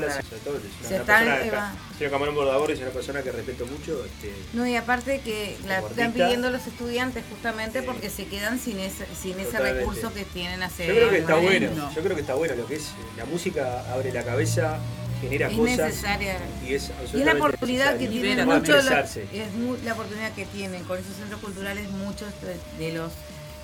[0.87, 4.05] Se está eva- señor Camarón Bordaborri es una persona que respeto mucho.
[4.05, 8.79] Este, No, y aparte que la están pidiendo los estudiantes justamente porque se quedan sin
[8.79, 11.93] ese, sin ese recurso que tienen hace yo creo que está bueno.
[11.95, 12.89] Yo creo que está bueno lo que es.
[13.17, 14.79] La música abre la cabeza,
[15.23, 15.79] genera Es cosas.
[15.79, 16.37] necesaria.
[16.69, 19.01] Y es, Y es la oportunidad que tienen muchos, de
[19.33, 23.13] es la oportunidad que tienen con esos centros culturales muchos de- de los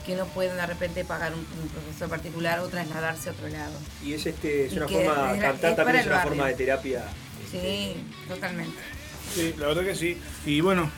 [0.06, 3.72] que no pueden de repente pagar un, un profesor particular o trasladarse a otro lado.
[4.02, 6.30] Y es este es Y una forma, es- cantar es también es una barrio.
[6.30, 7.04] forma de terapia.
[7.50, 7.94] Sí,
[8.26, 8.78] totalmente.
[9.34, 10.16] Sí, la verdad que sí.
[10.46, 10.90] Y bueno,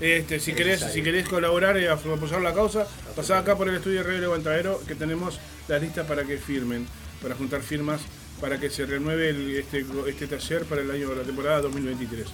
[0.00, 4.02] este, si querés, si querés colaborar y apoyar la causa, pasá acá por el estudio
[4.02, 6.86] Radio Levantadero que tenemos las listas para que firmen,
[7.22, 8.00] para juntar firmas,
[8.40, 12.26] para que se renueve el- este, este taller para el año la temporada 2023.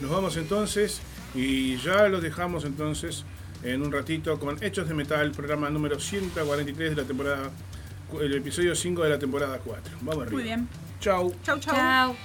[0.00, 1.00] Nos vamos entonces
[1.34, 3.24] y ya los dejamos entonces
[3.62, 7.50] en un ratito con Hechos de Metal, programa número 143 de la temporada,
[8.20, 9.98] el episodio 5 de la temporada 4.
[10.00, 10.32] Vamos arriba.
[10.32, 10.68] Muy bien.
[11.00, 11.34] Chau.
[11.44, 11.74] Chau, chau.
[11.74, 12.16] Chao.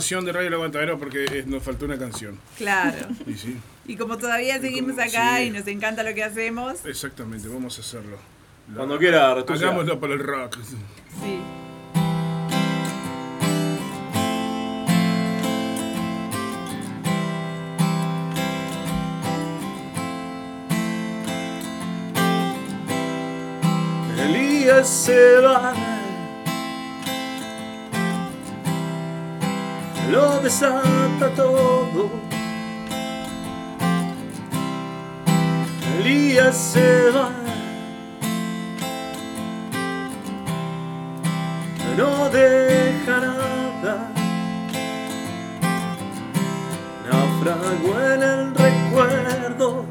[0.00, 2.38] Programación de Radio El Aguantadero porque nos faltó una canción.
[2.56, 3.06] Claro.
[3.26, 3.56] Y sí,
[3.86, 5.44] Y como todavía seguimos acá Sí.
[5.44, 8.16] y nos encanta lo que hacemos, exactamente, vamos a hacerlo.
[8.74, 9.66] Cuando quiera, Retucia.
[9.66, 10.56] Hagámoslo por el rock.
[10.64, 10.76] sí.
[24.18, 25.72] Elías se va.
[30.10, 32.10] Lo desata todo.
[35.98, 37.30] Elías se va.
[41.96, 44.12] No deja nada.
[47.06, 49.84] Naufragó en el recuerdo.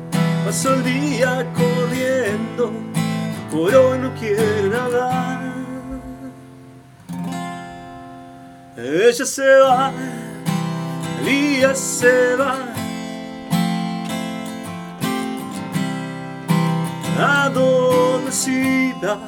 [0.45, 2.89] Pasó el día corriendo
[3.75, 5.48] hoy no quiere nada.
[8.81, 9.91] Ella se va,
[11.21, 12.59] Elías se va.
[17.19, 19.19] Adormecida.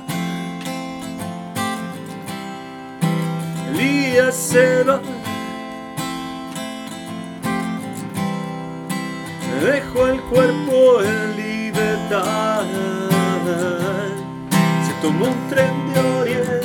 [3.74, 5.02] Elías se va.
[9.62, 12.64] Dejó el cuerpo en libertad.
[14.88, 16.61] Se tomó un tren de oriente,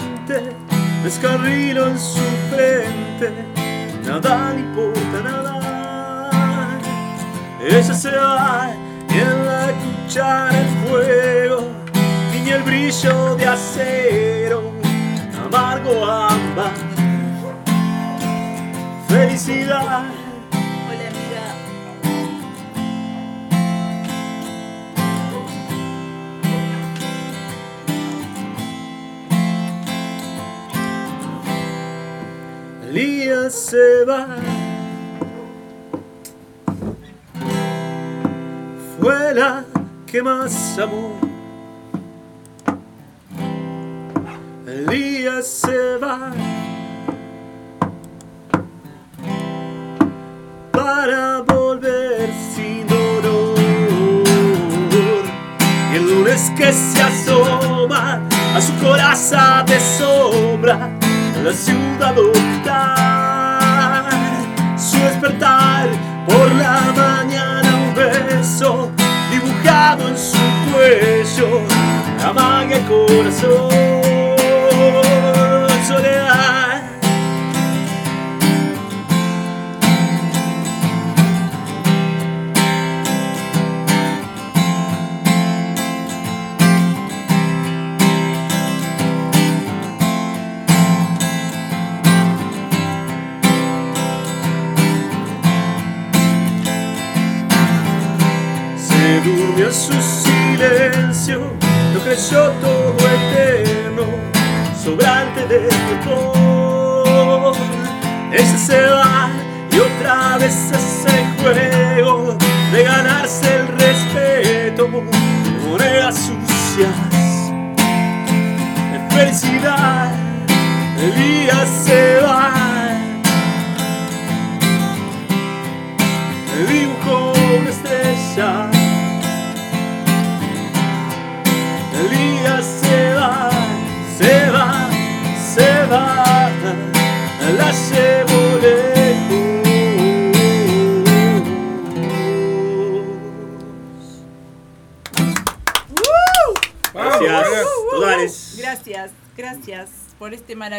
[1.07, 2.19] descarriló en su
[2.51, 3.33] frente.
[4.05, 6.71] Nada le importa nada.
[7.61, 8.75] Ella se va
[9.09, 11.69] y en la cuchara el fuego,
[12.35, 14.73] y el brillo de acero,
[15.45, 16.75] amargo ámbar.
[19.09, 20.16] Felicidad.
[32.97, 34.27] Elías se va.
[38.99, 39.67] Fue la
[40.07, 41.21] que más amó.
[44.67, 46.33] Elías se va.
[50.73, 53.59] Para volver sin dolor.
[55.93, 60.96] Y el lunes que se asoma a su coraza de sombra
[61.47, 62.17] la ciudad
[64.77, 65.89] su despertar
[66.27, 68.91] por la mañana un beso
[69.31, 70.39] dibujado en su
[70.73, 71.61] cuello
[72.29, 73.86] amaga el corazón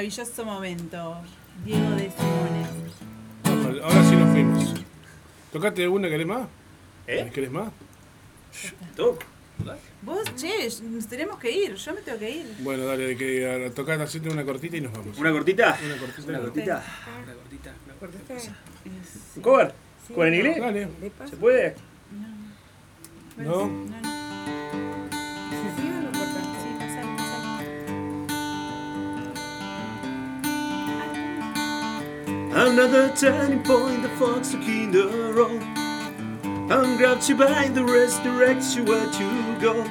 [0.08, 1.22] maravilloso momento,
[1.66, 3.82] Diego de Simone.
[3.84, 4.74] Ahora sí nos fuimos.
[5.52, 6.08] ¿Tocaste una?
[6.08, 6.48] ¿Querés más?
[7.08, 7.30] ¿Eh?
[7.34, 7.72] ¿Querés más?
[8.96, 9.18] Tú.
[10.04, 12.56] Vos, che, nos tenemos que ir, yo me tengo que ir.
[12.60, 15.18] Bueno, dale, de que tocar, hacete una cortita y nos vamos.
[15.18, 15.78] ¿Una cortita?
[15.84, 16.30] Una cortita.
[16.30, 16.84] Una cortita.
[17.24, 17.74] Una cortita.
[17.86, 18.34] Una cortita.
[19.36, 19.74] ¿Un cover?
[20.08, 20.14] Sí.
[20.14, 20.62] ¿Con el inglés?
[20.62, 20.88] Dale.
[21.30, 21.76] ¿Se puede?
[23.38, 23.70] ¿No?
[24.72, 24.87] ¿Se
[32.52, 35.62] Another turning point, the fox took in the road.
[36.72, 39.84] And grabs you by the wrist, directs you where to go.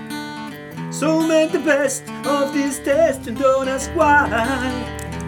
[0.90, 4.28] So make the best of this test and don't ask why.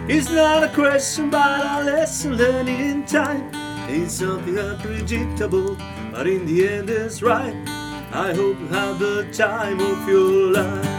[0.07, 3.51] It's not a question, but a lesson learned in time.
[3.87, 5.77] It's something unpredictable,
[6.11, 7.55] but in the end it's right.
[8.11, 10.98] I hope you have the time of your life.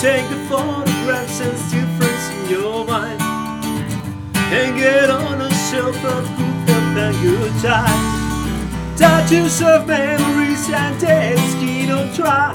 [0.00, 3.20] Take the photographs and still frames in your mind.
[4.52, 8.98] Hang it on a shelf of good health and good times.
[8.98, 12.52] Tattoos of memories and days, keen on try.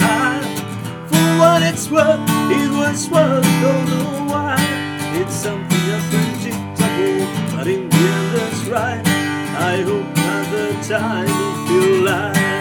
[1.07, 4.55] For what it's worth, it was worth, don't know why.
[5.19, 9.03] It's something unpredictable, but in the end that's right.
[9.05, 12.52] I hope another time will feel like.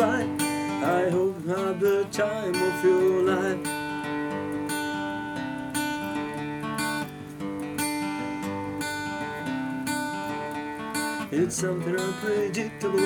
[0.00, 0.42] Right.
[0.82, 3.66] I hope not the time of your life.
[11.32, 12.98] It's something unpredictable,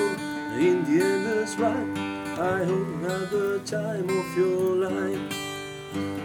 [0.57, 1.97] in the end it's right.
[2.39, 6.24] I hope not the time of your life.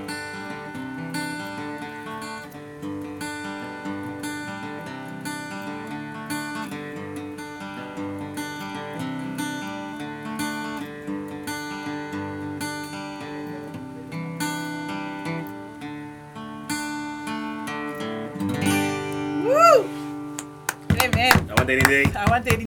[21.71, 22.13] Aguante Green Day.
[22.15, 22.67] Aguante Green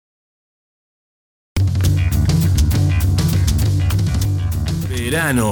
[4.88, 5.46] Verano